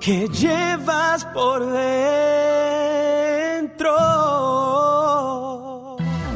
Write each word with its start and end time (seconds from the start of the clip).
que 0.00 0.28
llevas 0.28 1.24
por 1.26 1.64
dentro. 1.70 2.16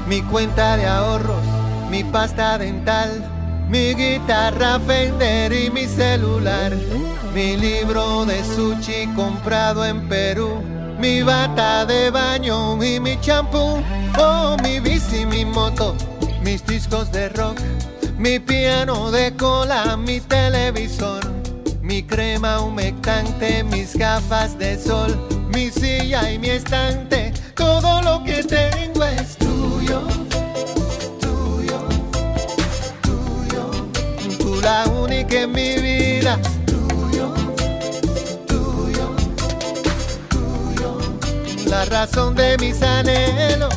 Mi 0.07 0.23
cuenta 0.23 0.77
de 0.77 0.87
ahorros, 0.87 1.45
mi 1.91 2.05
pasta 2.05 2.59
dental, 2.59 3.23
mi 3.69 3.95
guitarra 3.95 4.81
Fender 4.81 5.53
y 5.53 5.71
mi 5.71 5.87
celular, 5.87 6.73
mi 7.35 7.57
libro 7.57 8.25
de 8.25 8.43
sushi 8.45 9.07
comprado 9.15 9.85
en 9.85 10.09
Perú, 10.09 10.63
mi 10.99 11.23
bata 11.23 11.87
de 11.87 12.11
baño 12.11 12.83
y 12.83 12.99
mi 12.99 13.21
champú, 13.21 13.83
oh 14.19 14.57
mi 14.63 14.81
bici, 14.81 15.25
mi 15.27 15.45
moto, 15.45 15.95
mis 16.43 16.67
discos 16.67 17.13
de 17.13 17.29
rock, 17.29 17.59
mi 18.19 18.41
piano 18.41 19.11
de 19.13 19.37
cola, 19.37 19.97
mi 19.97 20.21
televisor, 20.21 21.20
mi 21.91 22.05
crema 22.05 22.61
humectante, 22.61 23.65
mis 23.65 23.97
gafas 23.97 24.57
de 24.57 24.79
sol, 24.79 25.11
mi 25.53 25.73
silla 25.73 26.31
y 26.31 26.39
mi 26.39 26.51
estante, 26.51 27.33
todo 27.57 28.01
lo 28.03 28.23
que 28.23 28.45
tengo 28.45 29.03
es 29.03 29.37
tuyo, 29.37 30.03
tuyo, 31.21 31.81
tuyo, 33.03 33.71
tú 34.39 34.61
la 34.63 34.85
única 35.03 35.41
en 35.41 35.51
mi 35.51 35.81
vida, 35.81 36.39
tuyo, 36.65 37.35
tuyo, 38.47 39.11
tuyo, 40.29 40.99
la 41.67 41.85
razón 41.87 42.37
de 42.37 42.57
mis 42.59 42.81
anhelos, 42.83 43.75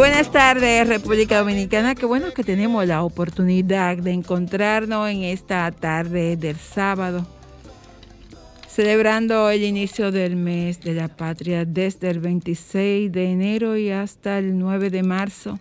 Buenas 0.00 0.32
tardes, 0.32 0.88
República 0.88 1.40
Dominicana. 1.40 1.94
Qué 1.94 2.06
bueno 2.06 2.32
que 2.32 2.42
tenemos 2.42 2.86
la 2.86 3.02
oportunidad 3.02 3.98
de 3.98 4.12
encontrarnos 4.12 5.10
en 5.10 5.24
esta 5.24 5.70
tarde 5.72 6.38
del 6.38 6.56
sábado, 6.56 7.26
celebrando 8.66 9.50
el 9.50 9.62
inicio 9.62 10.10
del 10.10 10.36
mes 10.36 10.80
de 10.80 10.94
la 10.94 11.08
patria 11.08 11.66
desde 11.66 12.08
el 12.08 12.18
26 12.18 13.12
de 13.12 13.30
enero 13.30 13.76
y 13.76 13.90
hasta 13.90 14.38
el 14.38 14.58
9 14.58 14.88
de 14.88 15.02
marzo. 15.02 15.58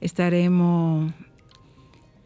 Estaremos 0.00 1.12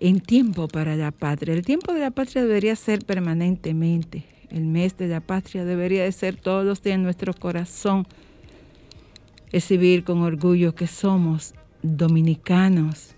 en 0.00 0.20
tiempo 0.20 0.68
para 0.68 0.96
la 0.96 1.12
patria. 1.12 1.54
El 1.54 1.64
tiempo 1.64 1.94
de 1.94 2.00
la 2.00 2.10
patria 2.10 2.42
debería 2.42 2.76
ser 2.76 3.06
permanentemente. 3.06 4.26
El 4.50 4.66
mes 4.66 4.98
de 4.98 5.08
la 5.08 5.20
patria 5.20 5.64
debería 5.64 6.04
de 6.04 6.12
ser 6.12 6.36
todos 6.36 6.66
los 6.66 6.82
días 6.82 6.96
en 6.96 7.04
nuestro 7.04 7.32
corazón 7.32 8.06
exhibir 9.52 10.04
con 10.04 10.22
orgullo 10.22 10.74
que 10.74 10.86
somos 10.86 11.54
dominicanos, 11.82 13.14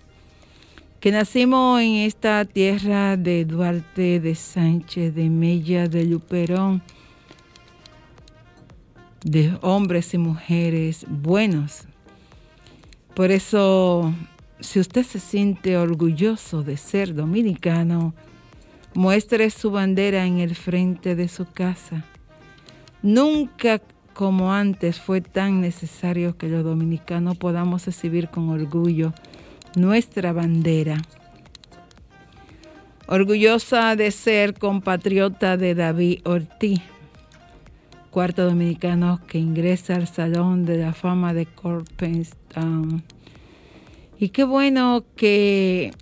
que 1.01 1.11
nacimos 1.11 1.81
en 1.81 1.97
esta 1.97 2.45
tierra 2.45 3.17
de 3.17 3.45
Duarte, 3.45 4.21
de 4.21 4.35
Sánchez, 4.35 5.15
de 5.15 5.29
Mella, 5.29 5.89
de 5.89 6.05
Luperón, 6.05 6.83
de 9.25 9.57
hombres 9.63 10.15
y 10.15 10.19
mujeres 10.19 11.05
buenos. 11.09 11.85
Por 13.15 13.31
eso, 13.31 14.13
si 14.61 14.81
usted 14.81 15.05
se 15.05 15.19
siente 15.19 15.77
orgulloso 15.77 16.63
de 16.63 16.77
ser 16.77 17.15
dominicano, 17.15 18.15
muestre 18.95 19.51
su 19.51 19.71
bandera 19.71 20.27
en 20.27 20.39
el 20.39 20.55
frente 20.55 21.15
de 21.17 21.29
su 21.29 21.51
casa. 21.51 22.05
Nunca 23.03 23.81
como 24.15 24.53
antes 24.53 25.01
fue 25.01 25.21
tan 25.21 25.61
necesario 25.61 26.37
que 26.37 26.49
los 26.49 26.65
dominicanos 26.65 27.37
podamos 27.37 27.89
exhibir 27.89 28.29
con 28.29 28.49
orgullo 28.49 29.13
nuestra 29.77 30.33
bandera. 30.33 31.01
Orgullosa 33.07 33.97
de 33.97 34.11
ser 34.11 34.55
compatriota 34.55 35.57
de 35.57 35.75
David 35.75 36.21
Ortiz, 36.25 36.81
cuarto 38.11 38.45
dominicano 38.45 39.21
que 39.27 39.39
ingresa 39.39 39.97
al 39.97 40.07
Salón 40.07 40.65
de 40.65 40.79
la 40.79 40.93
Fama 40.95 41.35
de 41.35 41.47
Corpenstown. 41.47 43.03
Y 44.19 44.29
qué 44.31 44.45
bueno 44.45 45.05
que 45.17 45.93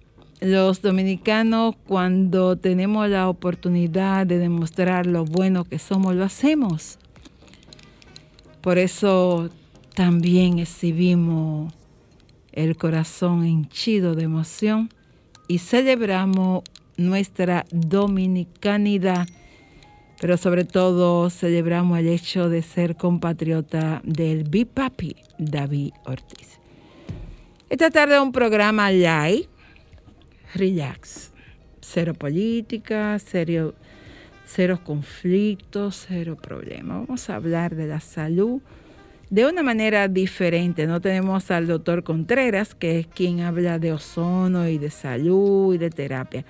los 0.40 0.82
dominicanos 0.82 1.74
cuando 1.86 2.56
tenemos 2.56 3.08
la 3.08 3.28
oportunidad 3.28 4.26
de 4.26 4.38
demostrar 4.38 5.06
lo 5.06 5.24
bueno 5.24 5.64
que 5.64 5.78
somos, 5.78 6.14
lo 6.14 6.24
hacemos. 6.24 6.99
Por 8.60 8.78
eso 8.78 9.48
también 9.94 10.58
exhibimos 10.58 11.72
el 12.52 12.76
corazón 12.76 13.44
henchido 13.44 14.14
de 14.14 14.24
emoción 14.24 14.90
y 15.48 15.58
celebramos 15.58 16.62
nuestra 16.96 17.64
dominicanidad, 17.70 19.26
pero 20.20 20.36
sobre 20.36 20.64
todo 20.64 21.30
celebramos 21.30 21.98
el 21.98 22.08
hecho 22.08 22.50
de 22.50 22.62
ser 22.62 22.96
compatriota 22.96 24.02
del 24.04 24.44
Bipapi 24.44 25.16
David 25.38 25.92
Ortiz. 26.04 26.58
Esta 27.70 27.90
tarde 27.90 28.20
un 28.20 28.32
programa 28.32 28.90
live, 28.90 29.48
relax, 30.54 31.30
cero 31.80 32.12
política, 32.14 33.18
cero 33.18 33.74
cero 34.52 34.80
conflictos, 34.82 36.06
cero 36.08 36.36
problemas. 36.36 37.06
Vamos 37.06 37.30
a 37.30 37.36
hablar 37.36 37.76
de 37.76 37.86
la 37.86 38.00
salud 38.00 38.60
de 39.30 39.46
una 39.46 39.62
manera 39.62 40.08
diferente. 40.08 40.88
No 40.88 41.00
tenemos 41.00 41.52
al 41.52 41.68
doctor 41.68 42.02
Contreras, 42.02 42.74
que 42.74 42.98
es 42.98 43.06
quien 43.06 43.40
habla 43.40 43.78
de 43.78 43.92
ozono 43.92 44.68
y 44.68 44.78
de 44.78 44.90
salud 44.90 45.72
y 45.74 45.78
de 45.78 45.90
terapia. 45.90 46.44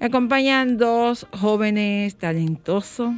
Acompañan 0.00 0.76
dos 0.76 1.26
jóvenes 1.32 2.16
talentosos. 2.16 3.14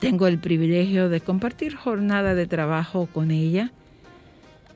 Tengo 0.00 0.26
el 0.26 0.38
privilegio 0.38 1.08
de 1.08 1.20
compartir 1.20 1.76
jornada 1.76 2.34
de 2.34 2.46
trabajo 2.46 3.06
con 3.12 3.30
ella. 3.30 3.70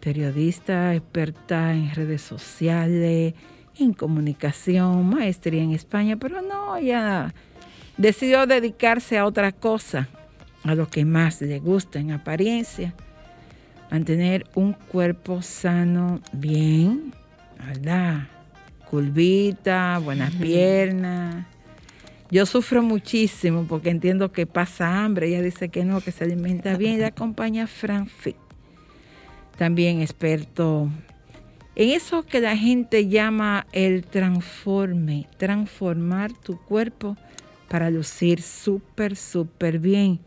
Periodista, 0.01 0.95
experta 0.95 1.73
en 1.73 1.93
redes 1.93 2.23
sociales, 2.23 3.35
en 3.77 3.95
comunicación, 3.95 5.09
maestría 5.09 5.63
en 5.63 5.73
España, 5.73 6.17
pero 6.17 6.41
no, 6.41 6.79
ya 6.79 7.35
decidió 7.97 8.47
dedicarse 8.47 9.19
a 9.19 9.27
otra 9.27 9.53
cosa, 9.53 10.09
a 10.65 10.75
lo 10.75 10.89
que 10.89 11.05
más 11.05 11.41
le 11.41 11.59
gusta 11.59 11.99
en 11.99 12.13
apariencia, 12.13 12.95
mantener 13.91 14.47
un 14.55 14.73
cuerpo 14.73 15.43
sano, 15.43 16.21
bien, 16.33 17.13
¿verdad? 17.59 18.29
Curvita, 18.91 19.99
buenas 19.99 20.35
piernas. 20.35 21.47
Yo 22.31 22.47
sufro 22.47 22.83
muchísimo 22.83 23.67
porque 23.69 23.91
entiendo 23.91 24.33
que 24.33 24.47
pasa 24.47 25.05
hambre. 25.05 25.29
Ella 25.29 25.43
dice 25.43 25.69
que 25.69 25.85
no, 25.85 26.01
que 26.01 26.11
se 26.11 26.25
alimenta 26.25 26.77
bien. 26.77 26.97
Ella 26.97 27.09
acompaña 27.09 27.65
a 27.65 27.67
Fran 27.67 28.07
Fit, 28.07 28.37
también 29.57 30.01
experto 30.01 30.91
en 31.77 31.91
eso 31.91 32.25
que 32.25 32.41
la 32.41 32.57
gente 32.57 33.09
llama 33.09 33.67
el 33.73 34.05
transforme, 34.05 35.27
transformar 35.39 36.33
tu 36.33 36.57
cuerpo 36.57 37.17
para 37.69 37.91
lucir 37.91 38.43
súper, 38.43 39.17
súper 39.17 39.79
bien. 39.79 40.21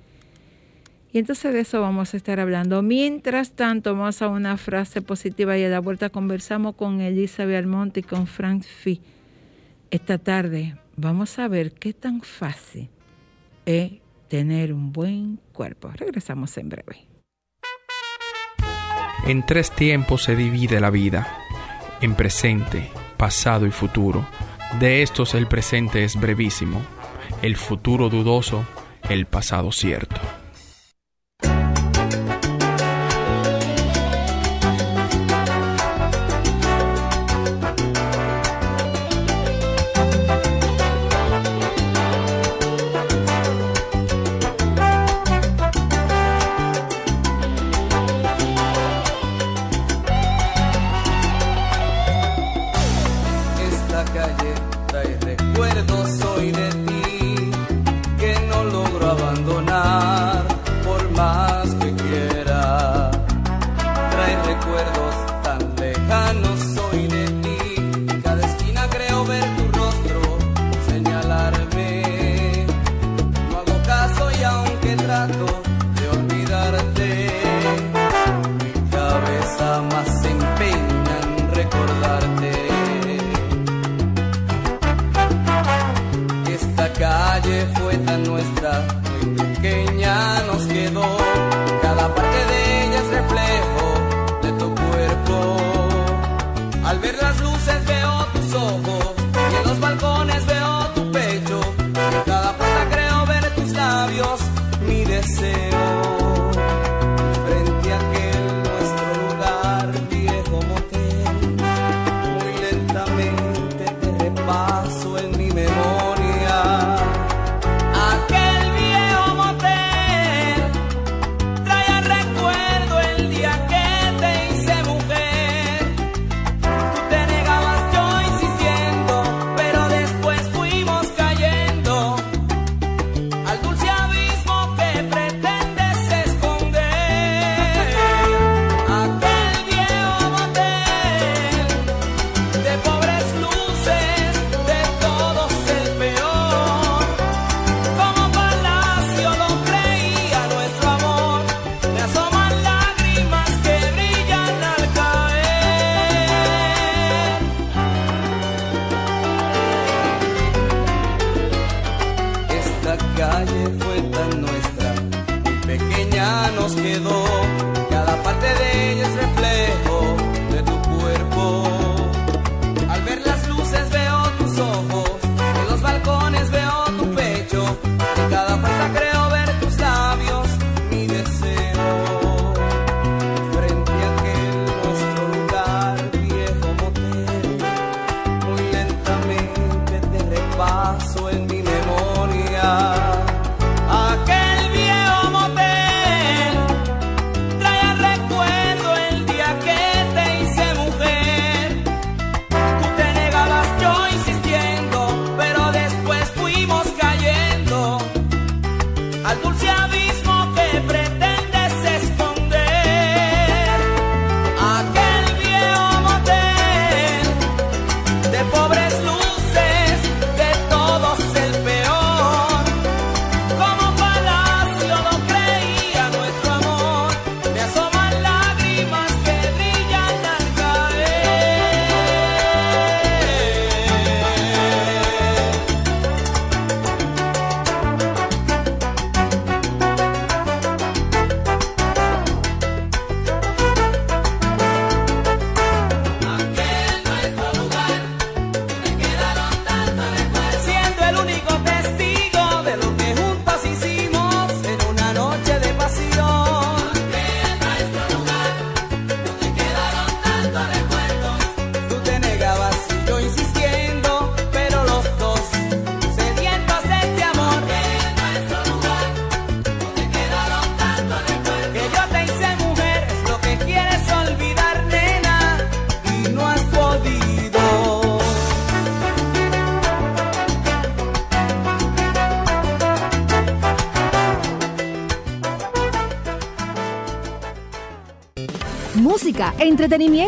Y 1.12 1.20
entonces 1.20 1.54
de 1.54 1.62
eso 1.62 1.82
vamos 1.82 2.14
a 2.14 2.18
estar 2.18 2.40
hablando. 2.40 2.82
Mientras 2.82 3.52
tanto, 3.52 3.96
vamos 3.96 4.22
a 4.22 4.28
una 4.28 4.58
frase 4.58 5.02
positiva 5.02 5.58
y 5.58 5.64
a 5.64 5.70
la 5.70 5.80
vuelta 5.80 6.10
conversamos 6.10 6.76
con 6.76 7.02
Elizabeth 7.02 7.58
Almonte 7.58 8.02
y 8.02 8.04
con 8.04 8.28
Frank 8.28 8.64
Fee. 8.64 9.02
Esta 9.90 10.18
tarde 10.18 10.78
vamos 10.96 11.40
a 11.40 11.48
ver 11.48 11.72
qué 11.72 11.94
tan 11.94 12.22
fácil 12.22 12.90
es 13.66 13.94
tener 14.28 14.74
un 14.74 14.92
buen 14.92 15.40
cuerpo. 15.54 15.90
Regresamos 15.96 16.58
en 16.58 16.70
breve. 16.70 17.08
En 19.26 19.46
tres 19.46 19.72
tiempos 19.72 20.24
se 20.24 20.36
divide 20.36 20.80
la 20.80 20.90
vida, 20.90 21.28
en 22.02 22.16
presente, 22.16 22.90
pasado 23.18 23.66
y 23.66 23.72
futuro. 23.72 24.26
De 24.80 25.02
estos 25.02 25.34
el 25.34 25.48
presente 25.48 26.04
es 26.04 26.20
brevísimo, 26.20 26.82
el 27.42 27.56
futuro 27.56 28.10
dudoso, 28.10 28.66
el 29.10 29.26
pasado 29.26 29.72
cierto. 29.72 30.16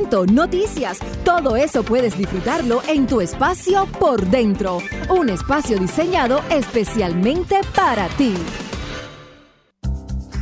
noticias, 0.10 1.00
todo 1.24 1.56
eso 1.56 1.84
puedes 1.84 2.18
disfrutarlo 2.18 2.82
en 2.88 3.08
tu 3.08 3.22
espacio 3.22 3.86
por 4.00 4.26
dentro. 4.28 4.80
Un 5.10 5.30
espacio 5.30 5.78
diseñado 5.78 6.42
especialmente 6.50 7.60
para 7.76 8.08
ti. 8.10 8.34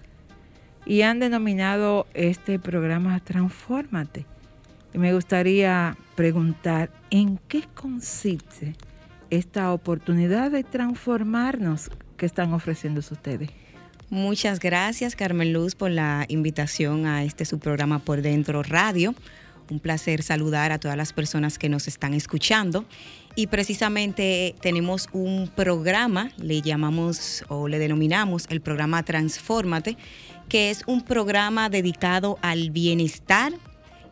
Y 0.85 1.01
han 1.01 1.19
denominado 1.19 2.07
este 2.13 2.57
programa 2.57 3.19
Transfórmate. 3.19 4.25
Y 4.93 4.97
me 4.97 5.13
gustaría 5.13 5.97
preguntar, 6.15 6.89
¿en 7.11 7.39
qué 7.47 7.63
consiste 7.73 8.75
esta 9.29 9.71
oportunidad 9.71 10.51
de 10.51 10.63
transformarnos 10.63 11.91
que 12.17 12.25
están 12.25 12.53
ofreciendo 12.53 12.99
ustedes? 12.99 13.49
Muchas 14.09 14.59
gracias, 14.59 15.15
Carmen 15.15 15.53
Luz, 15.53 15.75
por 15.75 15.91
la 15.91 16.25
invitación 16.29 17.05
a 17.05 17.23
este 17.23 17.45
su 17.45 17.59
programa 17.59 17.99
Por 17.99 18.23
Dentro 18.23 18.63
Radio. 18.63 19.13
Un 19.69 19.79
placer 19.79 20.23
saludar 20.23 20.71
a 20.71 20.79
todas 20.79 20.97
las 20.97 21.13
personas 21.13 21.57
que 21.59 21.69
nos 21.69 21.87
están 21.87 22.13
escuchando. 22.13 22.85
Y 23.35 23.47
precisamente 23.47 24.55
tenemos 24.61 25.07
un 25.11 25.49
programa, 25.55 26.31
le 26.37 26.61
llamamos 26.61 27.43
o 27.47 27.67
le 27.67 27.79
denominamos 27.79 28.45
el 28.49 28.61
programa 28.61 29.03
Transfórmate, 29.03 29.97
que 30.49 30.71
es 30.71 30.83
un 30.87 31.03
programa 31.03 31.69
dedicado 31.69 32.37
al 32.41 32.71
bienestar 32.71 33.53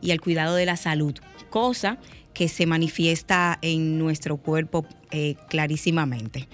y 0.02 0.12
al 0.12 0.22
cuidado 0.22 0.56
de 0.56 0.66
la 0.66 0.78
salud, 0.78 1.16
cosa 1.50 1.98
que 2.34 2.48
se 2.48 2.68
manifiesta 2.68 3.58
en 3.64 3.98
nuestro 3.98 4.38
cuerpo 4.38 4.86
eh, 5.10 5.36
clarísimamente. 5.50 6.48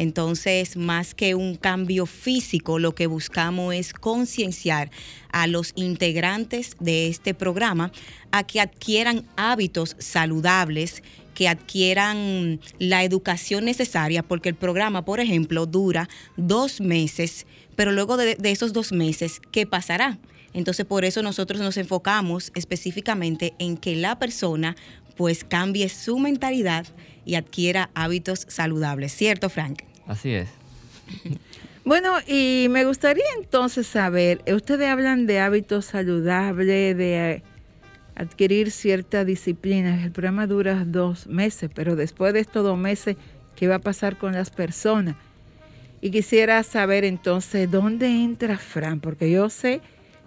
Entonces, 0.00 0.78
más 0.78 1.14
que 1.14 1.34
un 1.34 1.56
cambio 1.56 2.06
físico, 2.06 2.78
lo 2.78 2.94
que 2.94 3.06
buscamos 3.06 3.74
es 3.74 3.92
concienciar 3.92 4.90
a 5.30 5.46
los 5.46 5.72
integrantes 5.74 6.74
de 6.80 7.08
este 7.08 7.34
programa 7.34 7.92
a 8.32 8.46
que 8.46 8.62
adquieran 8.62 9.26
hábitos 9.36 9.96
saludables, 9.98 11.02
que 11.34 11.48
adquieran 11.48 12.60
la 12.78 13.04
educación 13.04 13.66
necesaria, 13.66 14.22
porque 14.22 14.48
el 14.48 14.54
programa, 14.54 15.04
por 15.04 15.20
ejemplo, 15.20 15.66
dura 15.66 16.08
dos 16.38 16.80
meses, 16.80 17.46
pero 17.76 17.92
luego 17.92 18.16
de, 18.16 18.36
de 18.36 18.52
esos 18.52 18.72
dos 18.72 18.92
meses, 18.92 19.42
¿qué 19.52 19.66
pasará? 19.66 20.16
Entonces, 20.54 20.86
por 20.86 21.04
eso 21.04 21.22
nosotros 21.22 21.60
nos 21.60 21.76
enfocamos 21.76 22.52
específicamente 22.54 23.52
en 23.58 23.76
que 23.76 23.96
la 23.96 24.18
persona 24.18 24.76
pues 25.18 25.44
cambie 25.44 25.90
su 25.90 26.18
mentalidad 26.18 26.86
y 27.26 27.34
adquiera 27.34 27.90
hábitos 27.94 28.46
saludables, 28.48 29.12
¿cierto, 29.12 29.50
Frank? 29.50 29.89
Así 30.10 30.34
es. 30.34 30.48
Bueno, 31.84 32.18
y 32.26 32.66
me 32.68 32.84
gustaría 32.84 33.24
entonces 33.38 33.86
saber, 33.86 34.42
ustedes 34.52 34.88
hablan 34.88 35.26
de 35.26 35.38
hábitos 35.38 35.86
saludables, 35.86 36.96
de 36.96 37.42
adquirir 38.16 38.72
cierta 38.72 39.24
disciplina. 39.24 40.02
El 40.02 40.10
programa 40.10 40.48
dura 40.48 40.84
dos 40.84 41.28
meses, 41.28 41.70
pero 41.72 41.94
después 41.94 42.32
de 42.32 42.40
estos 42.40 42.64
dos 42.64 42.76
meses, 42.76 43.16
¿qué 43.54 43.68
va 43.68 43.76
a 43.76 43.78
pasar 43.78 44.18
con 44.18 44.32
las 44.32 44.50
personas? 44.50 45.14
Y 46.00 46.10
quisiera 46.10 46.62
saber 46.64 47.04
entonces 47.04 47.70
dónde 47.70 48.08
entra 48.08 48.58
Fran, 48.58 48.98
porque 48.98 49.30
yo 49.30 49.48
sé 49.48 49.80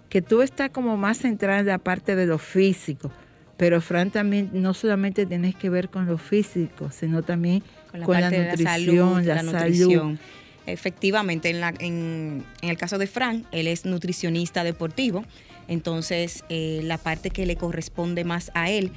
que 0.08 0.22
tú 0.22 0.40
estás 0.40 0.70
como 0.70 0.96
más 0.96 1.18
centrada 1.18 1.60
en 1.60 1.66
la 1.66 1.78
parte 1.78 2.16
de 2.16 2.24
lo 2.24 2.38
físico, 2.38 3.12
pero 3.58 3.82
Fran 3.82 4.10
también 4.10 4.50
no 4.54 4.72
solamente 4.72 5.26
tienes 5.26 5.54
que 5.54 5.68
ver 5.68 5.90
con 5.90 6.06
lo 6.06 6.16
físico, 6.16 6.90
sino 6.90 7.22
también 7.22 7.62
con 8.02 8.20
la, 8.20 8.30
con 8.30 8.32
la 8.32 8.50
nutrición, 8.50 9.26
la, 9.26 9.34
la 9.34 9.42
salud. 9.42 9.52
nutrición. 9.52 10.18
Efectivamente, 10.66 11.50
en, 11.50 11.60
la, 11.60 11.74
en, 11.78 12.44
en, 12.62 12.68
el 12.70 12.76
caso 12.76 12.96
de 12.98 13.06
Fran, 13.06 13.44
él 13.52 13.66
es 13.66 13.84
nutricionista 13.84 14.64
deportivo, 14.64 15.24
entonces 15.68 16.42
eh, 16.48 16.80
la 16.84 16.96
parte 16.96 17.30
que 17.30 17.44
le 17.44 17.56
corresponde 17.56 18.24
más 18.24 18.50
a 18.54 18.70
él 18.70 18.90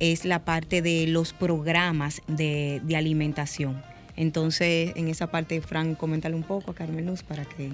es 0.00 0.24
la 0.24 0.44
parte 0.44 0.82
de 0.82 1.06
los 1.06 1.32
programas 1.32 2.22
de, 2.26 2.80
de 2.82 2.96
alimentación. 2.96 3.80
Entonces, 4.16 4.92
en 4.96 5.08
esa 5.08 5.28
parte, 5.28 5.60
Fran, 5.60 5.94
coméntale 5.94 6.34
un 6.34 6.42
poco 6.42 6.72
a 6.72 6.74
Carmen 6.74 7.06
Luz 7.06 7.22
para 7.22 7.44
que 7.44 7.70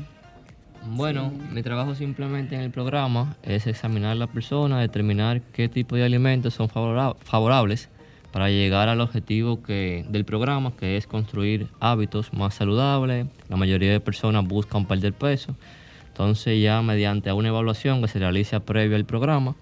bueno, 0.91 1.33
sí. 1.35 1.55
mi 1.55 1.63
trabajo 1.63 1.97
simplemente 1.97 2.55
en 2.55 2.61
el 2.61 2.71
programa 2.71 3.37
es 3.43 3.67
examinar 3.67 4.13
a 4.13 4.15
la 4.15 4.29
persona, 4.29 4.81
determinar 4.81 5.41
qué 5.41 5.69
tipo 5.69 5.97
de 5.97 6.05
alimentos 6.05 6.55
son 6.55 6.69
favorables 6.69 7.89
para 8.33 8.51
llegar 8.51 8.89
al 8.89 9.01
objetivo 9.01 9.63
que, 9.63 10.05
del 10.09 10.25
programa, 10.25 10.73
que 10.77 10.97
es 10.97 11.07
construir 11.07 11.69
hábitos 11.81 12.33
más 12.33 12.55
saludables. 12.55 13.27
La 13.49 13.57
mayoría 13.57 13.91
de 13.91 14.01
personas 14.01 14.47
buscan 14.47 14.87
perder 14.87 15.13
peso. 15.13 15.57
Entonces 16.09 16.61
ya 16.61 16.83
mediante 16.83 17.33
una 17.33 17.49
evaluación 17.49 18.03
que 18.03 18.09
se 18.09 18.19
realiza 18.19 18.61
previo 18.61 18.97
al 18.97 19.05
programa, 19.05 19.55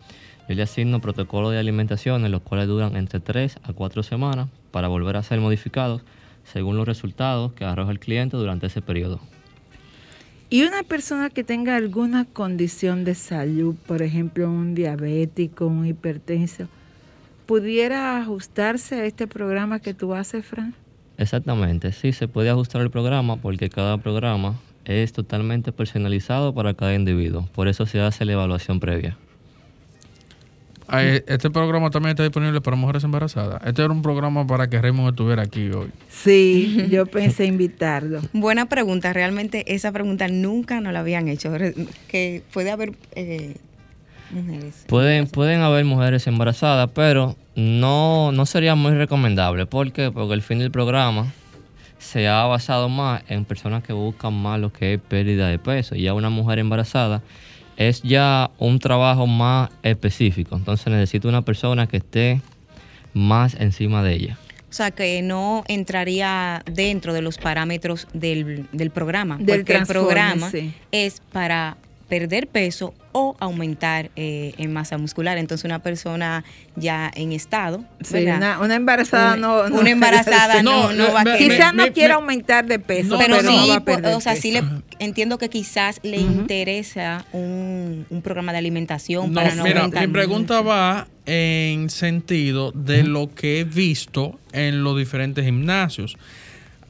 yo 0.48 0.54
le 0.54 0.62
asigno 0.62 1.00
protocolos 1.00 1.52
de 1.52 1.58
alimentación 1.58 2.24
en 2.24 2.32
los 2.32 2.40
cuales 2.42 2.68
duran 2.68 2.96
entre 2.96 3.20
3 3.20 3.58
a 3.62 3.72
4 3.72 4.02
semanas 4.02 4.48
para 4.70 4.88
volver 4.88 5.16
a 5.16 5.22
ser 5.22 5.40
modificados 5.40 6.02
según 6.44 6.76
los 6.76 6.86
resultados 6.86 7.52
que 7.52 7.64
arroja 7.64 7.90
el 7.90 7.98
cliente 7.98 8.36
durante 8.36 8.68
ese 8.68 8.80
periodo. 8.80 9.20
Y 10.48 10.62
una 10.62 10.84
persona 10.84 11.28
que 11.28 11.42
tenga 11.42 11.74
alguna 11.74 12.24
condición 12.24 13.04
de 13.04 13.16
salud, 13.16 13.74
por 13.86 14.02
ejemplo, 14.02 14.48
un 14.48 14.76
diabético, 14.76 15.66
un 15.66 15.86
hipertenso, 15.86 16.68
¿pudiera 17.46 18.18
ajustarse 18.18 18.96
a 18.96 19.04
este 19.04 19.26
programa 19.26 19.80
que 19.80 19.94
tú 19.94 20.14
haces, 20.14 20.44
Fran? 20.44 20.74
Exactamente, 21.18 21.92
sí, 21.92 22.12
se 22.12 22.28
puede 22.28 22.50
ajustar 22.50 22.82
el 22.82 22.90
programa 22.90 23.36
porque 23.36 23.70
cada 23.70 23.96
programa 23.98 24.56
es 24.84 25.12
totalmente 25.12 25.72
personalizado 25.72 26.54
para 26.54 26.74
cada 26.74 26.94
individuo. 26.94 27.48
Por 27.54 27.68
eso 27.68 27.86
se 27.86 28.00
hace 28.00 28.24
la 28.24 28.32
evaluación 28.32 28.80
previa. 28.80 29.16
Este 30.88 31.50
programa 31.50 31.90
también 31.90 32.10
está 32.10 32.22
disponible 32.22 32.60
para 32.60 32.76
mujeres 32.76 33.02
embarazadas. 33.02 33.60
Este 33.66 33.82
era 33.82 33.92
un 33.92 34.02
programa 34.02 34.46
para 34.46 34.68
que 34.68 34.80
Raymond 34.80 35.10
estuviera 35.10 35.42
aquí 35.42 35.68
hoy. 35.70 35.90
Sí, 36.08 36.86
yo 36.90 37.06
pensé 37.06 37.46
invitarlo. 37.46 38.20
Buena 38.32 38.66
pregunta. 38.66 39.12
Realmente 39.12 39.74
esa 39.74 39.90
pregunta 39.90 40.28
nunca 40.28 40.80
nos 40.80 40.92
la 40.92 41.00
habían 41.00 41.26
hecho. 41.26 41.52
Que 42.06 42.42
puede 42.52 42.70
haber 42.70 42.92
eh, 43.16 43.56
mujeres. 44.30 44.84
Pueden, 44.88 45.26
pueden 45.26 45.60
haber 45.60 45.84
mujeres 45.84 46.26
embarazadas, 46.26 46.90
pero 46.94 47.36
no, 47.54 48.32
no 48.32 48.46
sería 48.46 48.74
muy 48.74 48.92
recomendable. 48.92 49.66
¿Por 49.66 49.92
qué? 49.92 50.10
Porque 50.10 50.34
el 50.34 50.42
fin 50.42 50.58
del 50.58 50.70
programa 50.70 51.32
se 51.98 52.28
ha 52.28 52.44
basado 52.44 52.88
más 52.88 53.22
en 53.28 53.44
personas 53.44 53.82
que 53.82 53.92
buscan 53.92 54.34
más 54.34 54.60
lo 54.60 54.72
que 54.72 54.94
es 54.94 55.00
pérdida 55.00 55.48
de 55.48 55.58
peso. 55.58 55.96
Y 55.96 56.06
a 56.06 56.14
una 56.14 56.30
mujer 56.30 56.58
embarazada 56.58 57.22
es 57.76 58.02
ya 58.02 58.50
un 58.58 58.78
trabajo 58.78 59.26
más 59.26 59.70
específico. 59.82 60.56
Entonces 60.56 60.86
necesito 60.88 61.28
una 61.28 61.42
persona 61.42 61.86
que 61.86 61.98
esté 61.98 62.40
más 63.12 63.54
encima 63.54 64.02
de 64.02 64.14
ella. 64.14 64.38
O 64.68 64.72
sea, 64.76 64.90
que 64.90 65.22
no 65.22 65.64
entraría 65.68 66.62
dentro 66.70 67.14
de 67.14 67.22
los 67.22 67.38
parámetros 67.38 68.08
del, 68.12 68.66
del 68.72 68.90
programa. 68.90 69.38
Del 69.38 69.60
porque 69.60 69.76
el 69.76 69.86
programa 69.86 70.50
sí. 70.50 70.74
es 70.92 71.22
para 71.32 71.76
perder 72.08 72.46
peso 72.48 72.94
o 73.16 73.34
aumentar 73.40 74.10
eh, 74.14 74.52
en 74.58 74.74
masa 74.74 74.98
muscular. 74.98 75.38
Entonces 75.38 75.64
una 75.64 75.78
persona 75.78 76.44
ya 76.74 77.10
en 77.14 77.32
estado, 77.32 77.82
sí, 78.02 78.24
una, 78.26 78.60
una, 78.60 78.74
embarazada 78.74 79.36
un, 79.36 79.40
no, 79.40 79.68
no, 79.70 79.80
una 79.80 79.88
embarazada 79.88 80.62
no, 80.62 80.92
no, 80.92 81.14
va 81.14 81.22
a 81.22 81.24
querer. 81.24 81.38
Quizás 81.38 81.72
no 81.72 81.90
quiera 81.94 82.16
aumentar 82.16 82.66
de 82.66 82.78
peso, 82.78 83.16
pero, 83.16 83.38
pero 83.38 83.48
sí, 83.48 83.56
no 83.56 83.68
va 83.68 83.76
a 83.76 83.84
perder 83.84 84.14
o 84.14 84.20
sea, 84.20 84.32
peso. 84.32 84.42
sí 84.42 84.50
le 84.50 84.62
entiendo 84.98 85.38
que 85.38 85.48
quizás 85.48 85.98
le 86.02 86.18
uh 86.18 86.20
-huh. 86.20 86.40
interesa 86.40 87.24
un, 87.32 88.04
un, 88.10 88.20
programa 88.20 88.52
de 88.52 88.58
alimentación 88.58 89.32
para 89.32 89.54
no 89.54 89.62
mira, 89.62 89.80
aumentar. 89.80 90.06
Mi 90.06 90.12
pregunta 90.12 90.60
va 90.60 91.08
en 91.24 91.88
sentido 91.88 92.70
de 92.72 93.00
uh 93.00 93.04
-huh. 93.04 93.08
lo 93.08 93.34
que 93.34 93.60
he 93.60 93.64
visto 93.64 94.38
en 94.52 94.84
los 94.84 94.98
diferentes 94.98 95.42
gimnasios. 95.42 96.18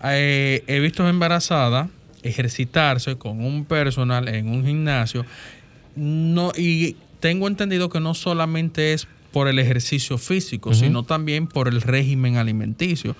Eh, 0.02 0.64
he 0.66 0.80
visto 0.80 1.08
embarazadas 1.08 1.86
ejercitarse 2.26 3.16
con 3.16 3.44
un 3.44 3.64
personal 3.64 4.28
en 4.28 4.48
un 4.48 4.64
gimnasio. 4.64 5.24
No, 5.96 6.52
y 6.56 6.96
tengo 7.20 7.48
entendido 7.48 7.88
que 7.88 8.00
no 8.00 8.14
solamente 8.14 8.92
es 8.92 9.08
por 9.32 9.48
el 9.48 9.58
ejercicio 9.58 10.16
físico, 10.18 10.72
sino 10.72 11.02
también 11.02 11.46
por 11.46 11.68
el 11.68 11.82
régimen 11.82 12.36
alimenticio. 12.36 13.16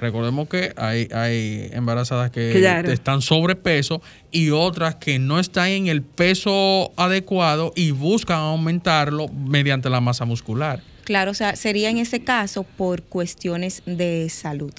Recordemos 0.00 0.48
que 0.48 0.72
hay, 0.76 1.08
hay 1.14 1.70
embarazadas 1.72 2.30
que 2.30 2.52
Claro. 2.58 2.90
están 2.90 3.22
sobrepeso 3.22 4.02
y 4.30 4.50
otras 4.50 4.96
que 4.96 5.18
no 5.18 5.38
están 5.38 5.68
en 5.68 5.86
el 5.86 6.02
peso 6.02 6.92
adecuado 6.96 7.72
y 7.76 7.92
buscan 7.92 8.38
aumentarlo 8.40 9.28
mediante 9.28 9.88
la 9.88 10.00
masa 10.00 10.24
muscular. 10.24 10.82
Claro, 11.04 11.30
o 11.30 11.34
sea, 11.34 11.54
sería 11.56 11.90
en 11.90 11.98
ese 11.98 12.24
caso 12.24 12.64
por 12.64 13.02
cuestiones 13.02 13.82
de 13.86 14.28
salud. 14.30 14.72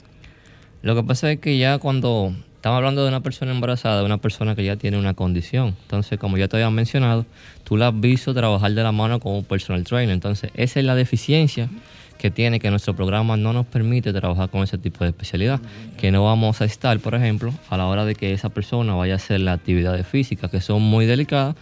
Lo 0.81 0.95
que 0.95 1.03
pasa 1.03 1.31
es 1.31 1.39
que 1.39 1.57
ya 1.57 1.79
cuando 1.79 2.35
estamos 2.65 2.77
hablando 2.77 3.03
de 3.03 3.09
una 3.09 3.19
persona 3.19 3.51
embarazada, 3.51 3.99
de 3.99 4.05
una 4.05 4.17
persona 4.17 4.55
que 4.55 4.63
ya 4.63 4.75
tiene 4.75 4.97
una 4.97 5.13
condición, 5.13 5.75
entonces 5.83 6.17
como 6.17 6.35
ya 6.35 6.47
te 6.47 6.55
había 6.55 6.71
mencionado, 6.71 7.27
tú 7.63 7.77
la 7.77 7.89
has 7.89 7.99
visto 7.99 8.33
trabajar 8.33 8.73
de 8.73 8.81
la 8.81 8.91
mano 8.91 9.19
un 9.23 9.43
personal 9.43 9.83
trainer, 9.83 10.11
entonces 10.11 10.49
esa 10.55 10.79
es 10.79 10.85
la 10.87 10.95
deficiencia 10.95 11.69
que 12.17 12.31
tiene 12.31 12.59
que 12.59 12.71
nuestro 12.71 12.95
programa 12.95 13.37
no 13.37 13.53
nos 13.53 13.67
permite 13.67 14.11
trabajar 14.13 14.49
con 14.49 14.63
ese 14.63 14.79
tipo 14.79 15.03
de 15.03 15.11
especialidad, 15.11 15.59
que 15.99 16.09
no 16.09 16.23
vamos 16.23 16.59
a 16.59 16.65
estar, 16.65 16.99
por 17.01 17.13
ejemplo, 17.13 17.53
a 17.69 17.77
la 17.77 17.85
hora 17.85 18.03
de 18.03 18.15
que 18.15 18.33
esa 18.33 18.49
persona 18.49 18.95
vaya 18.95 19.13
a 19.13 19.17
hacer 19.17 19.41
las 19.41 19.59
actividades 19.59 20.07
físicas 20.07 20.49
que 20.49 20.59
son 20.59 20.81
muy 20.81 21.05
delicadas 21.05 21.55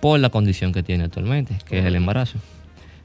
por 0.00 0.20
la 0.20 0.28
condición 0.28 0.74
que 0.74 0.82
tiene 0.82 1.04
actualmente, 1.04 1.56
que 1.66 1.78
es 1.78 1.86
el 1.86 1.96
embarazo. 1.96 2.38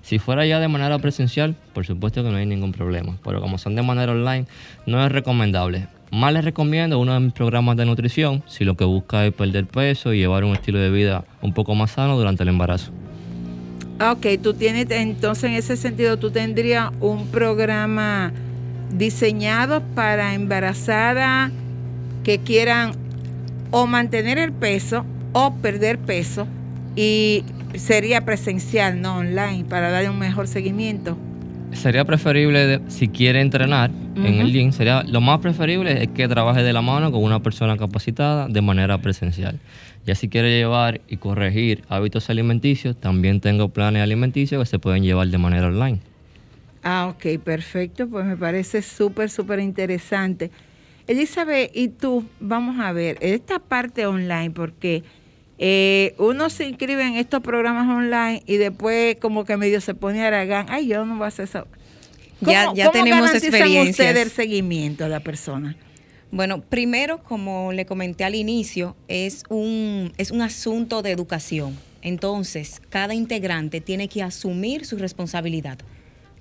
Si 0.02 0.20
fuera 0.20 0.46
ya 0.46 0.60
de 0.60 0.68
manera 0.68 1.00
presencial, 1.00 1.56
por 1.74 1.86
supuesto 1.86 2.26
que 2.26 2.30
no 2.30 2.36
hay 2.36 2.46
ningún 2.46 2.74
problema, 2.74 3.16
pero 3.24 3.40
como 3.40 3.58
son 3.58 3.74
de 3.76 3.84
manera 3.84 4.12
online, 4.12 4.48
no 4.86 5.02
es 5.06 5.10
recomendable. 5.10 5.88
Más 6.12 6.32
les 6.34 6.46
recomiendo 6.46 7.00
uno 7.00 7.14
de 7.14 7.20
mis 7.20 7.34
programas 7.34 7.76
de 7.76 7.86
nutrición, 7.86 8.42
si 8.48 8.64
lo 8.64 8.78
que 8.78 8.86
busca 8.86 9.26
es 9.26 9.34
perder 9.34 9.66
peso 9.66 10.14
y 10.14 10.20
llevar 10.20 10.46
un 10.46 10.54
estilo 10.54 10.80
de 10.80 10.90
vida 10.90 11.26
un 11.42 11.54
poco 11.54 11.76
más 11.76 11.92
sano 11.92 12.18
durante 12.18 12.44
el 12.44 12.50
embarazo. 12.50 12.92
Ah, 14.00 14.14
Ok, 14.14 14.26
tú 14.42 14.54
tienes, 14.54 14.90
entonces 14.90 15.46
en 15.46 15.54
ese 15.54 15.76
sentido, 15.76 16.18
tú 16.18 16.32
tendrías 16.32 16.92
un 17.02 17.28
programa 17.28 18.32
diseñado 18.92 19.82
para 19.96 20.34
embarazadas 20.34 21.52
que 22.24 22.40
quieran 22.40 22.92
o 23.72 23.86
mantener 23.86 24.38
el 24.38 24.54
peso 24.54 25.06
o 25.34 25.56
perder 25.56 25.98
peso 26.00 26.48
y 26.96 27.44
sería 27.76 28.24
presencial, 28.24 29.02
no 29.02 29.18
online, 29.18 29.66
para 29.66 29.92
darle 29.92 30.10
un 30.10 30.20
mejor 30.20 30.48
seguimiento. 30.48 31.18
Sería 31.74 32.06
preferible, 32.06 32.66
de- 32.66 32.82
si 32.88 33.10
quiere 33.10 33.42
entrenar 33.42 33.92
en 34.16 34.40
el 34.40 34.52
gym, 34.52 34.72
sería 34.72 35.04
lo 35.08 35.22
más 35.22 35.40
preferible 35.40 36.02
es 36.02 36.10
que 36.10 36.28
trabaje 36.28 36.64
de 36.64 36.74
la 36.74 36.82
mano 36.82 37.12
con 37.12 37.22
una 37.24 37.42
persona 37.42 37.78
capacitada 37.78 38.48
de 38.48 38.62
manera 38.62 38.98
presencial. 39.00 39.60
Ya 40.06 40.16
si 40.16 40.30
quiere 40.30 40.50
llevar 40.58 41.02
y 41.08 41.18
corregir 41.18 41.84
hábitos 41.90 42.30
alimenticios, 42.30 42.96
también 42.96 43.42
tengo 43.42 43.70
planes 43.70 44.02
alimenticios 44.02 44.62
que 44.64 44.66
se 44.66 44.80
pueden 44.80 45.04
llevar 45.04 45.28
de 45.28 45.38
manera 45.38 45.68
online. 45.68 46.00
Ah, 46.84 47.14
ok, 47.14 47.38
perfecto, 47.44 48.08
pues 48.08 48.26
me 48.26 48.38
parece 48.38 48.82
súper, 48.82 49.30
súper 49.30 49.60
interesante. 49.60 50.50
Elizabeth, 51.06 51.72
y 51.76 51.90
tú, 51.90 52.26
vamos 52.40 52.80
a 52.80 52.94
ver, 52.94 53.18
esta 53.22 53.60
parte 53.60 54.06
online, 54.08 54.52
porque 54.52 55.04
eh, 55.60 56.14
uno 56.20 56.50
se 56.50 56.68
inscribe 56.68 57.04
en 57.04 57.16
estos 57.16 57.42
programas 57.42 57.88
online 57.90 58.44
y 58.46 58.58
después 58.58 59.16
como 59.20 59.44
que 59.46 59.58
medio 59.58 59.82
se 59.82 59.96
pone 59.96 60.24
a 60.24 60.28
aragán, 60.28 60.68
ay, 60.70 60.88
yo 60.88 61.06
no 61.06 61.16
voy 61.16 61.26
a 61.26 61.28
hacer 61.28 61.46
eso. 61.46 61.68
Ya- 62.42 62.66
¿Cómo- 62.66 62.76
ya 62.76 62.86
cómo 62.86 63.04
tenemos 63.04 63.34
ustedes 63.34 64.16
el 64.26 64.30
seguimiento 64.32 65.06
a 65.06 65.10
la 65.10 65.20
persona? 65.20 65.76
Bueno, 66.30 66.62
primero, 66.62 67.24
como 67.24 67.72
le 67.74 67.86
comenté 67.86 68.24
al 68.26 68.36
inicio, 68.36 68.96
es 69.08 69.44
un, 69.50 70.12
es 70.18 70.30
un 70.32 70.42
asunto 70.42 71.02
de 71.02 71.12
educación. 71.12 71.76
Entonces, 72.02 72.82
cada 72.90 73.14
integrante 73.14 73.82
tiene 73.82 74.08
que 74.08 74.22
asumir 74.22 74.86
su 74.86 74.98
responsabilidad. 74.98 75.80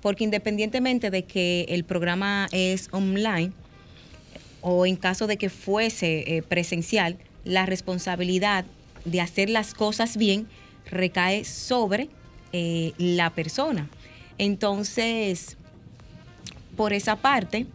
Porque 0.01 0.23
independientemente 0.23 1.09
de 1.09 1.23
que 1.23 1.65
el 1.69 1.83
programa 1.83 2.47
es 2.51 2.89
online 2.91 3.51
o 4.61 4.85
en 4.85 4.95
caso 4.97 5.25
de 5.25 5.37
que 5.37 5.49
fuese 5.49 6.35
eh, 6.37 6.43
presencial, 6.43 7.17
la 7.45 7.65
responsabilidad 7.65 8.65
de 9.11 9.21
hacer 9.21 9.49
las 9.49 9.73
cosas 9.73 10.17
bien 10.17 10.47
recae 10.85 11.43
sobre 11.45 12.09
eh, 12.53 12.93
la 12.97 13.31
persona. 13.31 13.89
Entonces, 14.37 15.57
por 16.75 16.93
esa 16.93 17.15
parte, 17.15 17.65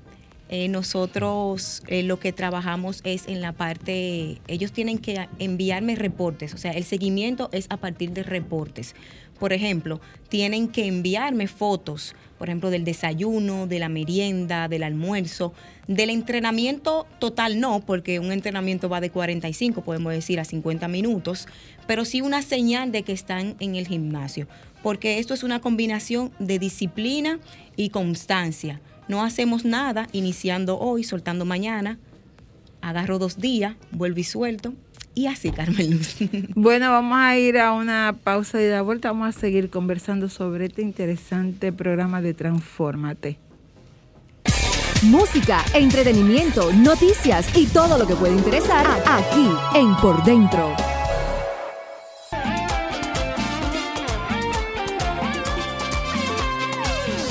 eh, 0.48 0.68
nosotros 0.68 1.82
eh, 1.88 2.02
lo 2.02 2.20
que 2.20 2.32
trabajamos 2.32 3.00
es 3.04 3.26
en 3.26 3.40
la 3.40 3.52
parte, 3.52 4.40
ellos 4.48 4.72
tienen 4.72 4.98
que 4.98 5.28
enviarme 5.38 5.96
reportes, 5.96 6.52
o 6.54 6.58
sea, 6.58 6.72
el 6.72 6.84
seguimiento 6.84 7.48
es 7.52 7.66
a 7.70 7.78
partir 7.78 8.12
de 8.12 8.22
reportes. 8.22 8.94
Por 9.38 9.52
ejemplo, 9.52 10.00
tienen 10.28 10.68
que 10.68 10.86
enviarme 10.86 11.48
fotos, 11.48 12.14
por 12.42 12.48
ejemplo, 12.48 12.70
del 12.70 12.82
desayuno, 12.82 13.68
de 13.68 13.78
la 13.78 13.88
merienda, 13.88 14.66
del 14.66 14.82
almuerzo, 14.82 15.52
del 15.86 16.10
entrenamiento 16.10 17.06
total 17.20 17.60
no, 17.60 17.78
porque 17.86 18.18
un 18.18 18.32
entrenamiento 18.32 18.88
va 18.88 19.00
de 19.00 19.10
45, 19.10 19.82
podemos 19.82 20.12
decir, 20.12 20.40
a 20.40 20.44
50 20.44 20.88
minutos, 20.88 21.46
pero 21.86 22.04
sí 22.04 22.20
una 22.20 22.42
señal 22.42 22.90
de 22.90 23.04
que 23.04 23.12
están 23.12 23.54
en 23.60 23.76
el 23.76 23.86
gimnasio, 23.86 24.48
porque 24.82 25.20
esto 25.20 25.34
es 25.34 25.44
una 25.44 25.60
combinación 25.60 26.32
de 26.40 26.58
disciplina 26.58 27.38
y 27.76 27.90
constancia. 27.90 28.80
No 29.06 29.22
hacemos 29.22 29.64
nada 29.64 30.08
iniciando 30.10 30.80
hoy, 30.80 31.04
soltando 31.04 31.44
mañana, 31.44 32.00
agarro 32.80 33.20
dos 33.20 33.38
días, 33.38 33.76
vuelvo 33.92 34.18
y 34.18 34.24
suelto, 34.24 34.74
y 35.14 35.26
así, 35.26 35.50
Carmen 35.50 35.98
Luz. 35.98 36.16
Bueno, 36.54 36.90
vamos 36.90 37.18
a 37.18 37.36
ir 37.36 37.58
a 37.58 37.72
una 37.72 38.14
pausa 38.24 38.60
y 38.60 38.64
de 38.64 38.70
la 38.70 38.82
vuelta 38.82 39.12
vamos 39.12 39.36
a 39.36 39.38
seguir 39.38 39.70
conversando 39.70 40.28
sobre 40.28 40.66
este 40.66 40.82
interesante 40.82 41.72
programa 41.72 42.22
de 42.22 42.34
Transfórmate. 42.34 43.38
Música, 45.02 45.64
entretenimiento, 45.74 46.72
noticias 46.72 47.56
y 47.56 47.66
todo 47.66 47.98
lo 47.98 48.06
que 48.06 48.14
puede 48.14 48.34
interesar 48.34 48.86
aquí 49.04 49.48
en 49.74 49.94
Por 49.96 50.22
Dentro. 50.22 50.76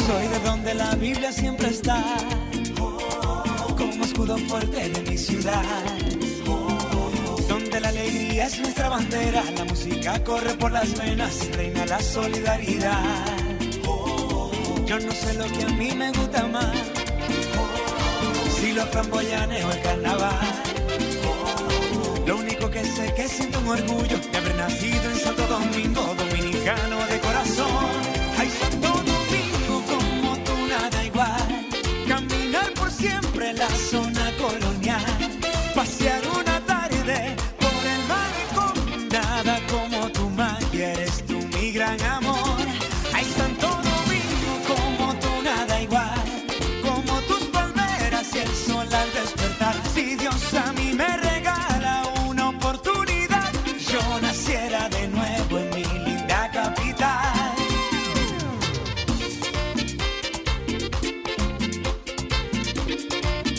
Soy 0.05 0.27
de 0.27 0.39
donde 0.43 0.73
la 0.73 0.95
Biblia 0.95 1.31
siempre 1.31 1.69
está, 1.69 2.03
como 3.77 4.03
escudo 4.03 4.37
fuerte 4.37 4.89
de 4.89 5.09
mi 5.09 5.17
ciudad. 5.17 6.10
Es 8.41 8.59
nuestra 8.59 8.89
bandera, 8.89 9.43
la 9.55 9.65
música 9.65 10.23
corre 10.23 10.55
por 10.55 10.71
las 10.71 10.97
venas, 10.97 11.47
reina 11.55 11.85
la 11.85 11.99
solidaridad. 11.99 13.23
Yo 14.87 14.99
no 14.99 15.11
sé 15.11 15.35
lo 15.35 15.45
que 15.45 15.63
a 15.63 15.69
mí 15.69 15.91
me 15.95 16.11
gusta 16.11 16.47
más, 16.47 16.75
si 18.55 18.73
los 18.73 18.89
framboyanes 18.89 19.63
o 19.63 19.71
el 19.71 19.81
carnaval. 19.83 20.39
Lo 22.25 22.37
único 22.37 22.67
que 22.71 22.83
sé 22.83 23.13
que 23.13 23.27
siento 23.27 23.59
un 23.59 23.67
orgullo 23.67 24.17
de 24.17 24.37
haber 24.37 24.55
nacido 24.55 25.11
en 25.11 25.17
Santo 25.17 25.45
Domingo, 25.45 26.15
dominicano 26.17 27.05
de 27.05 27.19
corazón. 27.19 27.70
Dios 50.21 50.53
a 50.53 50.71
mí 50.73 50.93
me 50.93 51.17
regala 51.17 52.03
una 52.27 52.49
oportunidad, 52.49 53.51
yo 53.91 54.21
naciera 54.21 54.87
de 54.89 55.07
nuevo 55.07 55.57
en 55.57 55.69
mi 55.71 55.83
linda 55.83 56.51
capital. 56.53 57.55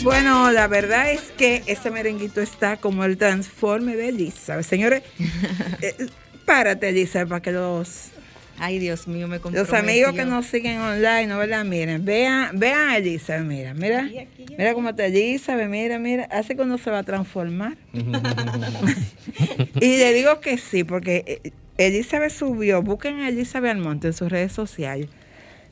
Bueno, 0.03 0.51
la 0.51 0.67
verdad 0.67 1.11
es 1.11 1.33
que 1.37 1.63
ese 1.65 1.91
merenguito 1.91 2.39
está 2.39 2.77
como 2.77 3.03
el 3.03 3.17
transforme 3.17 3.97
de 3.97 4.07
Elizabeth. 4.07 4.65
Señores, 4.65 5.03
eh, 5.81 6.07
párate, 6.45 6.89
Elizabeth, 6.89 7.27
para 7.27 7.41
que 7.41 7.51
los, 7.51 8.11
Ay, 8.57 8.79
Dios 8.79 9.07
mío, 9.07 9.27
me 9.27 9.35
los 9.35 9.41
comprometió. 9.41 9.77
amigos 9.77 10.13
que 10.13 10.25
nos 10.25 10.45
siguen 10.45 10.79
online, 10.79 11.27
¿no 11.27 11.37
verdad? 11.37 11.65
Miren, 11.65 12.05
vean, 12.05 12.59
vean 12.59 12.89
a 12.89 12.97
Elizabeth, 12.97 13.45
mira, 13.45 13.73
mira. 13.73 14.09
Mira 14.57 14.73
cómo 14.73 14.89
está 14.89 15.05
Elizabeth, 15.05 15.69
mira, 15.69 15.99
mira. 15.99 16.25
Hace 16.25 16.55
cuando 16.55 16.77
se 16.77 16.91
va 16.91 16.99
a 16.99 17.03
transformar. 17.03 17.75
Y 19.81 19.97
le 19.97 20.13
digo 20.13 20.39
que 20.39 20.57
sí, 20.57 20.83
porque 20.83 21.41
eh, 21.43 21.51
Elizabeth 21.77 22.31
subió, 22.31 22.81
busquen 22.81 23.19
a 23.21 23.29
Elizabeth 23.29 23.71
Almonte 23.71 24.07
en 24.07 24.13
sus 24.13 24.31
redes 24.31 24.51
sociales. 24.51 25.09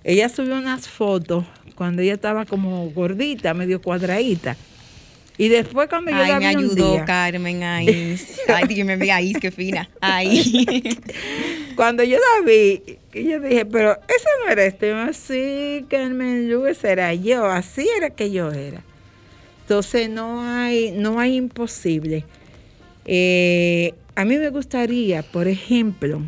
Ella 0.04 0.30
subió 0.30 0.58
unas 0.58 0.88
fotos 0.88 1.46
cuando 1.76 2.02
ella 2.02 2.15
estaba 2.15 2.46
como 2.46 2.89
gordita, 2.89 3.54
medio 3.54 3.82
cuadradita. 3.82 4.58
Y 5.41 5.49
después 5.49 5.89
cuando 5.89 6.12
yo 6.12 6.17
Ay, 6.17 6.34
la 6.34 6.39
me 6.39 6.49
vi 6.49 6.56
un 6.56 6.65
ayudó 6.65 6.91
día, 6.91 7.06
Carmen 7.06 7.63
ahí. 7.63 8.15
Ay, 8.47 8.67
dígame, 8.67 8.95
mira 8.95 9.15
ahí, 9.15 9.34
qué 9.34 9.49
fina. 9.49 9.89
Ahí. 9.99 10.56
cuando 11.75 12.04
yo 12.04 12.19
la 12.19 12.45
vi, 12.45 12.99
yo 13.12 13.39
dije, 13.39 13.65
pero 13.65 13.93
esa 13.93 14.30
no 14.45 14.51
era 14.51 14.65
este. 14.65 14.93
Sí, 15.13 15.84
Carmen 15.89 16.47
Luz, 16.47 16.84
era 16.84 17.12
yo, 17.15 17.45
así 17.45 17.89
era 17.97 18.12
que 18.12 18.30
yo 18.30 18.51
era. 18.51 18.84
Entonces 19.62 20.12
no 20.12 20.43
hay, 20.43 20.91
no 20.91 21.19
hay 21.19 21.38
imposible. 21.38 22.23
Eh, 23.06 23.95
a 24.13 24.25
mí 24.25 24.38
me 24.38 24.51
gustaría, 24.51 25.23
por 25.23 25.47
ejemplo, 25.47 26.21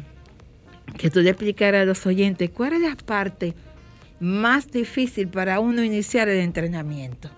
que 0.98 1.12
tú 1.12 1.20
le 1.20 1.30
explicaras 1.30 1.84
a 1.84 1.86
los 1.86 2.04
oyentes 2.08 2.50
cuál 2.50 2.74
es 2.74 2.82
la 2.82 2.96
parte 2.96 3.54
más 4.20 4.72
difícil 4.72 5.28
para 5.28 5.60
uno 5.60 5.84
iniciar 5.84 6.30
el 6.30 6.40
entrenamiento. 6.40 7.30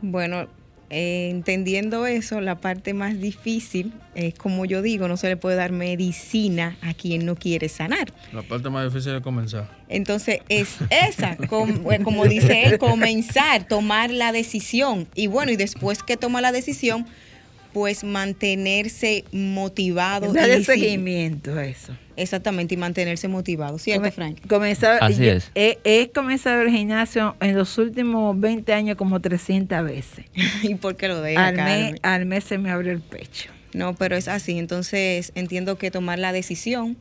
Bueno, 0.00 0.46
eh, 0.90 1.28
entendiendo 1.30 2.06
eso, 2.06 2.40
la 2.40 2.60
parte 2.60 2.94
más 2.94 3.20
difícil 3.20 3.92
es 4.14 4.32
como 4.34 4.64
yo 4.64 4.80
digo, 4.80 5.06
no 5.06 5.16
se 5.18 5.28
le 5.28 5.36
puede 5.36 5.56
dar 5.56 5.70
medicina 5.70 6.76
a 6.80 6.94
quien 6.94 7.26
no 7.26 7.34
quiere 7.36 7.68
sanar. 7.68 8.12
La 8.32 8.42
parte 8.42 8.70
más 8.70 8.90
difícil 8.92 9.14
es 9.14 9.20
comenzar. 9.20 9.70
Entonces 9.88 10.38
es 10.48 10.76
esa, 10.90 11.36
com- 11.36 11.82
eh, 11.92 11.98
como 12.02 12.26
dice 12.26 12.62
él, 12.64 12.78
comenzar, 12.78 13.68
tomar 13.68 14.10
la 14.10 14.32
decisión. 14.32 15.06
Y 15.14 15.26
bueno, 15.26 15.52
y 15.52 15.56
después 15.56 16.02
que 16.02 16.16
toma 16.16 16.40
la 16.40 16.52
decisión, 16.52 17.06
pues 17.74 18.02
mantenerse 18.04 19.24
motivado. 19.32 20.32
Darle 20.32 20.64
seguimiento 20.64 21.52
a 21.54 21.66
eso. 21.66 21.92
Exactamente, 22.18 22.74
y 22.74 22.76
mantenerse 22.76 23.28
motivado, 23.28 23.78
¿cierto, 23.78 24.00
Come- 24.02 24.10
Frank? 24.12 24.46
Comenzar, 24.48 24.98
Así 25.02 25.24
yo- 25.24 25.32
es. 25.32 25.50
He, 25.54 25.78
he 25.84 26.10
comenzado 26.10 26.62
el 26.62 26.70
gimnasio 26.70 27.36
en 27.40 27.56
los 27.56 27.78
últimos 27.78 28.38
20 28.38 28.72
años 28.72 28.96
como 28.96 29.20
300 29.20 29.84
veces. 29.84 30.26
¿Y 30.62 30.74
por 30.74 30.96
qué 30.96 31.08
lo 31.08 31.20
deja, 31.22 31.46
Al 31.48 31.54
mes, 31.56 31.94
al 32.02 32.26
mes 32.26 32.44
se 32.44 32.58
me 32.58 32.70
abrió 32.70 32.92
el 32.92 33.00
pecho. 33.00 33.50
No, 33.74 33.94
pero 33.94 34.16
es 34.16 34.28
así. 34.28 34.58
Entonces 34.58 35.30
entiendo 35.34 35.78
que 35.78 35.90
tomar 35.90 36.18
la 36.18 36.32
decisión, 36.32 36.96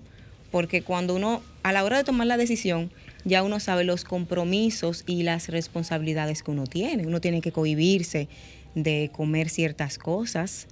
porque 0.51 0.81
cuando 0.81 1.15
uno, 1.15 1.41
a 1.63 1.71
la 1.71 1.83
hora 1.83 1.97
de 1.97 2.03
tomar 2.03 2.27
la 2.27 2.37
decisión, 2.37 2.91
ya 3.25 3.43
uno 3.43 3.59
sabe 3.59 3.83
los 3.83 4.03
compromisos 4.05 5.03
y 5.07 5.23
las 5.23 5.49
responsabilidades 5.49 6.43
que 6.43 6.51
uno 6.51 6.65
tiene. 6.67 7.05
Uno 7.07 7.19
tiene 7.21 7.41
que 7.41 7.51
cohibirse 7.51 8.29
de 8.75 9.09
comer 9.11 9.49
ciertas 9.49 9.97
cosas. 9.97 10.67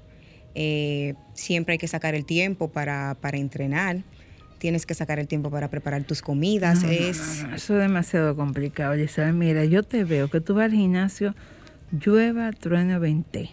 Eh, 0.54 1.16
siempre 1.34 1.74
hay 1.74 1.78
que 1.78 1.88
sacar 1.88 2.16
el 2.16 2.26
tiempo 2.26 2.70
para, 2.70 3.18
para 3.20 3.38
entrenar. 3.38 4.04
Tienes 4.66 4.88
que 4.88 4.96
sacar 4.96 5.20
el 5.20 5.28
tiempo 5.28 5.52
para 5.52 5.68
preparar 5.70 6.06
tus 6.06 6.24
comidas. 6.24 6.82
No, 6.82 6.90
es 6.90 7.44
no, 7.44 7.50
no, 7.50 7.56
eso 7.56 7.76
es 7.76 7.82
demasiado 7.82 8.36
complicado. 8.36 8.94
Elizabeth. 8.94 9.36
mira, 9.36 9.64
yo 9.64 9.84
te 9.84 10.04
veo 10.04 10.28
que 10.28 10.42
tú 10.42 10.56
vas 10.56 10.66
al 10.66 10.72
gimnasio, 10.72 11.36
llueva, 12.04 12.52
trueno, 12.52 13.00
vente. 13.00 13.52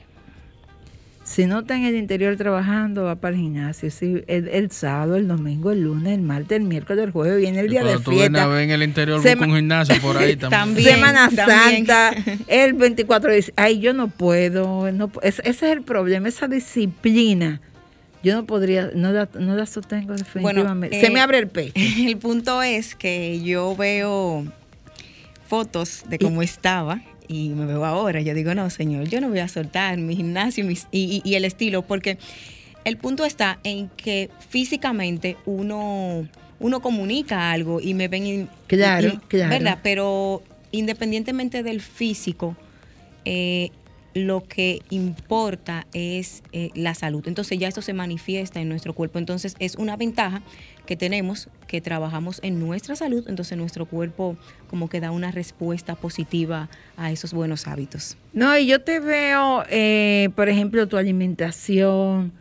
Si 1.22 1.44
no 1.44 1.60
está 1.60 1.76
en 1.76 1.84
el 1.84 1.96
interior 1.96 2.34
trabajando, 2.36 3.04
va 3.04 3.16
para 3.16 3.34
el 3.36 3.42
gimnasio. 3.42 3.90
Si 3.90 4.24
el, 4.26 4.48
el 4.48 4.70
sábado, 4.70 5.16
el 5.16 5.28
domingo, 5.28 5.70
el 5.70 5.82
lunes, 5.82 6.14
el 6.14 6.22
martes, 6.22 6.58
el 6.58 6.64
miércoles, 6.64 7.04
el 7.04 7.10
jueves, 7.10 7.36
viene 7.36 7.60
el 7.60 7.66
Y 7.66 7.68
día 7.68 7.80
de 7.80 7.86
cuando 7.90 8.02
tú 8.04 8.10
fiesta. 8.12 8.46
ver 8.46 8.62
en 8.62 8.70
el 8.70 8.82
interior, 8.82 9.20
Sema- 9.22 9.34
busca 9.34 9.50
un 9.50 9.56
gimnasio 9.56 9.94
por 10.00 10.16
ahí 10.16 10.34
también. 10.36 10.50
También. 10.62 10.94
Semana 10.94 11.28
también. 11.28 11.86
Santa, 11.86 12.14
el 12.46 12.72
24 12.72 13.32
de 13.32 13.52
Ay, 13.56 13.80
yo 13.80 13.92
no 13.92 14.08
puedo. 14.08 14.90
No, 14.92 15.12
ese, 15.20 15.42
ese 15.44 15.66
es 15.66 15.72
el 15.76 15.82
problema, 15.82 16.26
esa 16.28 16.48
disciplina. 16.48 17.60
Yo 18.22 18.34
no 18.36 18.46
podría, 18.46 18.90
no 18.94 19.10
la, 19.12 19.28
no 19.38 19.56
la 19.56 19.66
sostengo 19.66 20.14
definitivamente. 20.14 21.00
Se 21.00 21.06
eh, 21.06 21.10
me 21.10 21.20
abre 21.20 21.38
el 21.38 21.48
pecho. 21.48 21.72
El 22.06 22.16
punto 22.18 22.62
es 22.62 22.94
que 22.94 23.40
yo 23.42 23.74
veo 23.76 24.44
fotos 25.46 26.04
de 26.08 26.18
cómo 26.18 26.42
estaba 26.42 27.02
y 27.28 27.50
me 27.50 27.66
veo 27.66 27.84
ahora. 27.84 28.20
Yo 28.20 28.34
digo, 28.34 28.54
no, 28.54 28.70
señor, 28.70 29.08
yo 29.08 29.20
no 29.20 29.28
voy 29.28 29.40
a 29.40 29.48
soltar 29.48 29.98
mi 29.98 30.16
gimnasio 30.16 30.64
mis- 30.64 30.86
y, 30.90 31.22
y- 31.24 31.28
y 31.30 31.34
el 31.34 31.44
estilo, 31.44 31.82
porque 31.82 32.18
el 32.84 32.96
punto 32.96 33.24
está 33.24 33.58
en 33.64 33.88
que 33.90 34.30
físicamente 34.48 35.36
uno, 35.44 36.26
uno 36.58 36.80
comunica 36.80 37.50
algo 37.52 37.80
y 37.80 37.94
me 37.94 38.08
ven. 38.08 38.48
Claro, 38.66 39.20
claro. 39.28 39.50
¿Verdad? 39.50 39.78
Pero 39.82 40.42
independientemente 40.70 41.62
del 41.62 41.80
físico, 41.80 42.56
eh, 43.24 43.70
lo 44.14 44.42
que 44.42 44.82
importa 44.90 45.86
es 45.94 46.42
eh, 46.52 46.70
la 46.74 46.94
salud. 46.94 47.26
Entonces 47.26 47.58
ya 47.58 47.68
esto 47.68 47.82
se 47.82 47.92
manifiesta 47.92 48.60
en 48.60 48.68
nuestro 48.68 48.94
cuerpo. 48.94 49.18
Entonces 49.18 49.56
es 49.58 49.76
una 49.76 49.96
ventaja 49.96 50.42
que 50.86 50.96
tenemos, 50.96 51.48
que 51.66 51.80
trabajamos 51.80 52.40
en 52.42 52.58
nuestra 52.58 52.96
salud. 52.96 53.24
Entonces 53.28 53.56
nuestro 53.56 53.86
cuerpo 53.86 54.36
como 54.68 54.88
que 54.88 55.00
da 55.00 55.10
una 55.10 55.30
respuesta 55.30 55.94
positiva 55.94 56.68
a 56.96 57.10
esos 57.10 57.32
buenos 57.32 57.66
hábitos. 57.66 58.16
No, 58.32 58.56
y 58.56 58.66
yo 58.66 58.80
te 58.80 59.00
veo, 59.00 59.64
eh, 59.70 60.28
por 60.34 60.48
ejemplo, 60.48 60.86
tu 60.88 60.96
alimentación, 60.96 62.32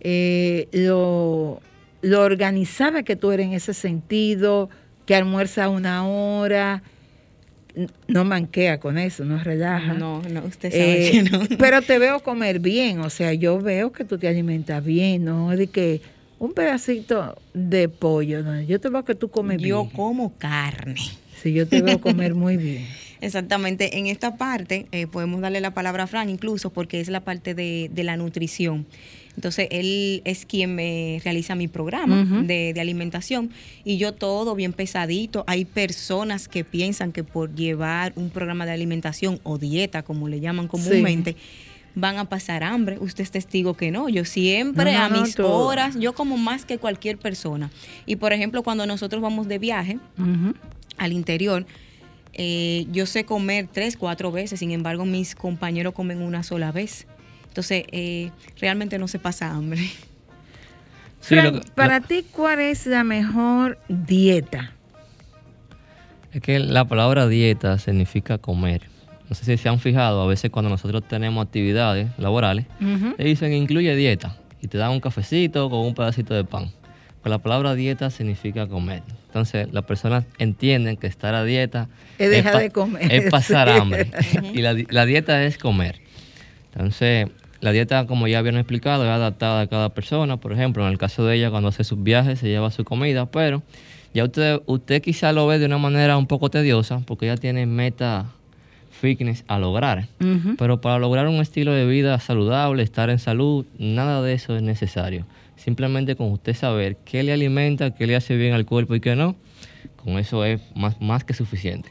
eh, 0.00 0.68
lo, 0.72 1.60
lo 2.00 2.22
organizada 2.22 3.02
que 3.02 3.16
tú 3.16 3.30
eres 3.32 3.46
en 3.46 3.52
ese 3.52 3.74
sentido, 3.74 4.70
que 5.04 5.14
almuerza 5.14 5.68
una 5.68 6.06
hora, 6.06 6.82
no 8.08 8.24
manquea 8.24 8.80
con 8.80 8.98
eso, 8.98 9.24
no 9.24 9.38
relaja. 9.42 9.94
No, 9.94 10.22
no, 10.22 10.42
usted 10.44 10.70
sabe 10.70 11.08
Eh, 11.08 11.10
que 11.10 11.22
no. 11.22 11.40
Pero 11.58 11.82
te 11.82 11.98
veo 11.98 12.20
comer 12.20 12.58
bien, 12.60 13.00
o 13.00 13.10
sea, 13.10 13.32
yo 13.34 13.60
veo 13.60 13.92
que 13.92 14.04
tú 14.04 14.18
te 14.18 14.28
alimentas 14.28 14.84
bien, 14.84 15.24
¿no? 15.24 15.50
De 15.56 15.66
que 15.68 16.00
un 16.38 16.52
pedacito 16.52 17.36
de 17.54 17.88
pollo, 17.88 18.42
¿no? 18.42 18.60
Yo 18.62 18.80
te 18.80 18.88
veo 18.88 19.04
que 19.04 19.14
tú 19.14 19.28
comes 19.30 19.60
Yo 19.60 19.84
bien. 19.84 19.96
como 19.96 20.32
carne. 20.38 20.96
Sí, 21.42 21.52
yo 21.52 21.66
te 21.66 21.82
veo 21.82 22.00
comer 22.02 22.34
muy 22.34 22.56
bien. 22.56 22.86
Exactamente. 23.20 23.98
En 23.98 24.06
esta 24.06 24.36
parte 24.36 24.86
eh, 24.92 25.06
podemos 25.06 25.40
darle 25.42 25.60
la 25.60 25.72
palabra 25.74 26.04
a 26.04 26.06
Fran 26.06 26.30
incluso 26.30 26.70
porque 26.70 27.00
es 27.00 27.08
la 27.08 27.20
parte 27.20 27.54
de, 27.54 27.90
de 27.92 28.02
la 28.04 28.16
nutrición. 28.16 28.86
Entonces, 29.36 29.68
él 29.70 30.22
es 30.24 30.44
quien 30.44 30.74
me 30.74 31.20
realiza 31.24 31.54
mi 31.54 31.68
programa 31.68 32.24
de, 32.42 32.72
de 32.74 32.80
alimentación 32.80 33.50
y 33.84 33.96
yo 33.96 34.12
todo 34.12 34.54
bien 34.54 34.72
pesadito. 34.72 35.44
Hay 35.46 35.64
personas 35.64 36.48
que 36.48 36.64
piensan 36.64 37.12
que 37.12 37.24
por 37.24 37.54
llevar 37.54 38.12
un 38.16 38.30
programa 38.30 38.66
de 38.66 38.72
alimentación 38.72 39.40
o 39.42 39.56
dieta, 39.56 40.02
como 40.02 40.28
le 40.28 40.40
llaman 40.40 40.68
comúnmente, 40.68 41.36
van 41.94 42.18
a 42.18 42.24
pasar 42.26 42.62
hambre. 42.62 42.98
Usted 43.00 43.24
es 43.24 43.30
testigo 43.30 43.74
que 43.74 43.90
no. 43.90 44.08
Yo 44.08 44.24
siempre 44.24 44.92
No, 44.92 45.08
no, 45.08 45.16
a 45.16 45.22
mis 45.22 45.38
horas, 45.38 45.98
yo 45.98 46.12
como 46.14 46.36
más 46.36 46.64
que 46.64 46.78
cualquier 46.78 47.18
persona. 47.18 47.70
Y 48.06 48.16
por 48.16 48.32
ejemplo, 48.32 48.62
cuando 48.62 48.86
nosotros 48.86 49.22
vamos 49.22 49.48
de 49.48 49.58
viaje, 49.58 49.98
al 50.98 51.12
interior, 51.12 51.66
eh, 52.32 52.86
yo 52.92 53.06
sé 53.06 53.24
comer 53.24 53.68
tres, 53.72 53.96
cuatro 53.96 54.30
veces, 54.32 54.60
sin 54.60 54.70
embargo 54.70 55.04
mis 55.04 55.34
compañeros 55.34 55.94
comen 55.94 56.22
una 56.22 56.42
sola 56.42 56.72
vez. 56.72 57.06
Entonces, 57.50 57.84
eh, 57.92 58.30
realmente 58.60 58.98
no 58.98 59.06
se 59.08 59.18
pasa 59.18 59.50
hambre. 59.50 59.80
Sí, 61.20 61.34
Frank, 61.34 61.44
lo 61.54 61.60
que- 61.60 61.70
para 61.74 61.98
lo- 62.00 62.06
ti, 62.06 62.24
¿cuál 62.32 62.60
es 62.60 62.86
la 62.86 63.04
mejor 63.04 63.78
dieta? 63.88 64.72
Es 66.32 66.40
que 66.40 66.58
la 66.60 66.84
palabra 66.86 67.26
dieta 67.26 67.76
significa 67.78 68.38
comer. 68.38 68.82
No 69.28 69.34
sé 69.34 69.44
si 69.44 69.56
se 69.56 69.68
han 69.68 69.78
fijado, 69.80 70.22
a 70.22 70.26
veces 70.26 70.50
cuando 70.50 70.70
nosotros 70.70 71.02
tenemos 71.06 71.44
actividades 71.44 72.08
laborales, 72.18 72.66
le 72.80 73.24
dicen 73.24 73.52
incluye 73.52 73.94
dieta 73.94 74.36
y 74.62 74.68
te 74.68 74.78
dan 74.78 74.90
un 74.92 75.00
cafecito 75.00 75.68
con 75.70 75.80
un 75.80 75.94
pedacito 75.94 76.34
de 76.34 76.44
pan. 76.44 76.70
Pues 77.22 77.30
la 77.30 77.38
palabra 77.38 77.74
dieta 77.74 78.10
significa 78.10 78.66
comer. 78.66 79.02
Entonces 79.26 79.68
las 79.72 79.84
personas 79.84 80.24
entienden 80.38 80.96
que 80.96 81.06
estar 81.06 81.34
a 81.34 81.44
dieta 81.44 81.88
Es 82.18 82.30
dejar 82.30 82.54
pa- 82.54 82.58
de 82.60 82.70
comer, 82.70 83.12
es 83.12 83.30
pasar 83.30 83.68
hambre. 83.68 84.10
y 84.54 84.62
la, 84.62 84.74
la 84.88 85.04
dieta 85.04 85.44
es 85.44 85.58
comer. 85.58 86.00
Entonces 86.72 87.28
la 87.60 87.72
dieta, 87.72 88.06
como 88.06 88.26
ya 88.26 88.38
habían 88.38 88.56
explicado, 88.56 89.04
es 89.04 89.10
adaptada 89.10 89.62
a 89.62 89.66
cada 89.66 89.90
persona. 89.90 90.38
Por 90.38 90.52
ejemplo, 90.52 90.84
en 90.86 90.92
el 90.92 90.98
caso 90.98 91.24
de 91.24 91.36
ella, 91.36 91.50
cuando 91.50 91.68
hace 91.68 91.84
sus 91.84 92.02
viajes, 92.02 92.38
se 92.38 92.48
lleva 92.48 92.70
su 92.70 92.84
comida, 92.84 93.26
pero 93.26 93.62
ya 94.14 94.24
usted, 94.24 94.60
usted 94.66 95.02
quizá 95.02 95.32
lo 95.32 95.46
ve 95.46 95.58
de 95.58 95.66
una 95.66 95.78
manera 95.78 96.16
un 96.16 96.26
poco 96.26 96.50
tediosa 96.50 97.00
porque 97.06 97.26
ella 97.26 97.36
tiene 97.36 97.66
meta 97.66 98.26
fitness 98.90 99.44
a 99.46 99.58
lograr. 99.58 100.08
Pero 100.58 100.80
para 100.80 100.98
lograr 100.98 101.28
un 101.28 101.36
estilo 101.36 101.72
de 101.72 101.86
vida 101.86 102.18
saludable, 102.18 102.82
estar 102.82 103.10
en 103.10 103.18
salud, 103.18 103.66
nada 103.78 104.22
de 104.22 104.34
eso 104.34 104.56
es 104.56 104.62
necesario. 104.62 105.26
Simplemente 105.56 106.16
con 106.16 106.30
usted 106.32 106.54
saber 106.54 106.96
qué 107.04 107.22
le 107.22 107.32
alimenta, 107.32 107.94
qué 107.94 108.06
le 108.06 108.16
hace 108.16 108.36
bien 108.36 108.54
al 108.54 108.64
cuerpo 108.66 108.94
y 108.94 109.00
qué 109.00 109.14
no, 109.16 109.36
con 109.96 110.18
eso 110.18 110.44
es 110.44 110.60
más, 110.74 111.00
más 111.00 111.24
que 111.24 111.34
suficiente. 111.34 111.90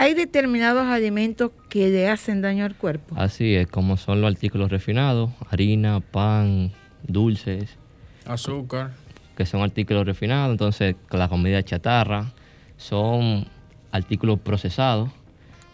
Hay 0.00 0.14
determinados 0.14 0.86
alimentos 0.86 1.50
que 1.68 1.88
le 1.88 2.08
hacen 2.08 2.40
daño 2.40 2.64
al 2.64 2.76
cuerpo. 2.76 3.16
Así 3.18 3.56
es, 3.56 3.66
como 3.66 3.96
son 3.96 4.20
los 4.20 4.32
artículos 4.32 4.70
refinados, 4.70 5.30
harina, 5.50 5.98
pan, 5.98 6.70
dulces, 7.02 7.76
Azúcar. 8.24 8.92
que 9.36 9.44
son 9.44 9.60
artículos 9.62 10.06
refinados, 10.06 10.52
entonces 10.52 10.94
la 11.10 11.28
comida 11.28 11.60
chatarra, 11.64 12.32
son 12.76 13.46
artículos 13.90 14.38
procesados, 14.38 15.10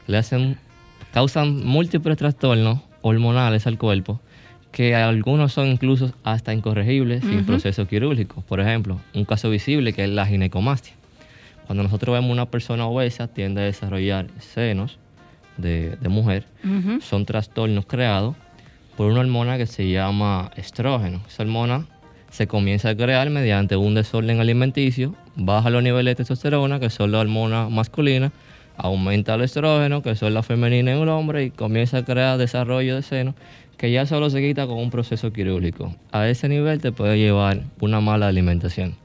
le 0.07 0.17
hacen, 0.17 0.57
causan 1.13 1.63
múltiples 1.63 2.17
trastornos 2.17 2.81
hormonales 3.03 3.67
al 3.67 3.77
cuerpo, 3.77 4.23
que 4.73 4.95
algunos 4.95 5.53
son 5.53 5.67
incluso 5.67 6.15
hasta 6.25 6.55
incorregibles 6.55 7.23
sin 7.23 7.45
proceso 7.45 7.87
quirúrgico. 7.87 8.41
Por 8.49 8.59
ejemplo, 8.61 8.99
un 9.15 9.27
caso 9.27 9.51
visible 9.51 9.93
que 9.93 10.05
es 10.05 10.11
la 10.11 10.25
ginecomastia. 10.25 10.95
Cuando 11.67 11.83
nosotros 11.83 12.15
vemos 12.15 12.31
una 12.31 12.47
persona 12.47 12.87
obesa, 12.87 13.29
tiende 13.29 13.63
a 13.63 13.65
desarrollar 13.65 14.27
senos, 14.39 14.99
de, 15.57 15.97
de 16.01 16.09
mujer, 16.09 16.47
son 17.01 17.27
trastornos 17.27 17.87
creados 17.87 18.35
por 18.97 19.11
una 19.11 19.21
hormona 19.21 19.57
que 19.57 19.67
se 19.67 19.89
llama 19.89 20.51
estrógeno. 20.57 21.21
Esa 21.29 21.43
hormona 21.43 21.87
se 22.31 22.47
comienza 22.47 22.91
a 22.91 22.97
crear 22.97 23.31
mediante 23.31 23.77
un 23.77 23.95
desorden 23.95 24.41
alimenticio, 24.41 25.15
baja 25.37 25.71
los 25.71 25.83
niveles 25.83 26.13
de 26.13 26.17
testosterona, 26.17 26.81
que 26.81 26.91
son 26.91 27.13
la 27.13 27.21
hormona 27.21 27.69
masculina, 27.69 28.33
aumenta 28.77 29.35
el 29.35 29.43
estrógeno, 29.43 30.03
que 30.03 30.17
son 30.17 30.35
la 30.35 30.43
femenina 30.43 30.93
en 30.93 30.99
el 30.99 31.09
hombre, 31.09 31.45
y 31.45 31.51
comienza 31.51 31.99
a 31.99 32.05
crear 32.05 32.39
desarrollo 32.39 32.97
de 32.97 33.03
seno, 33.03 33.35
que 33.77 33.93
ya 33.93 34.07
solo 34.07 34.31
se 34.31 34.41
quita 34.41 34.67
con 34.67 34.79
un 34.79 34.91
proceso 34.91 35.33
quirúrgico. 35.33 35.95
A 36.13 36.29
ese 36.29 36.49
nivel 36.49 36.81
te 36.81 36.93
puede 36.93 37.19
llevar 37.19 37.63
una 37.81 38.01
mala 38.01 38.29
alimentación. 38.29 38.97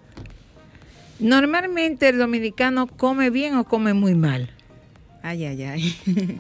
Normalmente 1.20 2.10
el 2.10 2.18
dominicano 2.18 2.88
come 2.88 3.30
bien 3.30 3.56
o 3.56 3.66
come 3.66 3.94
muy 3.94 4.16
mal. 4.16 4.50
Ay, 5.22 5.46
ay, 5.46 5.64
ay. 5.64 6.40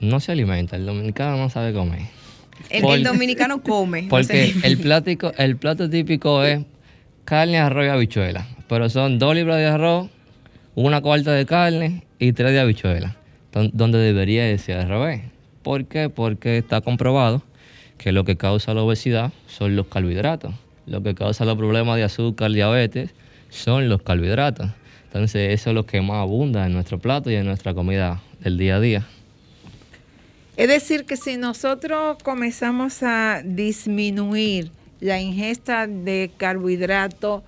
No 0.00 0.20
se 0.20 0.32
alimenta, 0.32 0.76
el 0.76 0.84
dominicano 0.86 1.36
no 1.36 1.48
sabe 1.48 1.72
comer. 1.72 2.02
El, 2.68 2.82
Por- 2.82 2.96
el 2.96 3.04
dominicano 3.04 3.62
come. 3.62 4.06
Porque 4.10 4.54
el, 4.62 4.78
plático, 4.78 5.32
el 5.38 5.56
plato 5.56 5.88
típico 5.88 6.42
es 6.42 6.60
carne, 7.24 7.58
arroz 7.58 7.86
y 7.86 7.88
habichuela. 7.88 8.46
Pero 8.68 8.88
son 8.90 9.18
dos 9.18 9.34
libras 9.34 9.58
de 9.58 9.66
arroz, 9.66 10.08
una 10.74 11.00
cuarta 11.00 11.32
de 11.32 11.46
carne 11.46 12.04
y 12.18 12.32
tres 12.32 12.52
de 12.52 12.60
habichuela. 12.60 13.16
Don- 13.52 13.70
Donde 13.72 13.98
debería 13.98 14.44
de 14.44 14.58
ser 14.58 14.78
al 14.78 14.88
revés. 14.88 15.22
¿Por 15.62 15.86
qué? 15.86 16.08
Porque 16.10 16.58
está 16.58 16.80
comprobado 16.80 17.42
que 17.98 18.12
lo 18.12 18.24
que 18.24 18.36
causa 18.36 18.74
la 18.74 18.82
obesidad 18.82 19.32
son 19.46 19.76
los 19.76 19.86
carbohidratos. 19.86 20.54
Lo 20.86 21.02
que 21.02 21.14
causa 21.14 21.44
los 21.44 21.56
problemas 21.56 21.96
de 21.96 22.04
azúcar, 22.04 22.52
diabetes, 22.52 23.10
son 23.50 23.88
los 23.88 24.02
carbohidratos. 24.02 24.70
Entonces 25.06 25.52
eso 25.52 25.70
es 25.70 25.74
lo 25.74 25.86
que 25.86 26.00
más 26.00 26.18
abunda 26.18 26.66
en 26.66 26.72
nuestro 26.72 26.98
plato 26.98 27.30
y 27.30 27.34
en 27.34 27.46
nuestra 27.46 27.74
comida 27.74 28.20
del 28.40 28.58
día 28.58 28.76
a 28.76 28.80
día. 28.80 29.06
Es 30.56 30.68
decir, 30.68 31.04
que 31.04 31.16
si 31.16 31.36
nosotros 31.36 32.16
comenzamos 32.22 33.02
a 33.02 33.42
disminuir 33.44 34.70
la 35.00 35.20
ingesta 35.20 35.86
de 35.86 36.30
carbohidratos, 36.36 37.42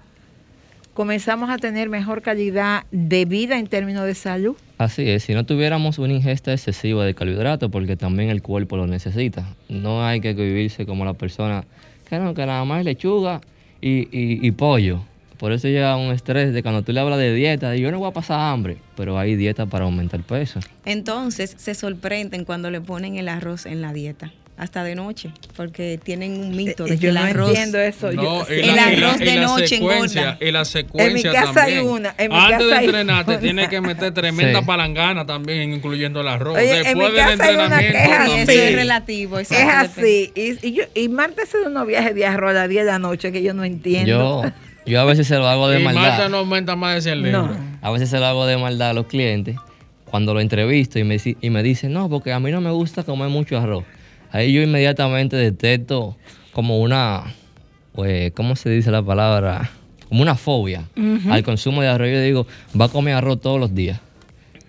comenzamos 0.93 1.49
a 1.49 1.59
tener 1.59 1.89
mejor 1.89 2.23
calidad 2.23 2.85
de 2.91 3.25
vida 3.25 3.59
en 3.59 3.67
términos 3.67 4.05
de 4.05 4.15
salud. 4.15 4.57
Así 4.79 5.09
es, 5.09 5.25
si 5.25 5.35
no 5.35 5.47
tuviéramos 5.47 5.99
una 5.99 6.13
ingesta 6.13 6.53
excesiva 6.53 7.05
de 7.05 7.15
carbohidratos, 7.15 7.71
porque 7.71 7.97
también 7.97 8.31
el 8.31 8.43
cuerpo 8.43 8.77
lo 8.77 8.87
necesita. 8.87 9.47
No 9.69 10.05
hay 10.05 10.21
que 10.21 10.35
vivirse 10.35 10.87
como 10.87 11.05
la 11.05 11.15
persona 11.15 11.65
que 12.09 12.19
no, 12.19 12.35
que 12.35 12.45
nada 12.47 12.65
más 12.65 12.81
es 12.81 12.85
lechuga 12.85 13.41
y, 13.81 14.09
y- 14.47 14.51
pollo. 14.53 15.01
Por 15.39 15.53
eso 15.53 15.69
llega 15.69 15.97
un 15.97 16.11
estrés 16.13 16.53
de 16.53 16.63
cuando 16.65 16.83
tú 16.83 16.93
le 16.93 16.99
hablas 16.99 17.19
de 17.19 17.33
dieta, 17.33 17.77
yo 17.77 17.93
no 17.93 17.99
voy 18.01 18.09
a 18.09 18.13
pasar 18.13 18.41
hambre, 18.41 18.79
pero 18.97 19.19
hay 19.19 19.37
dieta 19.37 19.67
para 19.67 19.85
aumentar 19.85 20.21
peso. 20.23 20.59
Entonces 20.85 21.55
se 21.57 21.75
sorprenden 21.77 22.45
cuando 22.45 22.71
le 22.73 22.81
ponen 22.81 23.17
el 23.17 23.29
arroz 23.29 23.65
en 23.67 23.81
la 23.81 23.93
dieta. 23.93 24.33
Hasta 24.59 24.83
de 24.83 24.97
noche, 24.97 25.31
porque 25.57 26.01
tienen 26.03 26.33
un 26.41 26.57
mito 26.57 26.83
de 26.85 26.95
Eh, 26.95 26.99
que 26.99 27.03
yo 27.05 27.09
el 27.11 27.15
no 27.15 27.21
arroz. 27.23 27.49
entiendo 27.51 27.79
eso. 27.79 28.11
No, 28.11 28.23
yo- 28.45 28.53
y 28.53 28.59
el 28.59 28.67
la- 28.67 28.73
y 28.93 28.97
la- 28.97 29.07
arroz 29.09 29.21
y 29.21 29.25
de 29.25 29.35
la 29.37 29.43
noche 29.43 29.69
secuencia, 29.69 30.21
engorda. 30.23 30.47
Y 30.47 30.51
la 30.51 30.65
secuencia 30.65 31.33
casa 31.33 31.63
hay 31.63 31.79
una, 31.79 32.13
en 32.19 32.31
mi 32.33 32.37
Antes 32.37 32.51
casa 32.59 32.65
de 32.67 32.75
hay 32.75 32.85
entrenar 32.87 33.25
te 33.25 33.31
una. 33.31 33.41
tienes 33.41 33.69
que 33.69 33.81
meter 33.81 34.13
tremenda 34.15 34.59
Sí. 34.59 34.65
palangana 34.67 35.25
también, 35.27 35.73
incluyendo 35.73 36.23
el 36.23 36.27
arroz. 36.29 36.57
Oye, 36.57 36.77
en 36.77 36.83
Después 36.83 36.97
mi 36.97 37.03
del 37.05 37.21
hay 37.21 37.27
es 37.27 37.33
entrenamiento 37.41 37.99
Y 37.99 38.13
así. 38.13 38.41
eso 38.41 38.51
es 38.65 38.75
relativo. 38.75 39.39
Es 39.39 39.53
así. 39.53 40.33
Y, 40.35 40.67
y 40.67 40.73
yo, 40.73 40.83
y 40.93 41.09
Marta 41.09 41.43
hace 41.45 41.59
unos 41.65 41.87
viajes 41.87 42.17
de 42.17 42.27
arroz 42.27 42.51
a 42.51 42.55
las 42.55 42.69
10 42.69 42.85
de 42.85 42.91
la 42.91 42.99
noche 42.99 43.31
que 43.31 43.43
yo 43.45 43.55
no 43.55 43.63
entiendo. 43.63 44.43
Yo, 44.45 44.51
yo 44.87 45.01
a 45.01 45.05
veces 45.05 45.29
se 45.29 45.37
lo 45.37 45.47
hago 45.47 45.69
de 45.69 45.81
Y 45.81 45.85
maldad. 45.85 46.03
Marta 46.03 46.29
no 46.29 46.39
aumenta 46.39 46.75
más 46.75 46.97
de 46.97 47.03
100 47.03 47.23
libras. 47.23 47.45
No. 47.45 47.57
A 47.81 47.93
veces 47.93 48.11
se 48.11 48.19
lo 48.19 48.27
hago 48.27 48.45
de 48.45 48.57
maldad 48.57 48.91
a 48.91 48.93
los 48.93 49.07
clientes 49.07 49.55
cuando 50.07 50.35
lo 50.35 50.41
entrevisto 50.41 50.99
y 50.99 51.05
me, 51.05 51.17
y 51.41 51.51
me 51.51 51.63
dicen, 51.63 51.93
no, 51.93 52.09
porque 52.09 52.33
a 52.33 52.41
mí 52.41 52.51
no 52.51 52.61
me 52.61 52.73
gusta 52.73 53.05
comer 53.05 53.29
mucho 53.29 53.57
arroz. 53.57 53.85
Ahí 54.31 54.53
yo 54.53 54.63
inmediatamente 54.63 55.37
detecto 55.37 56.17
como 56.53 56.81
una, 56.81 57.35
pues, 57.93 58.33
¿cómo 58.33 58.57
se 58.57 58.71
dice 58.71 58.91
la 58.91 59.03
palabra? 59.03 59.71
Como 60.09 60.23
una 60.23 60.35
fobia 60.35 60.85
al 61.31 61.43
consumo 61.43 61.83
de 61.83 61.89
arroz. 61.89 62.09
Yo 62.11 62.21
digo, 62.23 62.47
va 62.79 62.87
a 62.87 62.89
comer 62.89 63.15
arroz 63.15 63.41
todos 63.41 63.61
los 63.61 63.75
días. 63.75 64.01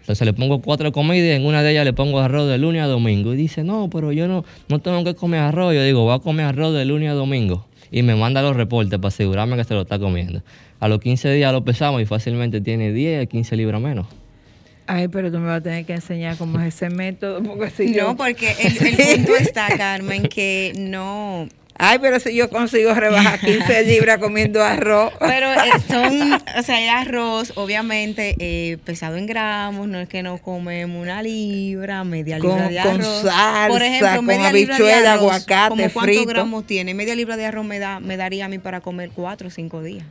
Entonces 0.02 0.26
le 0.26 0.34
pongo 0.34 0.60
cuatro 0.60 0.92
comidas 0.92 1.28
y 1.28 1.32
en 1.32 1.46
una 1.46 1.62
de 1.62 1.72
ellas 1.72 1.86
le 1.86 1.94
pongo 1.94 2.20
arroz 2.20 2.50
de 2.50 2.58
lunes 2.58 2.82
a 2.82 2.88
domingo. 2.88 3.34
Y 3.34 3.38
dice, 3.38 3.64
no, 3.64 3.90
pero 3.92 4.12
yo 4.12 4.28
no, 4.28 4.44
no 4.68 4.80
tengo 4.80 5.04
que 5.04 5.14
comer 5.14 5.42
arroz. 5.42 5.76
Yo 5.76 5.84
digo, 5.84 6.06
va 6.06 6.16
a 6.16 6.20
comer 6.20 6.48
arroz 6.48 6.74
de 6.74 6.84
lunes 6.84 7.12
a 7.12 7.14
domingo. 7.14 7.68
Y 7.92 8.02
me 8.02 8.16
manda 8.16 8.42
los 8.42 8.56
reportes 8.56 8.98
para 8.98 9.10
asegurarme 9.10 9.56
que 9.56 9.64
se 9.64 9.76
lo 9.76 9.82
está 9.82 10.00
comiendo. 10.00 10.42
A 10.80 10.88
los 10.88 11.00
15 11.00 11.32
días 11.32 11.54
lo 11.54 11.64
pesamos 11.64 12.02
y 12.02 12.06
fácilmente 12.06 12.60
tiene 12.60 12.92
10 12.92 13.24
a 13.24 13.26
15 13.28 13.56
libras 13.56 13.80
menos. 13.82 14.08
Ay, 14.92 15.08
pero 15.08 15.32
tú 15.32 15.38
me 15.38 15.46
vas 15.46 15.60
a 15.60 15.62
tener 15.62 15.86
que 15.86 15.94
enseñar 15.94 16.36
cómo 16.36 16.60
es 16.60 16.74
ese 16.74 16.90
método. 16.90 17.44
Porque 17.44 17.70
si 17.70 17.94
yo... 17.94 18.08
No, 18.08 18.18
porque 18.18 18.56
el, 18.60 18.78
el 19.00 19.18
punto 19.18 19.36
está, 19.36 19.68
Carmen, 19.78 20.24
que 20.24 20.74
no. 20.78 21.48
Ay, 21.78 22.00
pero 22.00 22.20
si 22.20 22.36
yo 22.36 22.50
consigo 22.50 22.92
rebajar 22.96 23.40
15 23.40 23.84
libras 23.84 24.18
comiendo 24.18 24.64
arroz. 24.64 25.14
Pero 25.20 25.54
eh, 25.54 25.58
son, 25.88 26.34
o 26.34 26.64
sea, 26.64 26.82
el 26.82 26.90
arroz, 26.90 27.54
obviamente, 27.56 28.36
eh, 28.40 28.78
pesado 28.84 29.16
en 29.16 29.28
gramos, 29.28 29.88
no 29.88 30.00
es 30.00 30.10
que 30.10 30.24
nos 30.24 30.42
comemos 30.42 31.00
una 31.02 31.22
libra, 31.22 32.04
media 32.04 32.40
Con- 32.40 32.50
libra 32.50 32.68
de 32.70 32.82
con 32.82 33.02
arroz. 33.02 33.22
salsa, 33.22 34.16
con 34.18 34.26
libra 34.28 34.42
de 34.42 34.48
habichuela, 34.48 35.14
arroz, 35.14 35.22
aguacate, 35.32 35.70
¿cómo 35.70 35.84
cuántos 35.94 36.16
frito. 36.16 36.26
gramos 36.30 36.66
tiene? 36.66 36.94
Media 36.96 37.14
libra 37.16 37.38
de 37.38 37.46
arroz 37.46 37.64
me, 37.66 37.78
da, 37.78 38.00
me 38.00 38.18
daría 38.18 38.46
a 38.46 38.50
mí 38.50 38.58
para 38.58 38.82
comer 38.82 39.12
cuatro 39.16 39.50
o 39.50 39.52
cinco 39.52 39.84
días. 39.84 40.06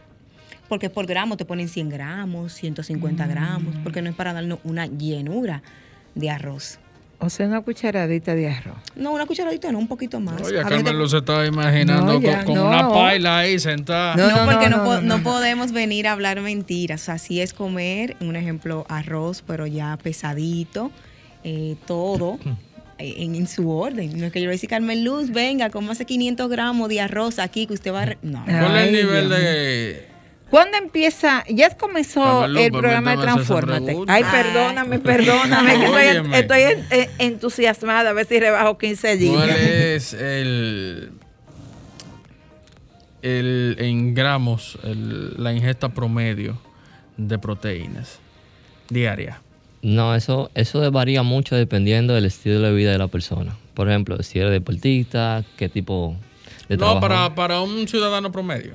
Porque 0.69 0.91
por 0.91 1.07
gramo 1.07 1.37
te 1.37 1.45
ponen 1.45 1.69
100 1.69 1.89
gramos, 1.89 2.53
150 2.55 3.25
Mm. 3.27 3.29
gramos, 3.31 3.75
porque 3.83 4.03
no 4.03 4.11
es 4.11 4.17
para 4.17 4.33
darnos 4.33 4.59
una 4.65 4.87
llenura 4.87 5.63
de 6.15 6.31
arroz. 6.31 6.79
O 7.21 7.31
sea, 7.31 7.47
una 7.49 7.63
cucharadita 7.63 8.37
de 8.37 8.49
arroz. 8.49 8.77
No, 8.95 9.11
una 9.13 9.27
cucharadita, 9.27 9.73
no, 9.73 9.79
un 9.79 9.89
poquito 9.89 10.21
más. 10.21 10.41
Oye, 10.43 10.61
A 10.61 10.63
Carmen 10.63 10.85
veces- 10.85 10.99
lo 10.99 11.09
se 11.09 11.17
estaba 11.19 11.47
imaginando 11.47 12.13
No, 12.13 12.21
ya, 12.21 12.45
con, 12.45 12.55
con 12.55 12.55
no. 12.57 12.69
una 12.69 12.89
paila 12.91 13.39
ahí 13.39 13.59
sentada. 13.59 14.15
No, 14.15 14.29
No, 14.29 14.45
no, 14.47 14.53
porque 14.53 14.69
no, 14.71 14.77
no, 14.77 14.83
no, 14.85 14.85
po- 14.85 14.95
no, 14.97 15.01
no 15.01 15.19
no. 15.19 15.25
podemos 15.25 15.73
venir 15.73 16.07
a 16.07 16.13
hablar 16.13 16.41
mentiras. 16.43 17.03
O 17.03 17.05
sea, 17.07 17.19
sí 17.19 17.41
es 17.41 17.53
comer, 17.55 18.17
un 18.21 18.37
ejemplo, 18.37 18.87
arroz, 18.89 19.43
pero 19.45 19.67
ya 19.67 19.97
pesadito, 20.01 20.93
eh, 21.43 21.75
todo 21.89 22.39
eh, 22.99 23.15
en, 23.19 23.35
en 23.35 23.49
su 23.49 23.69
orden. 23.69 24.17
No 24.21 24.27
es 24.27 24.33
que 24.33 24.41
yo 24.41 24.47
le 24.47 24.53
decía, 24.53 24.69
Carmen 24.69 25.03
Luz, 25.05 25.31
venga, 25.31 25.71
como 25.71 25.91
hace 25.91 26.05
500 26.05 26.49
gramos 26.49 26.89
de 26.89 27.01
arroz 27.01 27.41
aquí 27.41 27.67
que 27.67 27.73
usted 27.75 27.93
va 27.93 28.03
a... 28.03 28.07
re-". 28.07 28.19
No. 28.23 28.45
¿Cuál 28.45 28.77
es 28.77 28.87
el 28.87 28.93
nivel 28.93 29.29
Dios 29.29 29.41
de...? 29.41 30.09
¿Cuándo 30.51 30.79
empieza? 30.79 31.45
Ya 31.49 31.77
comenzó 31.77 32.47
el 32.47 32.71
programa 32.73 33.17
de 33.17 33.23
Transfórmate. 33.23 33.85
pregunta. 33.85 34.15
Ay, 34.15 34.25
perdóname, 34.25 34.99
perdóname. 34.99 35.75
que 35.79 35.85
estoy, 35.85 36.33
estoy 36.39 36.61
en- 36.63 36.87
en- 36.91 37.11
entusiasmada 37.19 38.11
a 38.11 38.13
ver 38.15 38.27
si 38.27 38.41
rebajo 38.41 38.79
15 38.79 39.09
¿Cuál 39.19 39.19
libras. 39.49 39.59
es 39.59 40.13
el, 40.15 41.11
el 43.23 43.77
en 43.79 44.15
gramos 44.15 44.79
el- 44.85 45.35
la 45.43 45.53
ingesta 45.53 45.91
promedio 45.91 46.59
de 47.17 47.39
proteínas 47.39 48.19
diaria? 48.89 49.41
No, 49.83 50.15
eso, 50.15 50.51
eso 50.55 50.91
varía 50.91 51.23
mucho 51.23 51.55
dependiendo 51.57 52.15
del 52.15 52.25
estilo 52.25 52.61
de 52.61 52.73
vida 52.73 52.91
de 52.93 52.99
la 52.99 53.09
persona. 53.09 53.57
Por 53.75 53.89
ejemplo, 53.89 54.21
si 54.23 54.39
eres 54.41 54.51
deportista, 54.51 55.45
qué 55.57 55.69
tipo 55.69 56.17
de 56.69 56.77
No, 56.77 56.99
trabajo. 56.99 57.01
para, 57.01 57.35
para 57.35 57.61
un 57.61 57.87
ciudadano 57.87 58.33
promedio. 58.33 58.75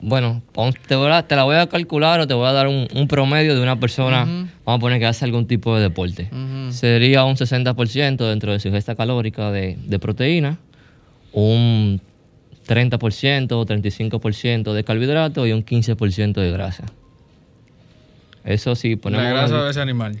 Bueno, 0.00 0.42
te, 0.86 0.94
voy 0.94 1.10
a- 1.10 1.26
te 1.26 1.34
la 1.34 1.42
voy 1.44 1.56
a 1.56 1.66
calcular 1.66 2.20
o 2.20 2.26
te 2.26 2.34
voy 2.34 2.46
a 2.46 2.52
dar 2.52 2.68
un, 2.68 2.86
un 2.94 3.08
promedio 3.08 3.56
de 3.56 3.60
una 3.62 3.80
persona, 3.80 4.24
vamos 4.64 4.78
a 4.78 4.80
poner 4.80 5.00
que 5.00 5.06
hace 5.06 5.24
algún 5.24 5.46
tipo 5.46 5.74
de 5.74 5.82
deporte. 5.82 6.28
Sería 6.70 7.24
un 7.24 7.34
60% 7.36 8.28
dentro 8.28 8.52
de 8.52 8.60
su 8.60 8.68
ingesta 8.68 8.94
calórica 8.94 9.50
de, 9.50 9.76
de 9.84 9.98
proteína, 9.98 10.58
un 11.32 12.00
30% 12.68 13.52
o 13.52 13.64
35% 13.66 14.72
de 14.72 14.84
carbohidratos 14.84 15.48
y 15.48 15.52
un 15.52 15.64
15% 15.64 16.34
de 16.34 16.50
grasa. 16.52 16.84
Eso 18.44 18.74
sí, 18.76 18.96
ponemos... 18.96 19.24
la 19.24 19.30
grasa 19.32 19.64
de 19.64 19.70
ese 19.70 19.80
animal. 19.80 20.20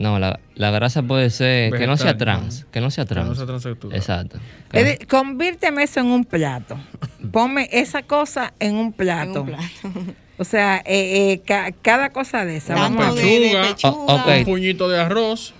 No, 0.00 0.18
la, 0.18 0.40
la 0.54 0.70
grasa 0.70 1.02
puede 1.02 1.28
ser 1.30 1.72
que 1.74 1.86
no 1.86 1.96
sea 1.98 2.16
trans, 2.16 2.66
que 2.72 2.80
no 2.80 2.90
sea 2.90 3.04
Que 3.04 3.14
no 3.16 3.34
trans. 3.34 3.62
sea. 3.62 3.72
Exacto. 3.92 4.38
Es 4.72 4.84
de- 4.98 5.06
Convírteme 5.06 5.82
eso 5.82 6.00
en 6.00 6.06
un 6.06 6.24
plato. 6.24 6.76
Ponme 7.32 7.68
esa 7.70 8.02
cosa 8.02 8.54
en 8.58 8.76
un 8.76 8.86
En 8.86 8.92
plato. 8.92 9.42
un 9.42 9.46
plato. 9.48 9.64
O 10.40 10.44
sea, 10.44 10.78
eh, 10.86 11.32
eh, 11.32 11.42
ca- 11.44 11.70
cada 11.82 12.08
cosa 12.08 12.46
de 12.46 12.56
esa. 12.56 12.72
Una 12.72 12.84
Vamos 12.84 13.02
a 13.04 13.06
Tanto 13.08 13.16
ver. 13.16 13.24
de, 13.26 13.30
de 13.40 13.40
pechuga. 13.40 13.68
pechuga. 13.74 13.90
Oh, 13.94 14.14
ok. 14.16 14.26
Un 14.38 14.44
puñito 14.46 14.88
de 14.88 14.98
arroz. 14.98 15.52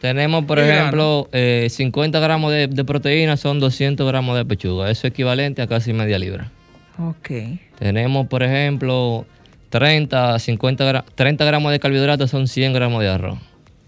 Tenemos, 0.00 0.46
por 0.46 0.58
ejemplo, 0.58 1.28
eh, 1.32 1.66
50 1.68 2.20
gramos 2.20 2.50
de, 2.50 2.66
de 2.68 2.84
proteína 2.86 3.36
son 3.36 3.60
200 3.60 4.06
gramos 4.08 4.34
de 4.38 4.46
pechuga. 4.46 4.90
Eso 4.90 5.06
es 5.06 5.10
equivalente 5.12 5.60
a 5.60 5.66
casi 5.66 5.92
media 5.92 6.18
libra. 6.18 6.50
Ok. 6.98 7.30
Tenemos, 7.78 8.26
por 8.28 8.42
ejemplo, 8.42 9.26
30, 9.68 10.38
50 10.38 10.90
gra- 10.90 11.04
30 11.14 11.44
gramos 11.44 11.70
de 11.72 11.78
carbohidratos 11.80 12.30
son 12.30 12.48
100 12.48 12.72
gramos 12.72 13.02
de 13.02 13.08
arroz. 13.10 13.38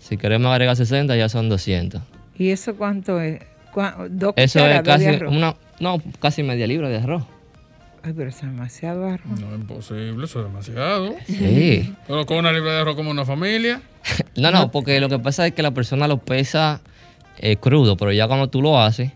Si 0.09 0.16
queremos 0.16 0.53
agregar 0.53 0.77
60 0.77 1.16
ya 1.16 1.29
son 1.29 1.49
200. 1.49 2.01
¿Y 2.38 2.51
eso 2.51 2.77
cuánto 2.77 3.21
es? 3.21 3.40
¿Cuá- 3.73 3.97
¿Dos 4.09 4.35
Eso 4.37 4.61
es 4.61 4.79
cucharadas 4.79 4.85
de 5.01 5.07
casi 5.07 5.16
arroz? 5.16 5.35
una, 5.35 5.57
no, 5.81 6.01
casi 6.21 6.42
media 6.45 6.66
libra 6.69 6.88
de 6.88 6.99
arroz. 6.99 7.25
Ay, 8.05 8.12
pero 8.16 8.31
es 8.31 8.40
demasiado 8.40 9.05
arroz. 9.09 9.40
No, 9.40 9.53
imposible, 9.57 10.25
eso 10.27 10.38
es 10.40 10.47
demasiado. 10.47 11.16
Sí. 11.27 11.92
Pero 12.07 12.25
con 12.25 12.37
una 12.37 12.53
libra 12.53 12.73
de 12.75 12.81
arroz 12.83 12.95
como 12.95 13.11
una 13.11 13.25
familia. 13.25 13.83
No, 14.37 14.53
no, 14.53 14.71
porque 14.71 15.01
lo 15.01 15.09
que 15.09 15.19
pasa 15.19 15.45
es 15.47 15.55
que 15.55 15.62
la 15.62 15.73
persona 15.73 16.07
lo 16.07 16.19
pesa 16.19 16.81
eh, 17.38 17.57
crudo, 17.57 17.97
pero 17.97 18.12
ya 18.12 18.29
cuando 18.29 18.49
tú 18.49 18.61
lo 18.62 18.79
haces, 18.81 19.11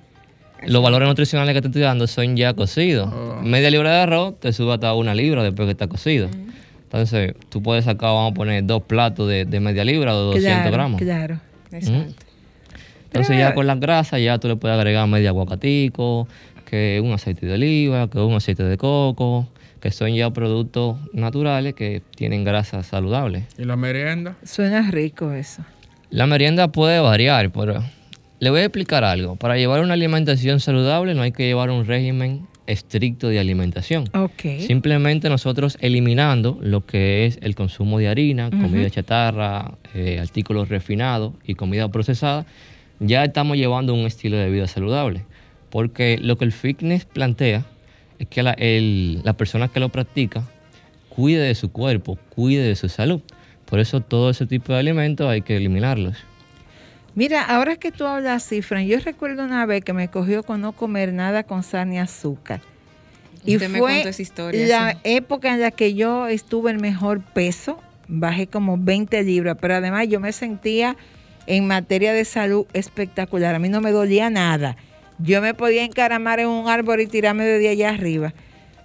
los 0.66 0.83
valores 0.83 1.07
nutricionales 1.09 1.55
que 1.55 1.61
te 1.62 1.68
estoy 1.68 1.83
dando 1.83 2.07
son 2.07 2.37
ya 2.37 2.55
cocidos. 2.55 3.12
Media 3.42 3.70
libra 3.70 3.92
de 3.92 4.00
arroz 4.00 4.40
te 4.40 4.53
sube 4.53 4.72
hasta 4.74 4.92
una 4.94 5.14
libra 5.14 5.42
después 5.44 5.66
que 5.66 5.72
está 5.72 5.87
cocido. 5.88 6.29
Entonces, 6.92 7.35
tú 7.50 7.62
puedes 7.62 7.85
sacar, 7.85 8.11
vamos 8.11 8.33
a 8.33 8.35
poner 8.35 8.66
dos 8.66 8.83
platos 8.83 9.29
de, 9.29 9.44
de 9.44 9.61
media 9.61 9.85
libra 9.85 10.12
o 10.12 10.33
200 10.33 10.42
claro, 10.42 10.72
gramos. 10.72 11.00
Claro. 11.00 11.40
Ujú. 11.72 12.14
Entonces 13.05 13.38
ya 13.38 13.55
con 13.55 13.66
las 13.66 13.79
grasas 13.79 14.20
ya 14.20 14.38
tú 14.38 14.48
le 14.48 14.57
puedes 14.57 14.76
agregar 14.76 15.07
medio 15.09 15.29
aguacatico, 15.29 16.26
que 16.64 17.00
un 17.03 17.12
aceite 17.12 17.46
de 17.46 17.55
oliva, 17.55 18.09
que 18.09 18.18
un 18.18 18.35
aceite 18.35 18.64
de 18.64 18.76
coco, 18.76 19.48
que 19.81 19.90
son 19.90 20.14
ya 20.14 20.31
productos 20.31 20.96
naturales 21.12 21.74
que 21.74 22.03
tienen 22.16 22.44
grasas 22.44 22.87
saludables. 22.87 23.44
¿Y 23.57 23.64
la 23.64 23.76
merienda? 23.76 24.37
Suena 24.44 24.90
rico 24.90 25.33
eso. 25.33 25.64
La 26.11 26.26
merienda 26.26 26.72
puede 26.72 26.98
variar, 27.00 27.50
pero 27.50 27.83
le 28.40 28.50
voy 28.50 28.61
a 28.61 28.64
explicar 28.64 29.05
algo. 29.05 29.37
Para 29.37 29.57
llevar 29.57 29.81
una 29.81 29.94
alimentación 29.94 30.61
saludable 30.61 31.14
no 31.14 31.22
hay 31.22 31.33
que 31.33 31.46
llevar 31.46 31.70
un 31.70 31.87
régimen 31.87 32.46
estricto 32.66 33.29
de 33.29 33.38
alimentación. 33.40 34.05
Ok. 34.14 34.61
Simplemente 34.66 35.29
nosotros 35.29 35.77
eliminando 35.81 36.59
lo 36.62 36.85
que 36.87 37.27
es 37.27 37.38
el 37.42 37.55
consumo 37.55 37.99
de 37.99 38.09
harina, 38.09 38.51
comida 38.51 38.88
chatarra, 38.90 39.73
eh, 39.94 40.18
artículos 40.20 40.68
refinados 40.68 41.33
y 41.44 41.55
comida 41.55 41.88
procesada, 41.88 42.46
ya 43.01 43.25
estamos 43.25 43.57
llevando 43.57 43.94
un 43.94 44.07
estilo 44.07 44.37
de 44.37 44.51
vida 44.51 44.66
saludable. 44.66 45.25
Porque 45.70 46.18
lo 46.20 46.37
que 46.37 46.44
el 46.44 46.53
fitness 46.53 47.05
plantea 47.05 47.64
es 48.18 48.27
que 48.29 48.42
la, 48.42 48.53
el- 48.53 49.20
la 49.25 49.33
persona 49.35 49.68
que 49.68 49.81
lo 49.81 49.88
practica 49.88 50.44
cuide 51.09 51.40
de 51.40 51.55
su 51.55 51.70
cuerpo, 51.73 52.18
cuide 52.31 52.62
de 52.62 52.77
su 52.77 52.88
salud. 52.88 53.20
Por 53.64 53.79
eso 53.81 54.01
todo 54.01 54.31
ese 54.31 54.46
tipo 54.46 54.73
de 54.73 54.81
alimentos 54.81 55.29
hay 55.29 55.42
que 55.42 55.57
eliminarlos. 55.57 56.16
Mira, 57.14 57.42
ahora 57.42 57.77
que 57.77 57.90
tú 57.90 58.07
hablas 58.07 58.44
así, 58.44 58.62
Fran, 58.62 58.87
yo 58.87 58.99
recuerdo 59.01 59.44
una 59.44 59.66
vez 59.66 59.85
que 59.85 59.92
me 59.92 60.09
cogió 60.09 60.42
con 60.42 60.61
no 60.61 60.73
comer 60.73 61.12
nada 61.12 61.42
con 61.42 61.62
sal 61.62 61.88
ni 61.90 61.99
azúcar. 61.99 62.61
Y 63.44 63.57
Usted 63.57 63.68
me 63.68 63.79
fue 63.79 63.94
contó 63.94 64.09
esa 64.11 64.23
historia, 64.23 64.66
la 64.66 64.92
sí. 64.92 64.99
época 65.05 65.53
en 65.53 65.61
la 65.61 65.70
que 65.70 65.94
yo 65.94 66.29
estuve 66.29 66.70
en 66.70 66.81
mejor 66.81 67.20
peso, 67.20 67.81
bajé 68.07 68.46
como 68.46 68.77
20 68.79 69.23
libras, 69.23 69.57
pero 69.61 69.75
además 69.77 70.09
yo 70.09 70.20
me 70.20 70.33
sentía 70.33 70.96
en 71.46 71.66
materia 71.66 72.12
de 72.12 72.25
salud 72.25 72.66
espectacular. 72.75 73.55
A 73.55 73.59
mí 73.59 73.68
no 73.68 73.81
me 73.81 73.92
dolía 73.92 74.31
nada. 74.31 74.77
Yo 75.18 75.42
me 75.42 75.55
podía 75.55 75.85
encaramar 75.85 76.38
en 76.40 76.49
un 76.49 76.68
árbol 76.68 77.01
y 77.01 77.07
tirarme 77.07 77.44
de 77.44 77.68
allá 77.68 77.90
arriba. 77.90 78.33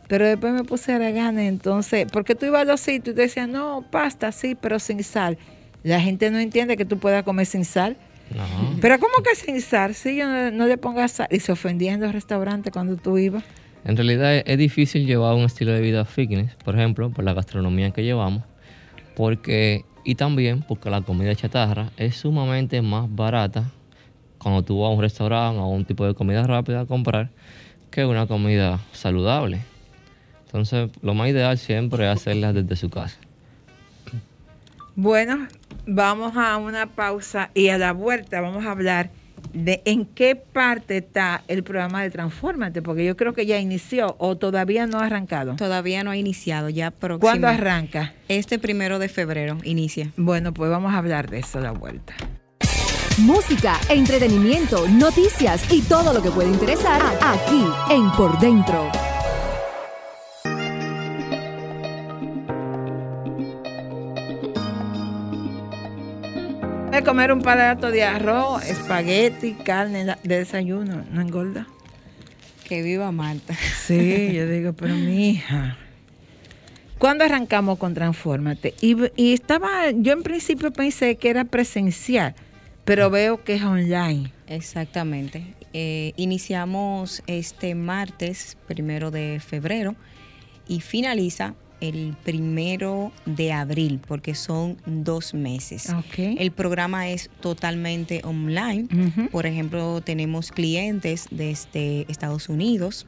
Pero 0.08 0.26
después 0.26 0.54
me 0.54 0.64
puse 0.64 0.94
a 0.94 1.00
la 1.00 1.12
gana, 1.12 1.46
entonces, 1.46 2.06
porque 2.12 2.36
tú 2.36 2.46
ibas 2.46 2.62
a 2.62 2.66
los 2.66 2.80
sitios 2.82 3.14
y 3.14 3.16
te 3.16 3.22
decían, 3.24 3.52
no, 3.52 3.86
pasta, 3.90 4.32
sí, 4.32 4.56
pero 4.56 4.80
sin 4.80 5.04
sal. 5.04 5.38
La 5.84 6.00
gente 6.00 6.30
no 6.32 6.40
entiende 6.40 6.78
que 6.78 6.86
tú 6.86 6.98
puedas 7.00 7.24
comer 7.24 7.46
sin 7.46 7.66
sal. 7.66 7.98
No. 8.34 8.78
Pero 8.82 9.00
¿cómo 9.00 9.14
que 9.24 9.36
sin 9.36 9.60
yo 10.18 10.28
no, 10.28 10.52
no 10.52 10.68
le 10.68 10.78
pongas 10.78 11.12
sal. 11.14 11.28
Y 11.32 11.40
se 11.40 11.52
ofendían 11.52 11.96
en 11.96 12.02
los 12.02 12.14
restaurantes 12.14 12.72
cuando 12.72 12.96
tú 12.98 13.18
ibas. 13.18 13.44
En 13.84 13.96
realidad 13.96 14.36
es, 14.36 14.44
es 14.48 14.58
difícil 14.58 15.06
llevar 15.06 15.36
un 15.36 15.44
estilo 15.44 15.72
de 15.72 15.82
vida 15.82 16.06
fitness, 16.06 16.56
por 16.64 16.76
ejemplo, 16.76 17.12
por 17.12 17.24
la 17.24 17.34
gastronomía 17.34 17.92
que 17.92 18.04
llevamos, 18.04 18.44
porque 19.16 19.86
y 20.04 20.16
también 20.16 20.62
porque 20.62 20.90
la 20.90 21.02
comida 21.02 21.36
chatarra 21.36 21.90
es 21.98 22.16
sumamente 22.16 22.82
más 22.82 23.14
barata 23.14 23.72
cuando 24.38 24.62
tú 24.62 24.82
vas 24.82 24.92
a 24.92 24.94
un 24.94 25.02
restaurante 25.02 25.60
o 25.60 25.64
a 25.64 25.68
un 25.68 25.84
tipo 25.84 26.06
de 26.06 26.14
comida 26.14 26.44
rápida 26.44 26.82
a 26.82 26.86
comprar 26.86 27.32
que 27.90 28.06
una 28.06 28.28
comida 28.28 28.80
saludable. 28.92 29.62
Entonces, 30.46 30.92
lo 31.02 31.16
más 31.16 31.30
ideal 31.30 31.58
siempre 31.58 32.06
es 32.06 32.16
hacerla 32.16 32.54
desde 32.54 32.76
su 32.76 32.90
casa. 32.90 33.18
Bueno, 34.96 35.48
vamos 35.86 36.38
a 36.38 36.56
una 36.58 36.88
pausa 36.88 37.52
y 37.54 37.68
a 37.68 37.78
la 37.78 37.92
vuelta 37.92 38.40
vamos 38.40 38.66
a 38.66 38.72
hablar 38.72 39.10
de 39.54 39.82
en 39.86 40.06
qué 40.06 40.36
parte 40.36 40.98
está 40.98 41.44
el 41.48 41.64
programa 41.64 42.02
de 42.02 42.10
Transformate, 42.10 42.82
porque 42.82 43.06
yo 43.06 43.18
creo 43.18 43.34
que 43.34 43.46
ya 43.46 43.60
inició 43.60 44.16
o 44.20 44.38
todavía 44.38 44.88
no 44.88 45.00
ha 45.00 45.06
arrancado. 45.06 45.56
Todavía 45.58 46.04
no 46.04 46.12
ha 46.12 46.18
iniciado, 46.18 46.70
ya 46.70 46.92
próximo. 46.92 47.20
¿Cuándo 47.20 47.48
arranca? 47.48 48.14
Este 48.30 48.58
primero 48.58 48.98
de 48.98 49.10
febrero 49.10 49.58
inicia. 49.64 50.12
Bueno, 50.16 50.54
pues 50.54 50.72
vamos 50.72 50.94
a 50.94 50.98
hablar 50.98 51.30
de 51.30 51.40
eso 51.40 51.60
a 51.60 51.62
la 51.62 51.72
vuelta. 51.72 52.14
Música, 53.18 53.80
entretenimiento, 53.90 54.88
noticias 54.90 55.72
y 55.72 55.82
todo 55.82 56.14
lo 56.14 56.22
que 56.22 56.32
puede 56.32 56.50
interesar 56.50 57.02
aquí 57.22 57.66
en 57.90 58.12
Por 58.12 58.40
Dentro. 58.40 58.90
A 66.96 67.02
comer 67.02 67.34
un 67.34 67.42
plato 67.42 67.92
de 67.92 68.06
arroz, 68.06 68.64
espagueti, 68.64 69.52
carne 69.52 70.06
de 70.06 70.38
desayuno, 70.38 71.04
no 71.12 71.20
engorda. 71.20 71.68
Que 72.64 72.82
viva 72.84 73.12
Marta. 73.12 73.54
Sí, 73.86 74.32
yo 74.34 74.48
digo, 74.48 74.72
pero 74.72 74.96
mi 74.96 75.32
hija. 75.32 75.78
¿Cuándo 76.98 77.26
arrancamos 77.26 77.80
con 77.80 77.94
Transfórmate? 77.94 78.76
Y, 78.80 78.96
y 79.18 79.34
estaba, 79.34 79.92
yo 79.92 80.14
en 80.14 80.24
principio 80.24 80.72
pensé 80.72 81.18
que 81.18 81.30
era 81.30 81.44
presencial, 81.44 82.34
pero 82.86 83.10
veo 83.10 83.44
que 83.44 83.56
es 83.56 83.64
online. 83.64 84.32
Exactamente. 84.48 85.54
Eh, 85.74 86.14
iniciamos 86.16 87.24
este 87.28 87.76
martes, 87.76 88.56
primero 88.68 89.12
de 89.12 89.42
febrero, 89.46 89.96
y 90.66 90.80
finaliza 90.80 91.56
el 91.82 92.16
primero 92.24 93.12
de 93.26 93.52
abril, 93.52 94.00
porque 94.08 94.36
son 94.36 94.78
dos 94.86 95.34
meses. 95.34 95.94
El 96.18 96.52
programa 96.52 97.10
es 97.10 97.30
totalmente 97.42 98.22
online. 98.24 98.88
Por 99.32 99.46
ejemplo, 99.46 100.02
tenemos 100.02 100.52
clientes 100.52 101.28
desde 101.32 102.06
Estados 102.10 102.50
Unidos. 102.50 103.06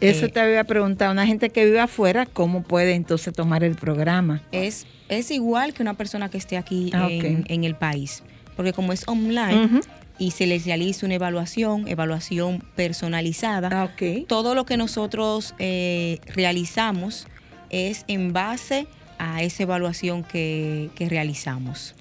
Eso 0.00 0.26
Eh, 0.26 0.28
te 0.28 0.40
había 0.40 0.62
preguntado, 0.64 1.10
una 1.12 1.26
gente 1.26 1.50
que 1.50 1.64
vive 1.64 1.80
afuera, 1.80 2.24
¿cómo 2.24 2.62
puede 2.62 2.94
entonces 2.94 3.32
tomar 3.34 3.64
el 3.64 3.74
programa? 3.74 4.42
es, 4.52 4.86
es 5.08 5.30
igual 5.32 5.74
que 5.74 5.82
una 5.82 5.94
persona 5.94 6.28
que 6.28 6.38
esté 6.38 6.56
aquí 6.56 6.90
Ah, 6.94 7.08
en, 7.10 7.64
el 7.64 7.74
país, 7.74 8.22
porque 8.56 8.72
como 8.72 8.92
es 8.92 9.08
online 9.08 9.80
y 10.20 10.30
se 10.32 10.46
les 10.46 10.64
realiza 10.66 11.04
una 11.06 11.16
evaluación, 11.16 11.88
evaluación 11.88 12.62
personalizada, 12.76 13.70
Ah, 13.72 13.90
todo 14.28 14.54
lo 14.54 14.64
que 14.66 14.76
nosotros 14.76 15.54
eh, 15.58 16.20
realizamos 16.34 17.26
es 17.70 18.04
en 18.08 18.32
base 18.32 18.86
a 19.18 19.42
esa 19.42 19.64
evaluación 19.64 20.24
que, 20.24 20.90
que 20.94 21.08
realizamos. 21.08 21.94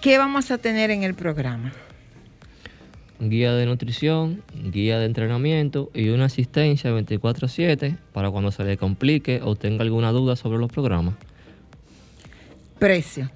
¿Qué 0.00 0.18
vamos 0.18 0.50
a 0.50 0.58
tener 0.58 0.90
en 0.90 1.02
el 1.02 1.14
programa? 1.14 1.72
Guía 3.20 3.52
de 3.52 3.66
nutrición, 3.66 4.44
guía 4.54 4.98
de 5.00 5.06
entrenamiento 5.06 5.90
y 5.92 6.10
una 6.10 6.26
asistencia 6.26 6.92
24/7 6.92 7.96
para 8.12 8.30
cuando 8.30 8.52
se 8.52 8.62
le 8.62 8.76
complique 8.76 9.40
o 9.42 9.56
tenga 9.56 9.82
alguna 9.82 10.12
duda 10.12 10.36
sobre 10.36 10.58
los 10.58 10.70
programas. 10.70 11.14
Precio. 12.78 13.28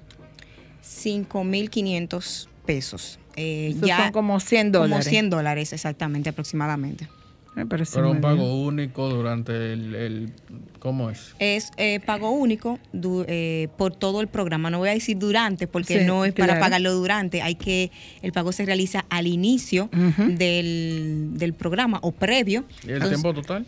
5.500 0.81 2.47
pesos. 2.65 3.19
Eh, 3.35 3.73
Eso 3.75 3.87
son 3.87 4.11
como 4.13 4.39
100 4.39 4.71
Como 4.71 4.83
dólares. 4.83 5.07
100 5.07 5.29
dólares 5.29 5.73
exactamente, 5.73 6.29
aproximadamente. 6.29 7.09
Me 7.55 7.65
parece 7.67 7.93
Pero 7.95 8.09
un 8.11 8.19
pago 8.19 8.37
bien. 8.43 8.65
único 8.67 9.09
durante 9.09 9.73
el, 9.73 9.93
el- 9.95 10.33
¿Cómo 10.79 11.09
es? 11.11 11.35
Es 11.39 11.71
eh, 11.77 11.99
pago 12.05 12.31
único 12.31 12.79
du- 12.91 13.23
eh, 13.27 13.67
por 13.77 13.95
todo 13.95 14.21
el 14.21 14.27
programa. 14.27 14.69
No 14.71 14.79
voy 14.79 14.89
a 14.89 14.93
decir 14.93 15.17
durante, 15.17 15.67
porque 15.67 15.99
Sí, 15.99 16.05
no 16.05 16.25
es 16.25 16.33
para 16.33 16.47
claro. 16.47 16.59
pagarlo 16.61 16.93
durante. 16.93 17.41
Hay 17.41 17.55
que 17.55 17.91
el 18.21 18.31
pago 18.31 18.51
se 18.51 18.65
realiza 18.65 19.05
al 19.09 19.27
inicio 19.27 19.89
del, 20.27 21.29
del 21.33 21.53
programa 21.53 21.99
o 22.01 22.11
previo. 22.11 22.65
¿Y 22.83 22.87
el 22.87 22.93
Entonces, 22.95 23.21
tiempo 23.21 23.39
total? 23.39 23.65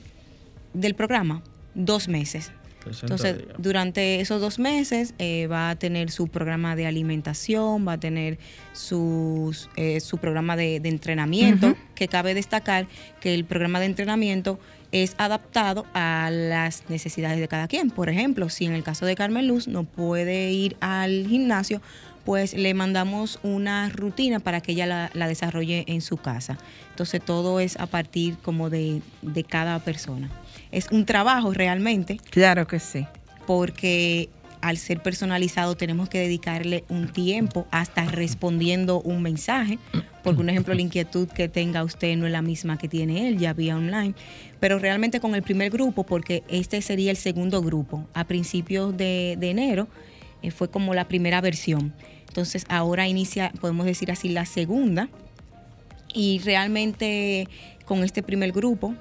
del 0.73 0.95
programa, 0.95 1.41
dos 1.73 2.07
meses. 2.07 2.51
60 2.93 3.13
Entonces, 3.13 3.45
días. 3.45 3.57
durante 3.57 4.19
esos 4.21 4.41
dos 4.41 4.59
meses 4.59 5.13
eh, 5.17 5.47
va 5.47 5.71
a 5.71 5.75
tener 5.75 6.11
su 6.11 6.27
programa 6.27 6.75
de 6.75 6.85
alimentación, 6.85 7.87
va 7.87 7.93
a 7.93 7.99
tener 7.99 8.37
sus, 8.73 9.69
eh, 9.75 9.99
su 9.99 10.17
programa 10.17 10.55
de, 10.55 10.79
de 10.79 10.89
entrenamiento, 10.89 11.75
que 11.95 12.07
cabe 12.07 12.33
destacar 12.33 12.87
que 13.19 13.33
el 13.33 13.45
programa 13.45 13.79
de 13.79 13.87
entrenamiento 13.87 14.59
es 14.91 15.15
adaptado 15.17 15.85
a 15.93 16.29
las 16.31 16.89
necesidades 16.89 17.39
de 17.39 17.47
cada 17.47 17.67
quien. 17.67 17.89
Por 17.89 18.09
ejemplo, 18.09 18.49
si 18.49 18.65
en 18.65 18.73
el 18.73 18.83
caso 18.83 19.05
de 19.05 19.15
Carmen 19.15 19.47
Luz 19.47 19.67
no 19.67 19.83
puede 19.83 20.51
ir 20.51 20.77
al 20.79 21.27
gimnasio, 21.27 21.81
pues 22.25 22.53
le 22.55 22.73
mandamos 22.73 23.39
una 23.43 23.89
rutina 23.89 24.39
para 24.39 24.59
que 24.61 24.71
ella 24.73 24.87
la, 24.87 25.11
la 25.13 25.27
desarrolle 25.27 25.85
en 25.87 26.01
su 26.01 26.17
casa. 26.17 26.57
Entonces 26.89 27.21
todo 27.23 27.59
es 27.59 27.77
a 27.79 27.85
partir 27.85 28.37
como 28.41 28.69
de, 28.69 29.01
de 29.21 29.43
cada 29.43 29.79
persona. 29.79 30.29
Es 30.71 30.89
un 30.91 31.05
trabajo 31.05 31.53
realmente 31.53 32.17
Claro 32.31 32.65
que 32.67 32.79
sí. 32.79 33.05
porque 33.45 34.29
al 34.61 34.77
ser 34.77 34.99
personalizado 35.03 35.75
tenemos 35.75 36.09
que 36.09 36.17
dedicarle 36.19 36.83
un 36.89 37.07
tiempo 37.09 37.67
hasta 37.69 38.05
respondiendo 38.05 38.99
un 39.01 39.21
mensaje, 39.21 39.77
porque 40.23 40.41
un 40.41 40.49
ejemplo, 40.49 40.73
la 40.73 40.81
inquietud 40.81 41.27
que 41.27 41.47
tenga 41.47 41.83
usted 41.83 42.17
no 42.17 42.25
es 42.25 42.31
la 42.31 42.41
misma 42.41 42.79
que 42.79 42.87
tiene 42.87 43.27
él, 43.27 43.37
ya 43.37 43.53
vía 43.53 43.77
online, 43.77 44.15
pero 44.59 44.79
realmente 44.79 45.19
con 45.19 45.35
el 45.35 45.43
primer 45.43 45.69
grupo, 45.69 46.03
porque 46.03 46.43
este 46.47 46.81
sería 46.81 47.11
el 47.11 47.17
segundo 47.17 47.61
grupo, 47.61 48.07
a 48.15 48.23
principios 48.23 48.97
de, 48.97 49.35
de 49.39 49.51
enero 49.51 49.87
eh, 50.41 50.49
fue 50.49 50.67
como 50.71 50.95
la 50.95 51.07
primera 51.07 51.41
versión. 51.41 51.93
Entonces 52.35 52.65
ahora 52.67 53.07
inicia, 53.07 53.53
podemos 53.61 53.85
decir 53.85 54.11
así, 54.11 54.27
la 54.27 54.45
segunda, 54.45 55.07
y 56.13 56.39
realmente 56.39 57.47
con 57.85 58.03
este 58.03 58.23
primer 58.23 58.51
grupo 58.51 58.93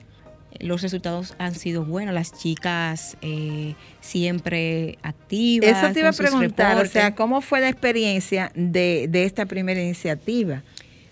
los 0.60 0.82
resultados 0.82 1.34
han 1.38 1.56
sido 1.56 1.84
buenos, 1.84 2.14
las 2.14 2.32
chicas 2.32 3.16
eh, 3.22 3.74
siempre 4.00 4.98
activas. 5.02 5.82
Eso 5.82 5.92
te 5.92 5.98
iba 5.98 6.10
a 6.10 6.12
preguntar, 6.12 6.80
o 6.80 6.86
sea, 6.86 7.16
¿cómo 7.16 7.40
fue 7.40 7.60
la 7.60 7.68
experiencia 7.68 8.52
de, 8.54 9.08
de 9.08 9.24
esta 9.24 9.46
primera 9.46 9.82
iniciativa? 9.82 10.62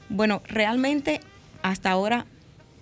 Bueno, 0.08 0.42
realmente 0.46 1.20
hasta 1.62 1.90
ahora 1.90 2.26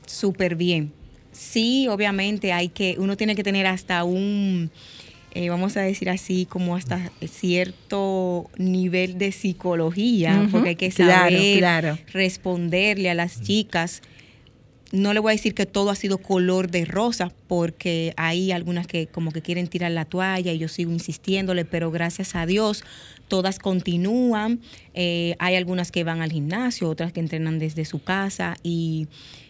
súper 0.05 0.55
bien. 0.55 0.93
Sí, 1.33 1.89
obviamente 1.89 2.53
hay 2.53 2.69
que, 2.69 2.97
uno 2.99 3.17
tiene 3.17 3.35
que 3.35 3.43
tener 3.43 3.67
hasta 3.67 4.05
un, 4.05 4.71
eh, 5.33 5.49
vamos 5.49 5.77
a 5.77 5.83
decir 5.83 6.11
así, 6.11 6.47
como 6.47 6.77
hasta 6.77 7.13
cierto 7.29 8.51
nivel 8.57 9.19
de 9.19 9.33
psicología, 9.33 10.49
porque 10.51 10.71
hay 10.71 10.77
que 10.77 10.91
claro, 10.91 11.31
saber 11.31 11.59
claro. 11.59 11.99
responderle 12.13 13.11
a 13.11 13.15
las 13.15 13.41
chicas. 13.43 14.03
No 14.93 15.15
le 15.15 15.21
voy 15.21 15.31
a 15.31 15.37
decir 15.37 15.55
que 15.55 15.67
todo 15.67 15.91
ha 15.91 15.95
sido 15.95 16.19
color 16.19 16.69
de 16.69 16.85
rosa, 16.85 17.33
porque 17.47 18.13
hay 18.17 18.51
algunas 18.51 18.89
que 18.89 19.07
como 19.07 19.31
que 19.31 19.41
quieren 19.41 19.69
tirar 19.69 19.93
la 19.93 20.05
toalla 20.05 20.53
y 20.53 20.59
yo 20.59 20.67
sigo 20.67 20.91
insistiéndole, 20.91 21.65
pero 21.65 21.93
gracias 21.93 22.35
a 22.35 22.45
Dios 22.45 22.83
todas 23.29 23.59
continúan. 23.59 24.61
Eh, 24.93 25.37
hay 25.39 25.55
algunas 25.55 25.91
que 25.93 26.05
van 26.05 26.21
al 26.21 26.33
gimnasio, 26.33 26.91
otras 26.91 27.13
que 27.13 27.21
entrenan 27.21 27.59
desde 27.59 27.87
su 27.87 28.03
casa 28.03 28.57
y, 28.63 29.07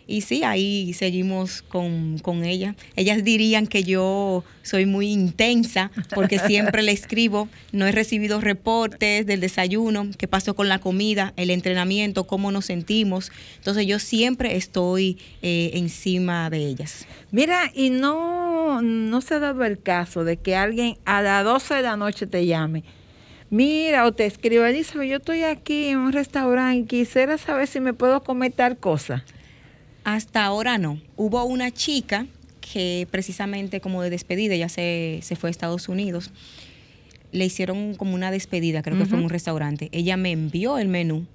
y 0.07 0.22
sí, 0.22 0.42
ahí 0.42 0.92
seguimos 0.92 1.62
con, 1.62 2.18
con 2.18 2.44
ellas. 2.44 2.74
Ellas 2.96 3.22
dirían 3.22 3.66
que 3.66 3.84
yo 3.84 4.44
soy 4.62 4.86
muy 4.86 5.09
intensa 5.09 5.90
porque 6.14 6.38
siempre 6.38 6.82
le 6.82 6.92
escribo, 6.92 7.48
no 7.72 7.86
he 7.86 7.92
recibido 7.92 8.40
reportes 8.40 9.26
del 9.26 9.40
desayuno, 9.40 10.09
qué 10.18 10.28
pasó 10.28 10.55
con 10.55 10.68
la 10.68 10.78
comida, 10.78 11.32
el 11.36 11.51
entrenamiento, 11.51 12.26
cómo 12.26 12.51
nos 12.53 12.66
sentimos. 12.66 13.30
Entonces 13.57 13.86
yo 13.86 13.98
siempre 13.98 14.57
estoy 14.57 15.18
eh, 15.42 15.70
encima 15.74 16.51
de 16.51 16.66
ellas. 16.66 17.07
Mira, 17.30 17.70
y 17.74 17.90
no, 17.90 18.82
no 18.82 19.20
se 19.20 19.34
ha 19.34 19.38
dado 19.38 19.64
el 19.64 19.80
caso 19.80 20.24
de 20.24 20.36
que 20.36 20.57
alguien 20.57 20.96
a 21.05 21.22
las 21.22 21.44
12 21.44 21.74
de 21.74 21.82
la 21.82 21.96
noche 21.96 22.26
te 22.26 22.46
llame. 22.46 22.84
Mira, 23.51 24.07
o 24.07 24.12
te 24.12 24.26
escriba, 24.26 24.70
Elizabeth, 24.70 25.09
yo 25.09 25.16
estoy 25.16 25.42
aquí 25.42 25.88
en 25.88 25.98
un 25.98 26.12
restaurante 26.12 26.78
y 26.78 26.84
quisiera 26.84 27.36
saber 27.36 27.66
si 27.66 27.80
me 27.80 27.92
puedo 27.92 28.22
comer 28.22 28.53
tal 28.53 28.76
cosa. 28.76 29.24
Hasta 30.05 30.44
ahora 30.44 30.78
no. 30.78 31.01
Hubo 31.16 31.44
una 31.44 31.70
chica 31.70 32.26
que 32.61 33.07
precisamente 33.11 33.80
como 33.80 34.03
de 34.03 34.11
despedida, 34.11 34.55
ya 34.57 34.68
se, 34.68 35.20
se 35.22 35.36
fue 35.36 35.48
a 35.48 35.51
Estados 35.51 35.88
Unidos, 35.88 36.30
le 37.32 37.44
hicieron 37.44 37.94
como 37.94 38.14
una 38.14 38.30
despedida, 38.30 38.82
creo 38.82 38.98
que 38.98 39.07
fue 39.07 39.18
en 39.18 39.24
un 39.24 39.30
restaurante. 39.30 39.88
Ella 39.92 40.16
me 40.16 40.32
envió 40.32 40.78
el 40.78 40.88
menú 40.88 41.26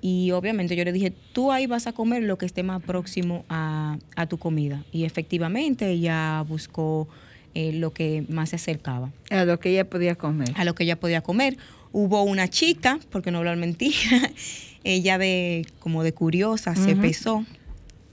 y 0.00 0.30
obviamente 0.30 0.76
yo 0.76 0.84
le 0.84 0.92
dije, 0.92 1.12
tú 1.32 1.52
ahí 1.52 1.66
vas 1.66 1.86
a 1.86 1.92
comer 1.92 2.22
lo 2.22 2.38
que 2.38 2.46
esté 2.46 2.62
más 2.62 2.82
próximo 2.82 3.44
a, 3.48 3.98
a 4.16 4.26
tu 4.26 4.38
comida. 4.38 4.84
Y 4.92 5.04
efectivamente 5.04 5.90
ella 5.90 6.44
buscó 6.46 7.08
eh, 7.54 7.72
lo 7.72 7.92
que 7.92 8.24
más 8.28 8.50
se 8.50 8.56
acercaba 8.56 9.10
A 9.30 9.44
lo 9.44 9.58
que 9.58 9.70
ella 9.70 9.90
podía 9.90 10.14
comer. 10.14 10.50
a 10.54 10.64
lo 10.64 10.74
que 10.74 10.84
ella 10.84 10.98
podía 10.98 11.20
comer. 11.20 11.56
Hubo 11.92 12.22
una 12.22 12.48
chica, 12.48 13.00
porque 13.10 13.32
no 13.32 13.38
hablar 13.38 13.56
mentira, 13.56 14.30
ella 14.84 15.18
de 15.18 15.66
como 15.80 16.04
de 16.04 16.14
curiosa 16.14 16.76
se 16.76 16.94
pesó 16.94 17.44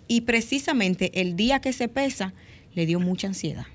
y 0.07 0.21
precisamente 0.21 1.19
el 1.21 1.35
día 1.35 1.59
que 1.59 1.73
se 1.73 1.87
pesa 1.87 2.33
le 2.75 2.85
dio 2.85 2.99
mucha 2.99 3.27
ansiedad 3.27 3.65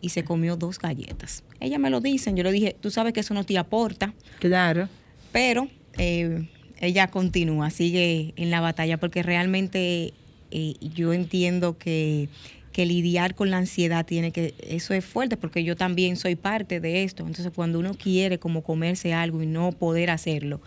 y 0.00 0.08
se 0.10 0.24
comió 0.24 0.56
dos 0.56 0.78
galletas. 0.78 1.42
Ella 1.60 1.78
me 1.78 1.90
lo 1.90 2.00
dicen, 2.00 2.36
yo 2.36 2.42
le 2.42 2.52
dije, 2.52 2.74
tú 2.80 2.90
sabes 2.90 3.12
que 3.12 3.20
eso 3.20 3.34
no 3.34 3.44
te 3.44 3.58
aporta, 3.58 4.14
Claro. 4.38 4.88
pero 5.32 5.68
eh, 5.98 6.48
ella 6.80 7.08
continúa, 7.08 7.70
sigue 7.70 8.32
en 8.36 8.50
la 8.50 8.60
batalla 8.62 8.96
porque 8.98 9.22
realmente 9.22 10.14
eh, 10.50 10.74
yo 10.80 11.12
entiendo 11.12 11.76
que, 11.76 12.28
que 12.72 12.86
lidiar 12.86 13.34
con 13.34 13.50
la 13.50 13.58
ansiedad 13.58 14.06
tiene 14.06 14.32
que, 14.32 14.54
eso 14.66 14.94
es 14.94 15.04
fuerte 15.04 15.36
porque 15.36 15.62
yo 15.64 15.76
también 15.76 16.16
soy 16.16 16.34
parte 16.34 16.80
de 16.80 17.02
esto. 17.04 17.26
Entonces 17.26 17.52
cuando 17.54 17.78
uno 17.78 17.92
quiere 17.94 18.38
como 18.38 18.62
comerse 18.62 19.12
algo 19.12 19.42
y 19.42 19.46
no 19.46 19.70
poder 19.72 20.08
hacerlo, 20.10 20.62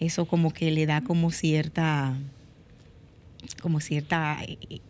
eso 0.00 0.24
como 0.26 0.52
que 0.52 0.72
le 0.72 0.84
da 0.86 1.02
como 1.02 1.30
cierta, 1.30 2.18
como 3.60 3.80
cierta, 3.80 4.38
eh, 4.42 4.58
eh, 4.70 4.80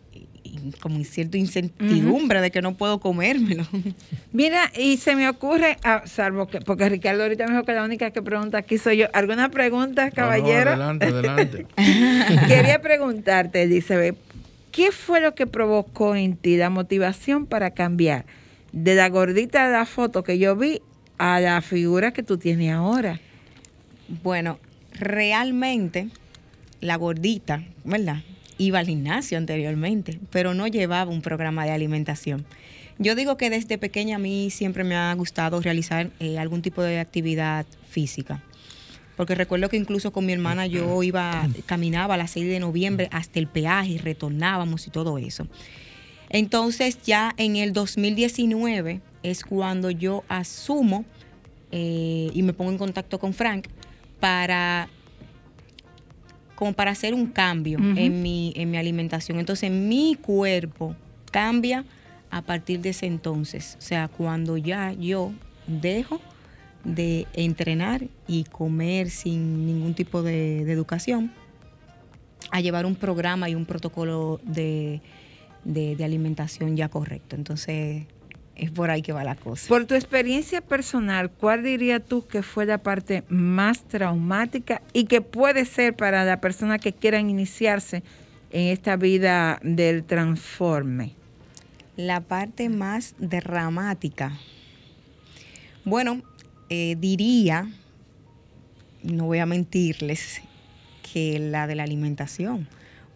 como 0.79 1.03
cierta 1.03 1.37
incertidumbre 1.37 2.41
de 2.41 2.51
que 2.51 2.61
no 2.61 2.75
puedo 2.75 2.99
comérmelo. 2.99 3.65
Mira, 4.31 4.71
y 4.77 4.97
se 4.97 5.15
me 5.15 5.29
ocurre, 5.29 5.77
ah, 5.83 6.03
salvo 6.05 6.47
que, 6.47 6.61
porque 6.61 6.89
Ricardo 6.89 7.23
ahorita 7.23 7.45
me 7.45 7.53
dijo 7.53 7.65
que 7.65 7.73
la 7.73 7.83
única 7.83 8.11
que 8.11 8.21
pregunta 8.21 8.59
aquí 8.59 8.77
soy 8.77 8.97
yo. 8.97 9.07
¿Alguna 9.13 9.49
pregunta, 9.49 10.11
caballero? 10.11 10.71
adelante, 10.71 11.05
adelante. 11.07 11.67
Quería 12.47 12.81
preguntarte, 12.81 13.63
Elizabeth, 13.63 14.17
¿qué 14.71 14.91
fue 14.91 15.21
lo 15.21 15.35
que 15.35 15.47
provocó 15.47 16.15
en 16.15 16.37
ti 16.37 16.57
la 16.57 16.69
motivación 16.69 17.45
para 17.45 17.71
cambiar 17.71 18.25
de 18.71 18.95
la 18.95 19.09
gordita 19.09 19.65
de 19.65 19.73
la 19.73 19.85
foto 19.85 20.23
que 20.23 20.37
yo 20.37 20.55
vi 20.55 20.81
a 21.17 21.39
la 21.39 21.61
figura 21.61 22.11
que 22.11 22.23
tú 22.23 22.37
tienes 22.37 22.73
ahora? 22.73 23.19
Bueno, 24.23 24.59
realmente 24.93 26.09
la 26.81 26.95
gordita, 26.95 27.63
¿verdad? 27.83 28.17
Iba 28.57 28.79
al 28.79 28.87
gimnasio 28.87 29.37
anteriormente, 29.37 30.19
pero 30.31 30.53
no 30.53 30.67
llevaba 30.67 31.11
un 31.11 31.21
programa 31.21 31.65
de 31.65 31.71
alimentación. 31.71 32.45
Yo 32.99 33.13
digo 33.15 33.37
que 33.37 33.49
desde 33.49 33.77
pequeña 33.77 34.15
a 34.15 34.19
mí 34.19 34.49
siempre 34.49 34.83
me 34.83 34.95
ha 34.95 35.13
gustado 35.13 35.61
realizar 35.61 36.09
eh, 36.19 36.39
algún 36.39 36.61
tipo 36.61 36.81
de 36.81 36.99
actividad 36.99 37.65
física. 37.89 38.43
Porque 39.15 39.35
recuerdo 39.35 39.69
que 39.69 39.77
incluso 39.77 40.11
con 40.11 40.25
mi 40.25 40.33
hermana 40.33 40.67
yo 40.67 41.01
iba, 41.03 41.47
caminaba 41.65 42.15
a 42.15 42.17
las 42.17 42.31
6 42.31 42.47
de 42.47 42.59
noviembre 42.59 43.09
hasta 43.11 43.39
el 43.39 43.47
peaje 43.47 43.93
y 43.93 43.97
retornábamos 43.97 44.87
y 44.87 44.91
todo 44.91 45.17
eso. 45.17 45.47
Entonces 46.29 46.99
ya 47.03 47.33
en 47.37 47.55
el 47.55 47.73
2019 47.73 49.01
es 49.23 49.43
cuando 49.43 49.89
yo 49.89 50.23
asumo 50.27 51.05
eh, 51.71 52.29
y 52.33 52.43
me 52.43 52.53
pongo 52.53 52.71
en 52.71 52.77
contacto 52.77 53.19
con 53.19 53.33
Frank 53.33 53.67
para 54.19 54.89
como 56.57 56.73
para 56.73 56.91
hacer 56.91 57.13
un 57.13 57.27
cambio 57.27 57.77
en, 57.95 58.21
mi, 58.21 58.51
en 58.57 58.69
mi 58.71 58.77
alimentación. 58.77 59.39
Entonces 59.39 59.71
mi 59.71 60.15
cuerpo 60.19 60.95
cambia 61.31 61.85
a 62.31 62.41
partir 62.41 62.81
de 62.81 62.89
ese 62.89 63.05
entonces. 63.05 63.77
O 63.77 63.81
sea, 63.81 64.07
cuando 64.09 64.57
ya 64.57 64.91
yo 64.91 65.31
dejo 65.67 66.19
de 66.83 67.27
entrenar 67.33 68.03
y 68.27 68.43
comer 68.45 69.09
sin 69.11 69.65
ningún 69.67 69.93
tipo 69.93 70.23
de, 70.23 70.65
de 70.65 70.71
educación, 70.73 71.31
a 72.49 72.59
llevar 72.61 72.85
un 72.85 72.95
programa 72.95 73.49
y 73.49 73.55
un 73.55 73.65
protocolo 73.65 74.39
de, 74.43 75.01
de- 75.63 75.95
de 75.95 76.03
alimentación 76.03 76.75
ya 76.75 76.89
correcto. 76.89 77.35
Entonces, 77.35 78.05
es 78.57 78.71
por 78.71 78.89
ahí 78.89 79.01
que 79.01 79.13
va 79.13 79.23
la 79.23 79.35
cosa. 79.35 79.67
Por 79.67 79.85
tu 79.85 79.95
experiencia 79.95 80.61
personal, 80.61 81.29
¿cuál 81.29 81.63
dirías 81.63 82.01
tú 82.03 82.25
que 82.25 82.41
fue 82.41 82.65
la 82.65 82.79
parte 82.79 83.23
más 83.29 83.83
traumática 83.87 84.81
y 84.93 85.05
que 85.05 85.21
puede 85.21 85.65
ser 85.65 85.95
para 85.95 86.25
la 86.25 86.41
persona 86.41 86.79
que 86.79 86.93
quieran 86.93 87.29
iniciarse 87.29 88.03
en 88.51 88.67
esta 88.67 88.95
vida 88.95 89.59
del 89.63 90.03
transforme? 90.03 91.13
La 91.95 92.21
parte 92.21 92.69
más 92.69 93.15
dramática. 93.19 94.37
Bueno, 95.85 96.21
eh, 96.69 96.95
diría, 96.99 97.69
no 99.03 99.25
voy 99.25 99.39
a 99.39 99.45
mentirles, 99.45 100.41
que 101.13 101.39
la 101.39 101.67
de 101.67 101.75
la 101.75 101.83
alimentación. 101.83 102.67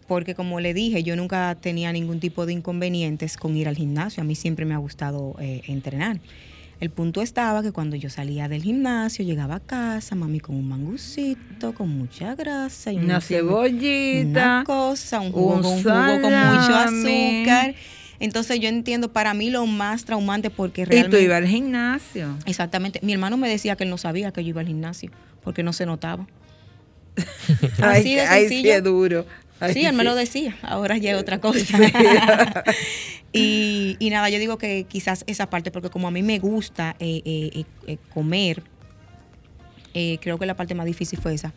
Porque 0.06 0.34
como 0.34 0.60
le 0.60 0.74
dije, 0.74 1.02
yo 1.02 1.16
nunca 1.16 1.56
tenía 1.60 1.92
ningún 1.92 2.20
tipo 2.20 2.44
de 2.46 2.52
inconvenientes 2.52 3.36
con 3.36 3.56
ir 3.56 3.68
al 3.68 3.76
gimnasio. 3.76 4.20
A 4.22 4.24
mí 4.24 4.34
siempre 4.34 4.64
me 4.64 4.74
ha 4.74 4.78
gustado 4.78 5.36
eh, 5.40 5.62
entrenar. 5.66 6.20
El 6.80 6.90
punto 6.90 7.22
estaba 7.22 7.62
que 7.62 7.70
cuando 7.70 7.94
yo 7.94 8.10
salía 8.10 8.48
del 8.48 8.62
gimnasio, 8.64 9.24
llegaba 9.24 9.54
a 9.56 9.60
casa, 9.60 10.16
mami 10.16 10.40
con 10.40 10.56
un 10.56 10.68
mangucito, 10.68 11.72
con 11.74 11.88
mucha 11.88 12.34
grasa 12.34 12.92
y 12.92 12.96
Una 12.98 13.16
un- 13.16 13.20
cebollita, 13.22 14.28
una 14.30 14.64
cosa, 14.66 15.20
un 15.20 15.30
jugo, 15.30 15.54
un 15.54 15.82
jugo 15.82 16.20
con 16.20 16.32
mucho 16.32 16.74
azúcar. 16.74 17.74
Entonces 18.18 18.58
yo 18.60 18.68
entiendo 18.68 19.12
para 19.12 19.32
mí 19.34 19.50
lo 19.50 19.64
más 19.66 20.04
traumante 20.04 20.50
porque 20.50 20.82
Y 20.82 20.84
tú 20.86 20.90
realmente... 20.90 21.22
ibas 21.22 21.36
al 21.38 21.46
gimnasio. 21.48 22.36
Exactamente. 22.46 22.98
Mi 23.02 23.12
hermano 23.12 23.36
me 23.36 23.48
decía 23.48 23.76
que 23.76 23.84
él 23.84 23.90
no 23.90 23.98
sabía 23.98 24.32
que 24.32 24.42
yo 24.42 24.50
iba 24.50 24.60
al 24.60 24.66
gimnasio 24.66 25.10
porque 25.44 25.62
no 25.62 25.72
se 25.72 25.86
notaba. 25.86 26.26
Así 27.82 28.14
de 28.14 28.20
ay, 28.22 28.42
sí 28.42 28.48
sencillo. 28.48 28.74
es 28.74 28.82
duro. 28.84 29.26
Ay, 29.62 29.74
sí, 29.74 29.86
él 29.86 29.94
me 29.94 30.02
lo 30.02 30.16
decía. 30.16 30.56
Ahora 30.62 30.96
ya 30.96 31.12
es 31.12 31.20
otra 31.20 31.40
cosa. 31.40 31.78
y, 33.32 33.96
y 34.00 34.10
nada, 34.10 34.28
yo 34.28 34.40
digo 34.40 34.58
que 34.58 34.84
quizás 34.88 35.22
esa 35.28 35.48
parte, 35.48 35.70
porque 35.70 35.88
como 35.88 36.08
a 36.08 36.10
mí 36.10 36.22
me 36.22 36.40
gusta 36.40 36.96
eh, 36.98 37.22
eh, 37.24 37.64
eh, 37.86 37.96
comer, 38.12 38.64
creo 39.92 40.38
que 40.38 40.46
la 40.46 40.56
parte 40.56 40.74
más 40.74 40.86
difícil 40.86 41.20
fue 41.20 41.34
esa. 41.34 41.52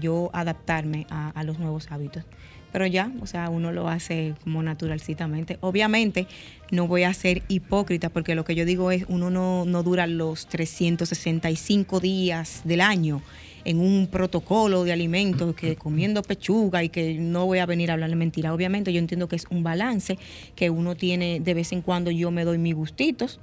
yo 0.00 0.30
adaptarme 0.32 1.06
a, 1.10 1.30
a 1.30 1.44
los 1.44 1.58
nuevos 1.58 1.90
hábitos. 1.90 2.24
Pero 2.72 2.86
ya, 2.86 3.12
o 3.20 3.26
sea, 3.26 3.50
uno 3.50 3.72
lo 3.72 3.88
hace 3.88 4.34
como 4.42 4.62
naturalcitamente. 4.62 5.58
Obviamente, 5.60 6.26
no 6.70 6.88
voy 6.88 7.04
a 7.04 7.12
ser 7.12 7.42
hipócrita 7.48 8.08
porque 8.08 8.34
lo 8.34 8.44
que 8.44 8.54
yo 8.54 8.64
digo 8.64 8.90
es, 8.90 9.04
uno 9.08 9.30
no, 9.30 9.64
no 9.66 9.82
dura 9.82 10.06
los 10.06 10.48
365 10.48 12.00
días 12.00 12.62
del 12.64 12.80
año 12.80 13.22
en 13.64 13.80
un 13.80 14.06
protocolo 14.06 14.84
de 14.84 14.92
alimentos, 14.92 15.54
que 15.54 15.76
comiendo 15.76 16.22
pechuga 16.22 16.82
y 16.82 16.88
que 16.88 17.14
no 17.14 17.46
voy 17.46 17.58
a 17.58 17.66
venir 17.66 17.90
a 17.90 17.94
hablarle 17.94 18.16
mentira. 18.16 18.52
Obviamente 18.52 18.92
yo 18.92 18.98
entiendo 18.98 19.28
que 19.28 19.36
es 19.36 19.46
un 19.50 19.62
balance 19.62 20.18
que 20.54 20.70
uno 20.70 20.94
tiene 20.94 21.40
de 21.40 21.54
vez 21.54 21.72
en 21.72 21.82
cuando, 21.82 22.10
yo 22.10 22.30
me 22.30 22.44
doy 22.44 22.58
mis 22.58 22.74
gustitos, 22.74 23.40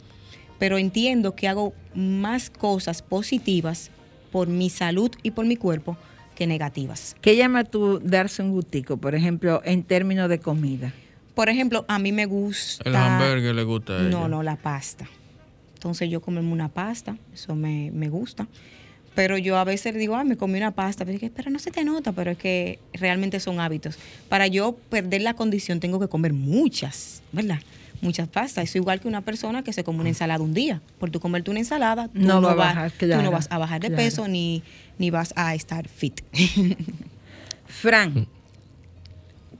pero 0.59 0.78
entiendo 0.78 1.36
que 1.36 1.47
hago 1.47 1.74
más 1.95 2.49
cosas 2.49 3.01
positivas 3.01 3.89
por 4.32 4.47
mi 4.47 4.69
salud 4.69 5.11
y 5.24 5.32
por 5.32 5.45
mi 5.45 5.57
cuerpo 5.57 5.97
que 6.36 6.47
negativas. 6.47 7.15
¿Qué 7.22 7.36
llama 7.36 7.63
tú 7.63 7.99
darse 8.03 8.41
un 8.41 8.51
gustico, 8.51 8.97
por 8.97 9.15
ejemplo, 9.15 9.61
en 9.65 9.84
términos 9.84 10.30
de 10.30 10.39
comida? 10.39 10.93
Por 11.36 11.49
ejemplo, 11.49 11.86
a 11.88 11.99
mí 11.99 12.11
me 12.11 12.26
gusta... 12.26 12.88
El 12.88 12.95
hamburger 12.95 13.55
le 13.55 13.63
gusta 13.63 13.93
a 13.93 14.01
ella. 14.01 14.09
No, 14.09 14.28
no, 14.28 14.43
la 14.43 14.55
pasta. 14.55 15.09
Entonces 15.74 16.09
yo 16.09 16.22
comerme 16.22 16.51
una 16.51 16.69
pasta, 16.69 17.17
eso 17.34 17.55
me, 17.55 17.89
me 17.91 18.09
gusta. 18.09 18.47
Pero 19.14 19.38
yo 19.38 19.57
a 19.57 19.64
veces 19.64 19.93
digo, 19.95 20.16
ah, 20.16 20.24
me 20.24 20.38
comí 20.38 20.57
una 20.57 20.72
pasta, 20.72 21.03
pero, 21.03 21.16
es 21.16 21.22
que, 21.22 21.30
pero 21.30 21.51
no 21.51 21.59
se 21.59 21.72
te 21.72 21.84
nota, 21.84 22.14
pero 22.14 22.32
es 22.32 22.38
que 22.38 22.80
realmente 22.93 23.39
son 23.39 23.59
hábitos. 23.59 23.97
Para 24.30 24.47
yo 24.47 24.78
perder 24.89 25.22
la 25.22 25.34
condición 25.34 25.80
tengo 25.80 25.99
que 25.99 26.07
comer 26.07 26.32
muchas, 26.34 27.22
¿verdad? 27.32 27.59
Muchas 28.01 28.30
pastas. 28.30 28.64
Es 28.64 28.76
igual 28.76 29.01
que 29.01 29.07
una 29.07 29.22
persona 29.22 29.64
que 29.64 29.74
se 29.74 29.84
come 29.84 29.99
una 29.99 30.09
ensalada 30.09 30.41
un 30.41 30.53
día. 30.53 30.82
Por 30.97 31.12
tú 31.12 31.20
comerte 31.20 31.51
una 31.51 31.59
ensalada, 31.59 32.07
tú 32.07 32.20
No 32.20 32.39
no, 32.39 32.41
va 32.41 32.51
a 32.53 32.55
vas, 32.55 32.76
bajar, 32.76 32.91
tú 32.91 33.05
claro, 33.05 33.22
no 33.22 33.32
vas 33.32 33.47
a 33.51 33.57
bajar 33.57 33.82
de 33.82 33.88
claro. 33.89 34.03
peso 34.03 34.28
ni, 34.28 34.64
ni 34.97 35.09
vas 35.09 35.34
a 35.36 35.53
estar 35.55 35.88
fit. 35.89 36.22
Fran, 37.68 38.28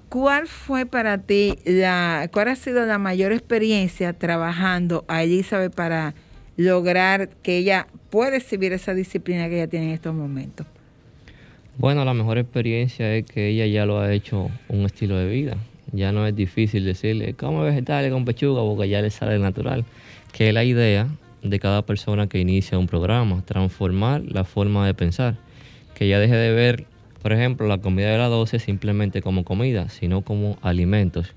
¿cuál 0.10 0.48
fue 0.48 0.86
para 0.86 1.18
ti 1.20 1.58
la, 1.66 2.30
cuál 2.32 2.48
ha 2.48 2.56
sido 2.56 2.86
la 2.86 2.98
mayor 2.98 3.32
experiencia 3.32 4.14
trabajando 4.14 5.06
a 5.08 5.24
Elizabeth 5.24 5.74
para 5.74 6.14
lograr 6.62 7.30
que 7.44 7.58
ella 7.58 7.88
pueda 8.10 8.38
exhibir 8.38 8.74
esa 8.74 8.94
disciplina 8.94 9.50
que 9.50 9.56
ella 9.56 9.68
tiene 9.68 9.88
en 9.88 9.94
estos 9.94 10.14
momentos? 10.14 10.66
Bueno, 11.78 12.06
la 12.06 12.14
mejor 12.14 12.38
experiencia 12.38 13.16
es 13.16 13.26
que 13.26 13.48
ella 13.48 13.66
ya 13.66 13.86
lo 13.86 14.00
ha 14.00 14.14
hecho 14.14 14.52
un 14.68 14.86
estilo 14.86 15.18
de 15.18 15.28
vida. 15.28 15.58
Ya 15.94 16.12
no 16.12 16.26
es 16.28 16.36
difícil 16.36 16.86
decirle, 16.86 17.34
come 17.34 17.64
vegetales 17.64 18.12
con 18.12 18.24
pechuga, 18.24 18.62
porque 18.62 18.88
ya 18.88 19.02
le 19.02 19.10
sale 19.10 19.40
natural. 19.40 19.86
Que 20.32 20.50
es 20.50 20.54
la 20.54 20.64
idea 20.64 21.08
de 21.42 21.60
cada 21.60 21.86
persona 21.86 22.28
que 22.28 22.40
inicia 22.40 22.78
un 22.78 22.88
programa, 22.88 23.44
transformar 23.46 24.22
la 24.26 24.44
forma 24.44 24.86
de 24.86 24.94
pensar. 24.94 25.38
Que 25.96 26.08
ya 26.08 26.20
deje 26.20 26.36
de 26.36 26.52
ver, 26.52 26.86
por 27.22 27.34
ejemplo, 27.34 27.68
la 27.68 27.80
comida 27.80 28.10
de 28.12 28.18
las 28.18 28.30
12 28.30 28.60
simplemente 28.60 29.22
como 29.22 29.44
comida, 29.44 29.90
sino 29.90 30.22
como 30.22 30.58
alimentos. 30.62 31.34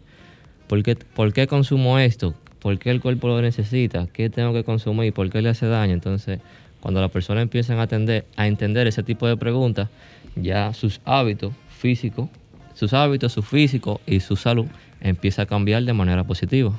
¿Por 0.67 0.83
qué, 0.83 0.97
por 0.97 1.33
qué 1.33 1.47
consumo 1.47 1.99
esto? 1.99 2.35
¿Por 2.65 2.79
qué 2.79 2.91
el 2.91 3.03
cuerpo 3.03 3.29
lo 3.29 3.43
necesita? 3.43 4.07
¿Qué 4.11 4.31
tengo 4.31 4.55
que 4.55 4.65
consumir? 4.65 5.13
¿Por 5.13 5.29
qué 5.29 5.43
le 5.43 5.51
hace 5.51 5.67
daño? 5.67 5.93
Entonces, 5.93 6.41
cuando 6.81 7.03
las 7.03 7.11
personas 7.11 7.43
empiezan 7.43 7.79
a, 7.79 7.83
atender, 7.83 8.25
a 8.37 8.47
entender 8.47 8.87
ese 8.87 9.03
tipo 9.03 9.29
de 9.29 9.37
preguntas, 9.37 9.91
ya 10.35 10.73
sus 10.73 10.99
hábitos 11.05 11.53
físicos, 11.69 12.31
sus 12.73 12.95
hábitos, 12.95 13.33
su 13.33 13.43
físico 13.43 14.01
y 14.07 14.21
su 14.21 14.37
salud 14.37 14.65
empieza 15.03 15.43
a 15.43 15.47
cambiar 15.47 15.83
de 15.83 15.93
manera 15.93 16.25
positiva. 16.25 16.73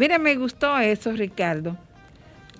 Mira, 0.00 0.18
me 0.18 0.34
gustó 0.34 0.76
eso, 0.80 1.12
Ricardo. 1.12 1.76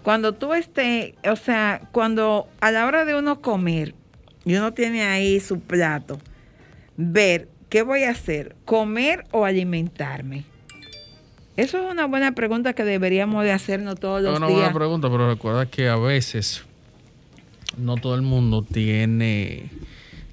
Cuando 0.05 0.33
tú 0.33 0.55
estés, 0.55 1.15
o 1.29 1.35
sea, 1.35 1.81
cuando 1.91 2.47
a 2.61 2.71
la 2.71 2.87
hora 2.87 3.05
de 3.05 3.17
uno 3.17 3.41
comer 3.41 3.97
y 4.45 4.55
uno 4.55 4.73
tiene 4.73 5.03
ahí 5.03 5.41
su 5.41 5.59
plato, 5.59 6.21
ver 6.97 7.49
qué 7.69 7.83
voy 7.83 8.05
a 8.05 8.11
hacer, 8.11 8.55
comer 8.65 9.25
o 9.33 9.45
alimentarme. 9.45 10.54
Eso 11.57 11.79
es 11.85 11.91
una 11.91 12.07
buena 12.07 12.33
pregunta 12.35 12.73
que 12.73 12.85
deberíamos 12.85 13.45
de 13.45 13.53
hacernos 13.53 13.99
todos 14.01 14.19
Es 14.19 14.25
los 14.25 14.39
una 14.39 14.47
días. 14.49 14.59
buena 14.61 14.75
pregunta, 14.75 15.09
pero 15.09 15.29
recuerda 15.31 15.67
que 15.67 15.89
a 15.89 15.97
veces 15.97 16.65
no 17.77 17.97
todo 17.97 18.17
el 18.17 18.23
mundo 18.23 18.63
tiene 18.63 19.71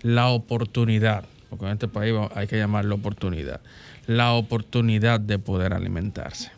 la 0.01 0.29
oportunidad, 0.29 1.25
porque 1.49 1.65
en 1.65 1.71
este 1.73 1.87
país 1.87 2.13
hay 2.33 2.47
que 2.47 2.57
llamarlo 2.57 2.95
oportunidad, 2.95 3.61
la 4.07 4.33
oportunidad 4.33 5.19
de 5.19 5.37
poder 5.37 5.73
alimentarse. 5.73 6.51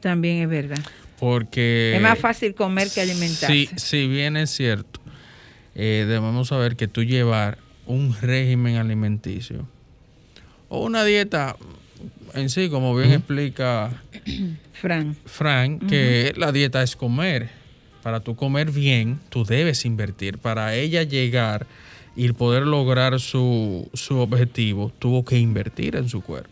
También 0.00 0.42
es 0.42 0.48
verdad. 0.48 0.78
Porque... 1.18 1.94
es 1.96 2.02
más 2.02 2.18
fácil 2.18 2.54
comer 2.54 2.88
que 2.90 3.00
alimentarse. 3.00 3.46
Sí, 3.46 3.68
si 3.76 4.06
bien 4.06 4.36
es 4.36 4.50
cierto, 4.50 5.00
eh, 5.74 6.04
debemos 6.06 6.48
saber 6.48 6.76
que 6.76 6.86
tú 6.86 7.02
llevar 7.02 7.56
un 7.86 8.14
régimen 8.20 8.76
alimenticio 8.76 9.66
o 10.68 10.84
una 10.84 11.04
dieta 11.04 11.56
en 12.34 12.50
sí, 12.50 12.68
como 12.68 12.94
bien 12.94 13.12
explica 13.12 14.02
Fran. 14.72 15.16
Fran, 15.24 15.78
que 15.80 16.32
la 16.36 16.52
dieta 16.52 16.82
es 16.82 16.96
comer. 16.96 17.50
Para 18.02 18.20
tú 18.20 18.36
comer 18.36 18.70
bien, 18.70 19.18
tú 19.30 19.44
debes 19.44 19.84
invertir. 19.84 20.38
Para 20.38 20.74
ella 20.74 21.02
llegar 21.02 21.66
y 22.14 22.30
poder 22.32 22.66
lograr 22.66 23.18
su, 23.20 23.88
su 23.94 24.18
objetivo, 24.18 24.92
tuvo 24.98 25.24
que 25.24 25.38
invertir 25.38 25.96
en 25.96 26.08
su 26.08 26.22
cuerpo. 26.22 26.50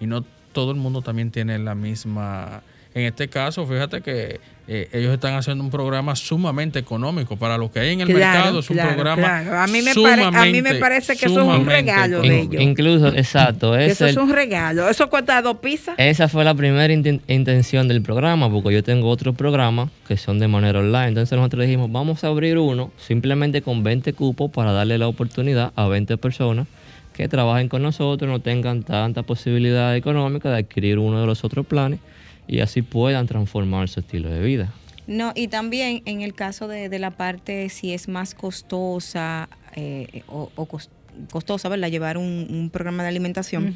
Y 0.00 0.06
no 0.06 0.24
todo 0.52 0.70
el 0.70 0.78
mundo 0.78 1.02
también 1.02 1.30
tiene 1.30 1.58
la 1.58 1.74
misma... 1.74 2.62
En 2.94 3.04
este 3.04 3.28
caso, 3.28 3.64
fíjate 3.66 4.00
que 4.00 4.40
eh, 4.66 4.88
ellos 4.92 5.12
están 5.12 5.34
haciendo 5.34 5.62
un 5.62 5.70
programa 5.70 6.14
sumamente 6.16 6.78
económico. 6.80 7.36
Para 7.36 7.56
lo 7.56 7.70
que 7.70 7.78
hay 7.80 7.92
en 7.92 8.00
el 8.00 8.08
Claro, 8.08 8.34
mercado 8.38 8.58
es 8.60 8.70
un 8.70 8.76
claro, 8.76 8.94
programa 8.94 9.22
claro. 9.42 9.58
A 9.60 9.66
mí 9.68 9.80
me 9.82 9.94
pare- 9.94 10.22
a 10.24 10.30
mí 10.30 10.36
me 10.36 10.58
sumamente- 10.58 10.74
parece 10.80 11.16
que 11.16 11.26
eso 11.26 11.40
es 11.40 11.46
un 11.46 11.52
sumamente 11.52 11.70
regalo 11.72 12.20
de 12.20 12.40
ellos. 12.40 12.60
Incluso, 12.62 13.08
exacto, 13.08 13.76
es 13.76 13.92
eso 13.92 14.06
es 14.06 14.16
un 14.16 14.32
regalo. 14.32 14.88
Eso 14.88 15.08
cuesta 15.08 15.40
dos 15.42 15.58
pizzas. 15.58 15.94
Esa 15.98 16.28
fue 16.28 16.44
la 16.44 16.54
primera 16.54 16.92
inten- 16.92 17.20
intención 17.28 17.86
del 17.88 18.02
programa, 18.02 18.50
porque 18.50 18.72
yo 18.72 18.82
tengo 18.82 19.08
otros 19.08 19.36
programas 19.36 19.90
que 20.08 20.16
son 20.16 20.38
de 20.40 20.48
manera 20.48 20.80
online. 20.80 21.08
Entonces 21.08 21.36
nosotros 21.38 21.64
dijimos, 21.64 21.90
vamos 21.92 22.24
a 22.24 22.26
abrir 22.28 22.58
uno 22.58 22.90
simplemente 22.98 23.62
con 23.62 23.82
20 23.84 24.12
cupos 24.14 24.50
para 24.50 24.72
darle 24.72 24.98
la 24.98 25.06
oportunidad 25.06 25.72
a 25.76 25.86
20 25.86 26.16
personas 26.16 26.66
que 27.12 27.28
trabajen 27.28 27.68
con 27.68 27.82
nosotros, 27.82 28.28
no 28.30 28.40
tengan 28.40 28.82
tanta 28.82 29.22
posibilidad 29.22 29.94
económica 29.96 30.50
de 30.50 30.58
adquirir 30.58 30.98
uno 30.98 31.20
de 31.20 31.26
los 31.26 31.44
otros 31.44 31.66
planes 31.66 31.98
y 32.46 32.60
así 32.60 32.82
puedan 32.82 33.26
transformar 33.26 33.88
su 33.88 34.00
estilo 34.00 34.28
de 34.30 34.40
vida. 34.40 34.72
No, 35.06 35.32
y 35.34 35.48
también 35.48 36.02
en 36.04 36.20
el 36.20 36.34
caso 36.34 36.68
de, 36.68 36.88
de 36.88 36.98
la 36.98 37.10
parte 37.10 37.68
si 37.68 37.92
es 37.92 38.06
más 38.08 38.34
costosa 38.34 39.48
eh, 39.74 40.22
o, 40.28 40.50
o 40.54 40.66
cos- 40.68 40.90
costosa, 41.32 41.68
¿verdad? 41.68 41.90
Llevar 41.90 42.16
un, 42.16 42.46
un 42.50 42.70
programa 42.70 43.02
de 43.02 43.08
alimentación. 43.08 43.74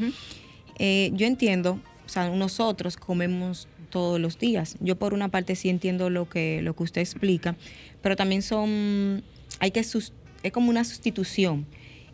Eh, 0.78 1.10
yo 1.14 1.26
entiendo, 1.26 1.80
o 2.04 2.08
sea, 2.08 2.30
nosotros 2.30 2.96
comemos 2.96 3.68
todos 3.90 4.20
los 4.20 4.38
días. 4.38 4.76
Yo 4.80 4.96
por 4.96 5.14
una 5.14 5.28
parte 5.28 5.56
sí 5.56 5.68
entiendo 5.68 6.10
lo 6.10 6.28
que, 6.28 6.60
lo 6.62 6.74
que 6.74 6.82
usted 6.84 7.00
explica, 7.00 7.56
pero 8.02 8.16
también 8.16 8.42
son, 8.42 9.22
hay 9.60 9.70
que, 9.70 9.80
es 9.80 10.12
como 10.52 10.70
una 10.70 10.84
sustitución. 10.84 11.66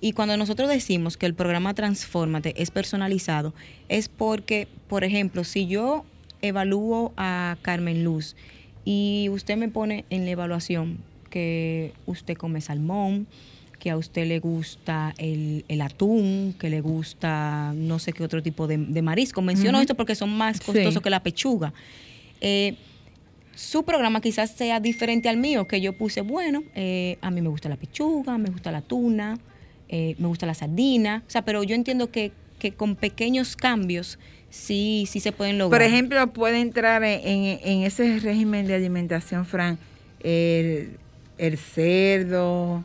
Y 0.02 0.12
cuando 0.12 0.36
nosotros 0.38 0.68
decimos 0.70 1.18
que 1.18 1.26
el 1.26 1.34
programa 1.34 1.74
Transfórmate 1.74 2.54
es 2.56 2.70
personalizado, 2.70 3.54
es 3.88 4.08
porque, 4.08 4.66
por 4.88 5.04
ejemplo, 5.04 5.44
si 5.44 5.66
yo 5.66 6.06
evalúo 6.42 7.12
a 7.16 7.56
Carmen 7.62 8.04
Luz 8.04 8.36
y 8.84 9.28
usted 9.30 9.56
me 9.56 9.68
pone 9.68 10.04
en 10.10 10.24
la 10.24 10.30
evaluación 10.32 10.98
que 11.30 11.92
usted 12.06 12.34
come 12.36 12.60
salmón, 12.60 13.26
que 13.78 13.90
a 13.90 13.96
usted 13.96 14.26
le 14.26 14.40
gusta 14.40 15.14
el, 15.18 15.64
el 15.68 15.80
atún, 15.80 16.54
que 16.58 16.68
le 16.68 16.80
gusta 16.80 17.72
no 17.74 17.98
sé 17.98 18.12
qué 18.12 18.22
otro 18.24 18.42
tipo 18.42 18.66
de, 18.66 18.76
de 18.78 19.00
marisco. 19.02 19.40
Menciono 19.42 19.80
esto 19.80 19.94
porque 19.94 20.14
son 20.14 20.36
más 20.36 20.58
Sí. 20.58 20.64
costosos 20.66 21.02
que 21.02 21.08
la 21.10 21.22
pechuga. 21.22 21.72
Eh, 22.40 22.74
su 23.54 23.84
programa 23.84 24.20
quizás 24.20 24.50
sea 24.50 24.80
diferente 24.80 25.28
al 25.28 25.36
mío, 25.36 25.66
que 25.66 25.80
yo 25.80 25.92
puse, 25.92 26.20
bueno, 26.22 26.62
eh, 26.74 27.18
a 27.20 27.30
mí 27.30 27.40
me 27.42 27.48
gusta 27.48 27.68
la 27.68 27.76
pechuga, 27.76 28.38
me 28.38 28.50
gusta 28.50 28.70
la 28.72 28.80
tuna, 28.82 29.38
eh, 29.88 30.14
me 30.18 30.28
gusta 30.28 30.46
la 30.46 30.54
sardina, 30.54 31.22
o 31.26 31.30
sea, 31.30 31.42
pero 31.44 31.62
yo 31.62 31.74
entiendo 31.74 32.10
que, 32.10 32.32
que 32.58 32.72
con 32.72 32.96
pequeños 32.96 33.56
cambios 33.56 34.18
sí, 34.50 35.06
sí 35.08 35.20
se 35.20 35.32
pueden 35.32 35.58
lograr. 35.58 35.80
Por 35.80 35.86
ejemplo, 35.86 36.26
puede 36.32 36.60
entrar 36.60 37.02
en, 37.04 37.20
en- 37.26 37.60
en 37.62 37.82
ese 37.82 38.18
régimen 38.20 38.66
de 38.66 38.74
alimentación, 38.74 39.46
Fran, 39.46 39.78
el, 40.22 40.90
el 41.38 41.56
cerdo, 41.56 42.84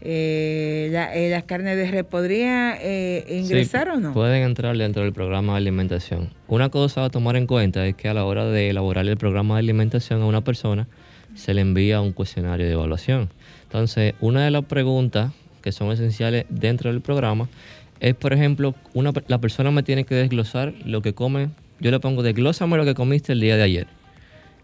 eh, 0.00 0.88
la, 0.92 1.14
eh, 1.14 1.28
las 1.30 1.44
carnes 1.44 1.76
de 1.76 1.90
res. 1.90 2.04
¿Podría 2.04 2.76
eh, 2.80 3.24
ingresar 3.28 3.88
Sí, 3.88 3.92
o 3.96 4.00
no? 4.00 4.14
Pueden 4.14 4.42
entrar 4.44 4.76
dentro 4.76 5.02
del 5.02 5.12
programa 5.12 5.54
de 5.54 5.58
alimentación. 5.58 6.30
Una 6.46 6.68
cosa 6.68 7.04
a 7.04 7.10
tomar 7.10 7.36
en 7.36 7.46
cuenta 7.46 7.86
es 7.86 7.94
que 7.96 8.08
a 8.08 8.14
la 8.14 8.24
hora 8.24 8.44
de 8.46 8.70
elaborar 8.70 9.06
el 9.06 9.16
programa 9.16 9.54
de 9.56 9.60
alimentación 9.60 10.22
a 10.22 10.26
una 10.26 10.42
persona, 10.42 10.86
se 11.34 11.54
le 11.54 11.60
envía 11.60 12.00
un 12.00 12.12
cuestionario 12.12 12.66
de 12.66 12.72
evaluación. 12.72 13.28
Entonces, 13.64 14.14
una 14.20 14.44
de 14.44 14.50
las 14.50 14.64
preguntas 14.64 15.32
que 15.62 15.72
son 15.72 15.90
esenciales 15.92 16.46
dentro 16.48 16.90
del 16.90 17.00
programa 17.00 17.48
es, 18.00 18.14
por 18.14 18.32
ejemplo, 18.32 18.74
una, 18.94 19.12
la 19.26 19.40
persona 19.40 19.70
me 19.70 19.82
tiene 19.82 20.04
que 20.04 20.14
desglosar 20.14 20.72
lo 20.84 21.02
que 21.02 21.14
come. 21.14 21.50
Yo 21.80 21.90
le 21.90 22.00
pongo, 22.00 22.22
desglósame 22.22 22.76
lo 22.76 22.84
que 22.84 22.94
comiste 22.94 23.32
el 23.32 23.40
día 23.40 23.56
de 23.56 23.62
ayer. 23.62 23.86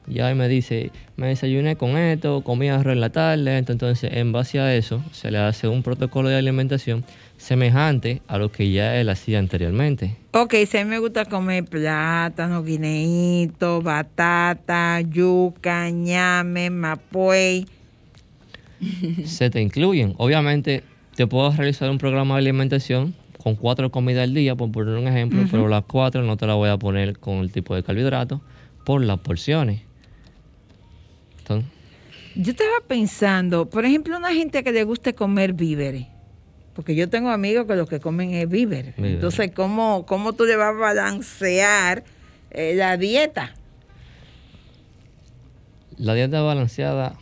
Ya 0.06 0.34
me 0.34 0.48
dice, 0.48 0.90
me 1.16 1.28
desayuné 1.28 1.76
con 1.76 1.96
esto, 1.96 2.42
comí 2.42 2.68
arroz 2.68 2.92
en 2.92 3.00
la 3.00 3.08
tarde, 3.10 3.56
entonces 3.56 4.10
en 4.12 4.32
base 4.32 4.60
a 4.60 4.74
eso 4.74 5.02
se 5.12 5.30
le 5.30 5.38
hace 5.38 5.66
un 5.66 5.82
protocolo 5.82 6.28
de 6.28 6.36
alimentación 6.36 7.04
semejante 7.38 8.20
a 8.28 8.36
lo 8.36 8.52
que 8.52 8.70
ya 8.70 9.00
él 9.00 9.08
hacía 9.08 9.38
anteriormente. 9.38 10.16
Ok, 10.32 10.54
si 10.68 10.76
a 10.76 10.84
mí 10.84 10.90
me 10.90 10.98
gusta 10.98 11.24
comer 11.24 11.64
plátano, 11.64 12.62
guineíto, 12.62 13.80
batata, 13.80 15.00
yuca, 15.00 15.88
ñame, 15.88 16.68
mapuey. 16.68 17.66
se 19.24 19.48
te 19.48 19.62
incluyen. 19.62 20.14
Obviamente, 20.18 20.84
te 21.16 21.26
puedo 21.26 21.50
realizar 21.50 21.88
un 21.88 21.98
programa 21.98 22.34
de 22.34 22.40
alimentación 22.40 23.14
con 23.44 23.54
cuatro 23.56 23.90
comidas 23.92 24.24
al 24.24 24.32
día, 24.34 24.56
por 24.56 24.72
poner 24.72 24.94
un 24.96 25.06
ejemplo, 25.06 25.42
pero 25.50 25.68
las 25.68 25.84
cuatro 25.84 26.22
no 26.22 26.36
te 26.36 26.46
las 26.46 26.56
voy 26.56 26.70
a 26.70 26.78
poner 26.78 27.18
con 27.18 27.36
el 27.36 27.52
tipo 27.52 27.74
de 27.76 27.82
carbohidratos 27.82 28.40
por 28.84 29.02
las 29.04 29.20
porciones. 29.20 29.82
Entonces, 31.38 31.70
Yo 32.34 32.50
estaba 32.52 32.70
pensando, 32.88 33.68
por 33.68 33.84
ejemplo, 33.84 34.16
una 34.16 34.32
gente 34.32 34.64
que 34.64 34.72
le 34.72 34.82
guste 34.84 35.14
comer 35.14 35.52
víveres. 35.52 36.06
Porque 36.72 36.96
yo 36.96 37.08
tengo 37.08 37.28
amigos 37.30 37.66
que 37.66 37.76
lo 37.76 37.86
que 37.86 38.00
comen 38.00 38.32
es 38.34 38.48
víveres. 38.48 38.94
Entonces, 38.98 39.52
¿cómo, 39.54 40.06
¿cómo 40.06 40.32
tú 40.32 40.44
le 40.44 40.56
vas 40.56 40.70
a 40.74 40.78
balancear 40.78 42.02
eh, 42.50 42.72
la 42.74 42.96
dieta? 42.96 43.54
la 45.96 46.14
dieta 46.14 46.40
balanceada, 46.42 47.14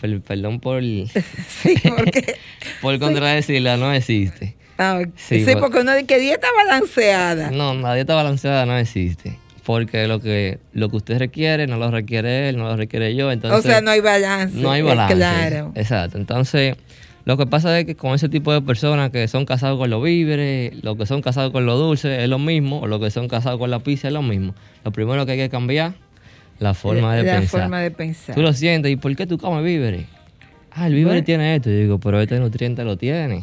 per- 0.00 0.20
perdón 0.20 0.60
por, 0.60 0.80
Sí, 0.82 1.76
porque, 1.96 2.36
por 2.80 2.98
contradecirla, 3.00 3.76
no 3.76 3.92
existe. 3.92 4.54
Ah, 4.78 5.00
Sí, 5.16 5.44
sí, 5.44 5.52
por- 5.52 5.60
porque 5.62 5.78
uno 5.80 5.92
dice 5.94 6.06
que 6.06 6.18
dieta 6.18 6.46
balanceada. 6.56 7.50
No, 7.50 7.74
la 7.74 7.94
dieta 7.94 8.14
balanceada 8.14 8.66
no 8.66 8.76
existe. 8.76 9.38
Porque 9.64 10.06
lo 10.06 10.20
que, 10.20 10.58
lo 10.74 10.88
que 10.90 10.96
usted 10.96 11.18
requiere 11.18 11.66
no 11.66 11.76
lo 11.76 11.90
requiere 11.90 12.48
él, 12.48 12.56
no 12.56 12.64
lo 12.68 12.76
requiere 12.76 13.16
yo. 13.16 13.32
Entonces, 13.32 13.58
o 13.58 13.62
sea, 13.62 13.80
no 13.80 13.90
hay 13.90 14.00
balance. 14.00 14.56
No 14.56 14.70
hay 14.70 14.82
balance. 14.82 15.14
Claro. 15.16 15.72
Exacto. 15.74 16.18
Entonces, 16.18 16.76
lo 17.24 17.36
que 17.36 17.46
pasa 17.46 17.76
es 17.80 17.84
que 17.84 17.96
con 17.96 18.14
ese 18.14 18.28
tipo 18.28 18.52
de 18.52 18.62
personas 18.62 19.10
que 19.10 19.26
son 19.26 19.44
casados 19.44 19.76
con 19.76 19.90
los 19.90 20.00
víveres, 20.04 20.72
los 20.84 20.96
que 20.96 21.04
son 21.06 21.20
casados 21.20 21.50
con 21.50 21.66
lo 21.66 21.76
dulce 21.76 22.22
es 22.22 22.28
lo 22.28 22.38
mismo, 22.38 22.78
o 22.82 22.86
los 22.86 23.00
que 23.00 23.10
son 23.10 23.26
casados 23.26 23.58
con 23.58 23.68
la 23.70 23.80
pizza 23.80 24.06
es 24.06 24.14
lo 24.14 24.22
mismo. 24.22 24.54
Lo 24.84 24.92
primero 24.92 25.26
que 25.26 25.32
hay 25.32 25.38
que 25.38 25.48
cambiar, 25.48 25.94
la 26.60 26.72
forma 26.72 27.16
de 27.16 27.24
la 27.24 27.38
pensar. 27.40 27.62
forma 27.62 27.80
de 27.80 27.90
pensar. 27.90 28.36
Tú 28.36 28.42
lo 28.42 28.52
sientes, 28.52 28.92
¿y 28.92 28.94
por 28.96 29.16
qué 29.16 29.26
tú 29.26 29.36
comes 29.36 29.64
víveres? 29.64 30.06
Ah, 30.70 30.86
el 30.86 30.92
víver 30.94 31.08
Bueno. 31.14 31.24
tiene 31.24 31.56
esto. 31.56 31.70
Yo 31.70 31.76
digo, 31.76 31.98
pero 31.98 32.20
este 32.20 32.38
nutriente 32.38 32.84
lo 32.84 32.96
tiene. 32.96 33.42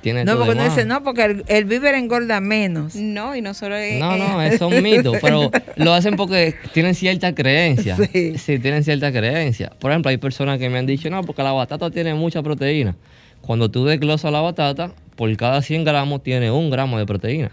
Tiene 0.00 0.24
No, 0.24 0.36
porque 0.36 0.52
uno 0.52 0.64
dice, 0.64 0.84
no, 0.84 1.02
porque 1.02 1.24
el, 1.24 1.44
el 1.48 1.64
víver 1.64 1.94
engorda 1.94 2.40
menos. 2.40 2.94
No, 2.94 3.34
y 3.34 3.40
no 3.40 3.54
solo 3.54 3.76
es... 3.76 3.98
No, 3.98 4.16
no, 4.16 4.42
es 4.42 4.60
un 4.60 4.82
mito, 4.82 5.12
pero 5.20 5.50
lo 5.76 5.92
hacen 5.92 6.16
porque 6.16 6.54
tienen 6.72 6.94
cierta 6.94 7.34
creencia. 7.34 7.96
Sí. 8.38 8.58
tienen 8.58 8.84
cierta 8.84 9.12
creencia. 9.12 9.72
Por 9.78 9.90
ejemplo, 9.90 10.10
hay 10.10 10.16
personas 10.16 10.58
que 10.58 10.68
me 10.68 10.78
han 10.78 10.86
dicho, 10.86 11.08
no, 11.10 11.22
porque 11.22 11.42
la 11.42 11.52
batata 11.52 11.90
tiene 11.90 12.14
mucha 12.14 12.42
proteína. 12.42 12.96
Cuando 13.40 13.70
tú 13.70 13.84
desglosas 13.84 14.32
la 14.32 14.40
batata, 14.40 14.92
por 15.16 15.34
cada 15.36 15.62
100 15.62 15.84
gramos 15.84 16.22
tiene 16.22 16.50
un 16.50 16.70
gramo 16.70 16.98
de 16.98 17.06
proteína. 17.06 17.50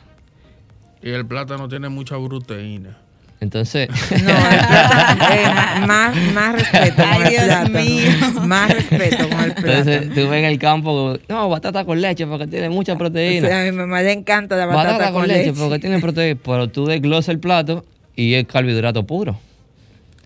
Y 1.01 1.09
el 1.11 1.25
plátano 1.25 1.67
tiene 1.67 1.89
mucha 1.89 2.15
proteína. 2.17 2.97
Entonces, 3.45 3.87
No, 4.11 4.17
plátano, 4.25 5.33
eh, 5.33 5.85
más, 5.87 6.15
más 6.33 6.53
respeto 6.55 6.95
con 6.95 7.05
Ay, 7.13 7.21
el 7.23 7.29
Dios 7.29 7.43
plátano. 7.45 7.79
mío. 7.79 8.11
Más 8.45 8.73
respeto 8.73 9.29
con 9.29 9.39
el 9.39 9.45
entonces 9.51 9.83
plátano. 9.85 10.13
tú 10.15 10.29
ves 10.29 10.39
en 10.39 10.45
el 10.45 10.59
campo, 10.59 11.17
no, 11.29 11.49
batata 11.49 11.85
con 11.85 12.01
leche 12.01 12.25
porque 12.25 12.47
tiene 12.47 12.69
mucha 12.69 12.93
O 12.93 12.97
proteína. 12.97 13.47
sea, 13.47 13.61
a 13.61 13.63
mi 13.65 13.71
mamá 13.71 14.01
le 14.01 14.11
encanta 14.13 14.55
la 14.55 14.65
batata, 14.65 15.11
con, 15.11 15.27
leche. 15.27 15.53
porque 15.53 15.79
tiene 15.79 15.99
proteína. 15.99 16.39
Pero 16.43 16.67
tú 16.69 16.85
desglosas 16.87 17.29
el 17.29 17.39
plato 17.39 17.85
y 18.15 18.33
es 18.33 18.45
carbohidrato 18.45 19.05
puro. 19.05 19.39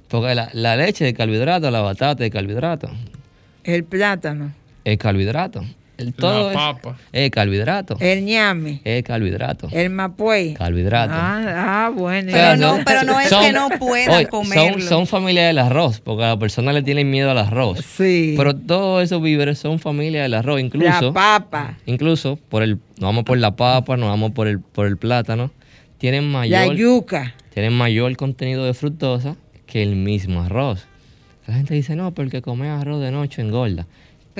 Porque 0.07 0.33
la, 0.33 0.49
la 0.53 0.75
leche 0.77 1.07
es 1.09 1.13
carbohidrato, 1.13 1.69
la 1.69 1.81
batata 1.81 2.25
es 2.25 2.31
carbohidrato. 2.31 2.89
El 3.65 3.83
plátano, 3.83 4.53
Es 4.85 4.97
carbohidrato. 4.97 5.63
El, 5.99 6.13
todo 6.13 6.45
la 6.45 6.49
es- 6.51 6.55
papa. 6.57 6.97
es 7.11 7.29
carbohidrato. 7.29 7.97
el 7.99 8.23
ñame, 8.25 8.81
Es 8.83 9.03
carbohidrato. 9.03 9.67
el 9.71 9.89
mapuey. 9.89 10.53
Carbohidrato. 10.53 11.13
Ah, 11.15 11.85
ah, 11.87 11.91
bueno. 11.95 12.31
Pero 12.33 12.55
no- 12.57 12.79
pero 12.85 13.03
no 13.03 13.19
es 13.19 13.29
que 13.29 13.51
no 13.51 13.69
puedan 13.77 14.15
oye, 14.15 14.27
comerlo. 14.27 14.79
Son, 14.79 14.81
son 14.89 15.07
familia 15.07 15.47
del 15.47 15.57
arroz, 15.59 15.99
porque 15.99 16.23
a 16.23 16.29
la 16.29 16.39
persona 16.39 16.73
le 16.73 16.81
tienen 16.81 17.09
miedo 17.11 17.29
al 17.31 17.37
arroz. 17.37 17.79
Sí. 17.97 18.33
Pero 18.37 18.55
todos 18.55 19.03
esos 19.03 19.21
víveres 19.21 19.59
son 19.59 19.77
familia 19.79 20.23
del 20.23 20.33
arroz, 20.33 20.55
la 20.55 20.61
incluso, 20.65 21.13
papa, 21.13 21.77
incluso 21.85 22.37
por 22.49 22.63
el, 22.63 22.75
nos 22.97 23.01
vamos 23.09 23.23
por 23.25 23.37
la 23.37 23.55
papa, 23.55 23.97
nos 23.97 24.09
vamos 24.09 24.31
por 24.31 24.47
el, 24.47 24.59
por 24.59 24.87
el 24.87 24.97
plátano, 24.97 25.51
tienen 25.97 26.31
la 26.31 26.39
mayor, 26.39 26.75
yuca. 26.75 27.35
tienen 27.53 27.73
mayor 27.73 28.15
contenido 28.15 28.63
de 28.63 28.73
fructosa 28.73 29.35
que 29.65 29.83
el 29.83 29.95
mismo 29.97 30.41
arroz. 30.43 30.85
La 31.45 31.55
gente 31.55 31.73
dice, 31.73 31.95
no, 31.95 32.13
porque 32.13 32.41
comer 32.41 32.69
arroz 32.71 33.01
de 33.01 33.11
noche 33.11 33.41
engorda. 33.41 33.87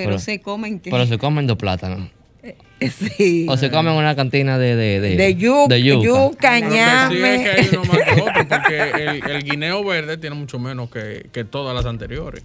Pero 0.04 0.18
se 0.18 0.40
comen 0.40 0.80
que... 0.80 0.90
pero 0.90 1.06
se 1.06 1.18
comen 1.18 1.46
dos 1.46 1.56
plátanos. 1.56 2.08
Sí. 2.80 3.46
O 3.48 3.56
se 3.58 3.70
comen 3.70 3.92
en 3.92 3.98
una 3.98 4.16
cantina 4.16 4.56
de, 4.58 4.74
de, 4.74 5.00
de, 5.00 5.16
de 5.16 5.34
yuca, 5.34 5.74
de 5.74 5.82
yuca. 5.82 6.06
yuca, 6.06 6.52
que 6.54 6.58
sí 6.60 6.64
es 6.64 6.72
ñame. 6.72 7.42
que 7.44 7.50
hay 7.50 7.68
uno 7.72 7.84
más 7.84 7.98
que 7.98 8.20
otro, 8.22 8.48
porque 8.48 8.90
el, 8.90 9.30
el 9.30 9.44
guineo 9.44 9.84
verde 9.84 10.16
tiene 10.16 10.34
mucho 10.36 10.58
menos 10.58 10.90
que, 10.90 11.28
que 11.30 11.44
todas 11.44 11.74
las 11.74 11.84
anteriores. 11.84 12.42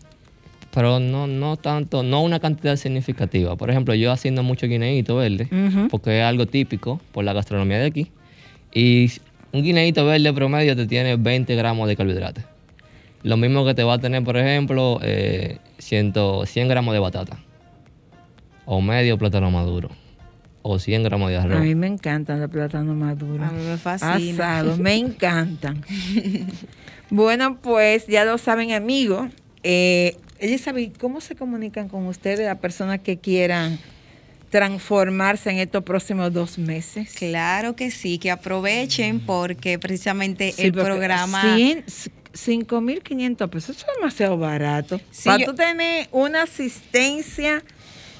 Pero 0.71 0.99
no, 0.99 1.25
no 1.27 1.55
tanto, 1.55 2.03
no 2.03 2.21
una 2.21 2.41
cantidad 2.41 2.75
significativa. 2.75 3.55
Por 3.55 3.69
ejemplo, 3.69 3.95
yo 3.95 4.11
haciendo 4.11 4.43
mucho 4.43 4.67
guineíto 4.67 5.15
verde, 5.15 5.47
Ujú. 5.49 5.87
porque 5.87 6.19
es 6.19 6.25
algo 6.25 6.45
típico 6.47 6.99
por 7.13 7.23
la 7.23 7.31
gastronomía 7.31 7.77
de 7.79 7.85
aquí. 7.85 8.11
Y 8.73 9.09
un 9.53 9.63
guineíto 9.63 10.05
verde 10.05 10.33
promedio 10.33 10.75
te 10.75 10.85
tiene 10.85 11.15
20 11.15 11.55
gramos 11.55 11.87
de 11.87 11.95
carbohidratos. 11.95 12.43
Lo 13.23 13.37
mismo 13.37 13.65
que 13.65 13.73
te 13.73 13.83
va 13.83 13.93
a 13.93 13.99
tener, 13.99 14.21
por 14.25 14.35
ejemplo, 14.35 14.99
eh, 15.01 15.59
100, 15.77 16.13
100 16.45 16.67
gramos 16.67 16.93
de 16.93 16.99
batata. 16.99 17.39
O 18.65 18.81
medio 18.81 19.17
plátano 19.17 19.51
maduro. 19.51 19.89
O 20.61 20.79
100 20.79 21.03
gramos 21.03 21.29
de 21.29 21.37
A 21.37 21.43
arroz. 21.43 21.61
mí 21.61 21.75
me 21.75 21.85
encantan 21.87 22.41
los 22.41 22.49
plátanos 22.49 22.95
maduros. 22.95 23.47
A 23.47 23.51
mí 23.51 23.63
me 23.63 23.77
fascina. 23.77 24.57
Asados, 24.57 24.79
me 24.79 24.95
encantan. 24.97 25.83
bueno, 27.09 27.59
pues 27.61 28.07
ya 28.07 28.25
lo 28.25 28.37
saben, 28.39 28.71
amigos. 28.71 29.29
Eh, 29.63 30.17
Elizabeth, 30.39 30.97
¿cómo 30.97 31.21
se 31.21 31.35
comunican 31.35 31.87
con 31.87 32.07
ustedes 32.07 32.39
las 32.39 32.57
personas 32.57 32.99
que 32.99 33.17
quieran 33.19 33.77
transformarse 34.49 35.51
en 35.51 35.57
estos 35.59 35.83
próximos 35.83 36.33
dos 36.33 36.57
meses? 36.57 37.13
Claro 37.13 37.75
que 37.75 37.91
sí, 37.91 38.17
que 38.17 38.31
aprovechen 38.31 39.19
porque 39.19 39.77
precisamente 39.77 40.51
Sí, 40.51 40.63
el 40.63 40.71
porque 40.71 40.85
programa... 40.85 41.57
5.500 42.35 43.49
pesos, 43.49 43.77
eso 43.77 43.85
es 43.89 43.95
demasiado 43.97 44.37
barato. 44.37 44.99
Sí, 45.09 45.23
Para 45.29 45.39
yo- 45.39 45.45
tú 45.45 45.55
tener 45.55 46.09
una 46.11 46.43
asistencia 46.43 47.63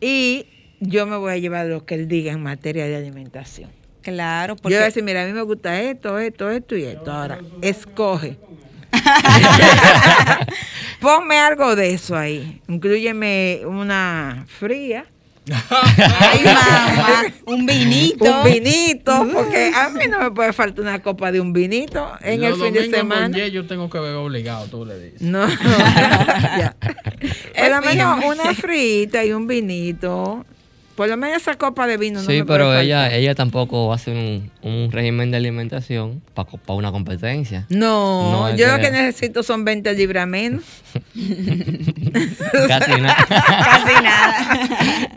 y 0.00 0.46
yo 0.80 1.06
me 1.06 1.16
voy 1.16 1.32
a 1.32 1.38
llevar 1.38 1.66
lo 1.66 1.84
que 1.86 1.94
él 1.94 2.08
diga 2.08 2.32
en 2.32 2.42
materia 2.42 2.86
de 2.86 2.96
alimentación. 2.96 3.70
claro, 4.02 4.56
Yo 4.56 4.62
voy 4.62 4.74
a 4.74 4.78
porque 4.78 4.84
decir, 4.84 5.02
mira, 5.04 5.22
a 5.22 5.26
mí 5.26 5.32
me 5.32 5.42
gusta 5.42 5.80
esto, 5.80 6.18
esto, 6.18 6.50
esto 6.50 6.76
y 6.76 6.84
esto. 6.84 7.12
Ahora, 7.12 7.40
escoge. 7.62 8.36
Ponme 11.00 11.38
algo 11.38 11.74
de 11.76 11.94
eso 11.94 12.16
ahí. 12.16 12.60
Incluyeme 12.68 13.62
una 13.64 14.44
fría. 14.48 15.06
Ay 15.50 16.44
mamá, 16.44 17.24
un 17.46 17.66
vinito. 17.66 18.24
Un 18.24 18.44
vinito, 18.44 19.26
porque 19.32 19.72
a 19.74 19.88
mí 19.90 20.06
no 20.08 20.20
me 20.20 20.30
puede 20.30 20.52
faltar 20.52 20.84
una 20.84 21.02
copa 21.02 21.32
de 21.32 21.40
un 21.40 21.52
vinito 21.52 22.12
en 22.20 22.40
Los 22.40 22.50
el 22.50 22.64
fin 22.64 22.74
de 22.74 22.80
con 22.82 22.90
semana. 22.90 23.38
Yo 23.48 23.66
tengo 23.66 23.90
que 23.90 23.98
beber 23.98 24.16
obligado, 24.16 24.66
tú 24.66 24.84
le 24.84 24.98
dices. 24.98 25.22
No, 25.22 25.46
no, 25.46 25.54
ya. 25.58 26.76
Por 26.80 27.70
lo 27.70 27.78
Es 27.78 27.84
menos 27.86 28.24
una 28.24 28.54
frita 28.54 29.24
y 29.24 29.32
un 29.32 29.46
vinito. 29.46 30.44
Por 30.94 31.08
lo 31.08 31.16
menos 31.16 31.38
esa 31.38 31.54
copa 31.54 31.86
de 31.86 31.96
vino 31.96 32.20
no 32.20 32.26
Sí, 32.26 32.38
me 32.38 32.44
puede 32.44 32.58
pero 32.58 32.78
ella, 32.78 33.10
ella 33.14 33.34
tampoco 33.34 33.86
va 33.88 33.94
a 33.94 33.96
hacer 33.96 34.14
un, 34.14 34.50
un 34.62 34.92
régimen 34.92 35.30
de 35.30 35.38
alimentación 35.38 36.20
para 36.34 36.48
una 36.68 36.92
competencia. 36.92 37.66
No, 37.70 38.50
No, 38.50 38.56
yo 38.56 38.68
lo 38.68 38.78
que- 38.78 38.90
necesito 38.90 39.42
son 39.42 39.64
20 39.64 39.92
libras 39.94 40.26
menos. 40.28 40.62
Casi 42.68 43.00
nada. 43.00 43.16
Casi 43.28 44.02
nada. 44.02 45.08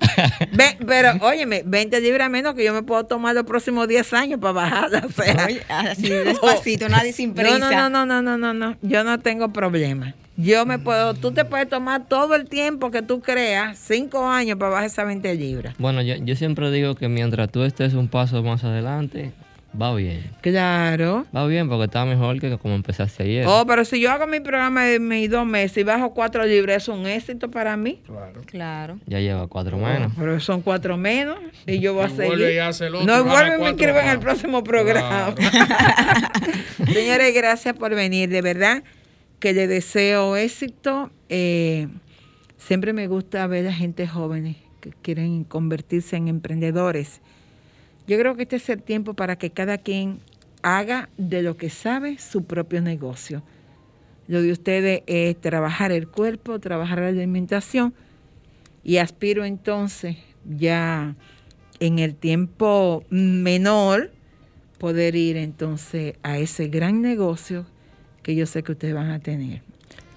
Ve- 0.54 0.78
pero, 0.88 1.14
óyeme, 1.22 1.64
20 1.66 2.00
libras 2.02 2.30
menos 2.30 2.56
que 2.56 2.64
yo 2.64 2.74
me 2.74 2.84
puedo 2.84 3.06
tomar 3.06 3.36
los 3.36 3.44
próximos 3.44 3.88
10 3.88 4.14
años 4.14 4.40
para 4.40 4.54
bajarla. 4.54 5.04
O 5.08 5.12
sea, 5.12 5.46
Oye, 5.46 5.62
así 5.68 6.10
despacito, 6.10 6.88
nadie 6.90 7.12
sin 7.14 7.30
no, 7.30 7.36
prisa. 7.36 7.60
no, 7.60 7.90
no, 7.90 8.06
no, 8.06 8.22
no, 8.22 8.38
no, 8.38 8.54
no. 8.54 8.78
Yo 8.82 9.04
no 9.04 9.20
tengo 9.20 9.50
problema. 9.52 10.14
Yo 10.38 10.66
me 10.66 10.80
puedo, 10.80 11.14
tú 11.14 11.32
te 11.32 11.46
puedes 11.46 11.70
tomar 11.70 12.08
todo 12.08 12.36
el 12.36 12.50
tiempo 12.50 12.92
que 12.92 13.02
tú 13.02 13.22
creas, 13.22 13.78
5 13.80 14.28
años 14.28 14.58
para 14.58 14.72
bajar 14.72 14.88
esas 14.88 15.06
20 15.06 15.34
libras. 15.36 15.76
Bueno, 15.78 16.02
yo, 16.02 16.16
yo 16.16 16.36
siempre 16.36 16.70
digo 16.72 16.96
que 16.96 17.08
mientras 17.08 17.50
tú 17.50 17.64
estés 17.64 17.94
un 17.94 18.10
paso 18.10 18.44
más 18.44 18.66
adelante, 18.66 19.32
va 19.82 19.96
bien. 19.96 20.30
Claro. 20.42 21.26
Va 21.34 21.48
bien 21.48 21.70
porque 21.70 21.86
está 21.86 22.04
mejor 22.04 22.42
que 22.42 22.58
como 22.58 22.76
empezaste 22.76 23.24
ayer. 23.24 23.46
Oh, 23.48 23.66
pero 23.66 23.86
si 23.86 24.02
yo 24.02 24.12
hago 24.12 24.28
mi 24.28 24.42
programa 24.42 24.84
de 24.84 25.00
mis 25.00 25.30
dos 25.30 25.46
meses 25.46 25.78
y 25.78 25.84
bajo 25.84 26.14
4 26.14 26.46
libras, 26.46 26.84
es 26.84 26.90
un 26.90 27.08
éxito 27.08 27.50
para 27.50 27.78
mí. 27.78 28.02
Claro. 28.46 29.00
Ya 29.06 29.22
lleva 29.22 29.48
cuatro 29.48 29.78
menos. 29.78 30.12
Pero 30.18 30.40
son 30.42 30.62
4 30.62 30.98
menos 30.98 31.38
y 31.66 31.80
yo 31.80 31.94
voy 31.94 32.06
a 32.06 32.10
seguir. 32.10 32.28
vuelve 32.28 32.54
y 32.56 32.58
hace 32.58 32.88
el 32.88 32.96
otro, 32.96 33.08
no, 33.08 33.24
vuelve 33.24 33.48
y 33.48 33.52
me 33.52 33.58
cuatro 33.58 33.70
inscribo 33.70 34.00
en 34.00 34.08
el 34.10 34.20
próximo 34.20 34.64
programa. 34.66 35.34
Señores, 36.94 37.34
gracias 37.34 37.74
por 37.76 37.96
venir. 37.96 38.30
De 38.30 38.42
verdad 38.42 38.84
que 39.40 39.54
le 39.54 39.68
deseo 39.68 40.36
éxito. 40.36 41.12
Eh, 41.30 41.88
siempre 42.58 42.94
me 42.94 43.08
gusta 43.08 43.46
ver 43.48 43.68
a 43.68 43.74
gente 43.74 44.08
jóvenes 44.08 44.58
que 44.82 44.92
quieren 45.02 45.44
convertirse 45.44 46.16
en 46.16 46.28
emprendedores. 46.28 47.22
Yo 48.08 48.18
creo 48.20 48.36
que 48.36 48.44
este 48.44 48.58
es 48.58 48.70
el 48.70 48.84
tiempo 48.84 49.14
para 49.14 49.38
que 49.38 49.50
cada 49.50 49.78
quien 49.78 50.20
haga 50.62 51.10
de 51.18 51.42
lo 51.42 51.58
que 51.58 51.70
sabe 51.70 52.18
su 52.18 52.46
propio 52.46 52.82
negocio. 52.82 53.44
Lo 54.28 54.42
de 54.42 54.52
ustedes 54.52 55.04
es 55.06 55.40
trabajar 55.40 55.92
el 55.92 56.08
cuerpo, 56.08 56.60
trabajar 56.60 57.00
la 57.00 57.08
alimentación 57.08 57.94
y 58.84 58.98
aspiro 58.98 59.46
entonces 59.46 60.18
ya 60.46 61.16
en 61.80 62.00
el 62.00 62.16
tiempo 62.16 63.04
menor 63.10 64.12
poder 64.80 65.16
ir 65.16 65.38
entonces 65.38 66.16
a 66.24 66.38
ese 66.38 66.68
gran 66.68 67.02
negocio 67.02 67.66
que 68.26 68.34
yo 68.34 68.48
sé 68.48 68.64
que 68.64 68.72
ustedes 68.72 68.96
van 68.96 69.12
a 69.12 69.20
tener. 69.20 69.62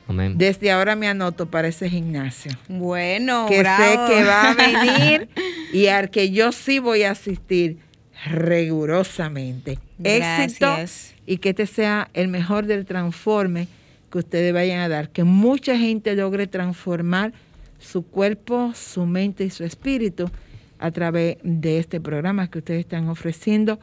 Amén. 0.07 0.39
Desde 0.39 0.71
ahora 0.71 0.97
me 0.97 1.09
anoto 1.09 1.45
para 1.45 1.69
ese 1.69 1.91
gimnasio. 1.91 2.53
Bueno, 2.67 3.45
que 3.51 3.59
bravo. 3.59 3.85
sé 3.85 4.15
que 4.15 4.25
va 4.25 4.51
a 4.51 4.55
venir 4.55 5.29
y 5.75 5.89
al 5.89 6.09
que 6.09 6.31
yo 6.31 6.51
sí 6.51 6.79
voy 6.79 7.03
a 7.03 7.11
asistir 7.11 7.77
rigurosamente. 8.25 9.79
Éxito 10.03 10.67
Gracias. 10.69 11.15
y 11.27 11.37
que 11.37 11.51
este 11.51 11.67
sea 11.67 12.09
el 12.15 12.29
mejor 12.29 12.65
del 12.65 12.87
transforme 12.87 13.69
que 14.11 14.17
ustedes 14.17 14.55
vayan 14.55 14.81
a 14.81 14.89
dar. 14.89 15.11
Que 15.11 15.25
mucha 15.25 15.77
gente 15.77 16.17
logre 16.17 16.47
transformar 16.47 17.35
su 17.79 18.07
cuerpo, 18.07 18.73
su 18.75 19.05
mente 19.05 19.45
y 19.45 19.51
su 19.51 19.65
espíritu 19.65 20.31
a 20.79 20.91
través 20.93 21.37
de 21.43 21.79
este 21.79 22.01
programa 22.01 22.51
que 22.51 22.61
ustedes 22.61 22.81
están 22.81 23.11
ofreciendo 23.11 23.79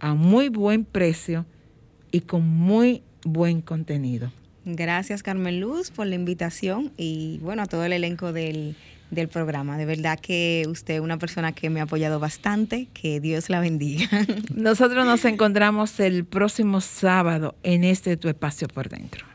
a 0.00 0.12
muy 0.12 0.50
buen 0.50 0.84
precio 0.84 1.46
y 2.10 2.20
con 2.20 2.46
muy 2.46 3.02
buen 3.24 3.60
contenido. 3.60 4.32
Gracias, 4.64 5.22
Carmen 5.22 5.60
Luz, 5.60 5.90
por 5.90 6.06
la 6.06 6.14
invitación 6.14 6.92
y 6.96 7.38
bueno, 7.42 7.62
a 7.62 7.66
todo 7.66 7.84
el 7.84 7.92
elenco 7.92 8.32
del, 8.32 8.76
del 9.10 9.28
programa. 9.28 9.78
De 9.78 9.86
verdad 9.86 10.18
que 10.20 10.64
usted 10.68 10.94
es 10.94 11.00
una 11.00 11.18
persona 11.18 11.52
que 11.52 11.70
me 11.70 11.80
ha 11.80 11.84
apoyado 11.84 12.20
bastante. 12.20 12.88
Que 12.92 13.20
Dios 13.20 13.48
la 13.48 13.60
bendiga. 13.60 14.08
Nosotros 14.54 15.06
nos 15.06 15.24
encontramos 15.24 15.98
el 16.00 16.24
próximo 16.24 16.80
sábado 16.80 17.54
en 17.62 17.84
este 17.84 18.16
Tu 18.16 18.28
Espacio 18.28 18.68
por 18.68 18.88
Dentro. 18.88 19.26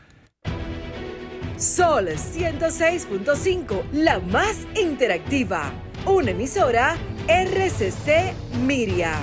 Sol 1.58 2.10
106.5, 2.10 3.92
la 3.94 4.20
más 4.20 4.68
interactiva. 4.80 5.72
Una 6.06 6.32
emisora 6.32 6.98
RCC 7.28 8.34
Miria. 8.66 9.14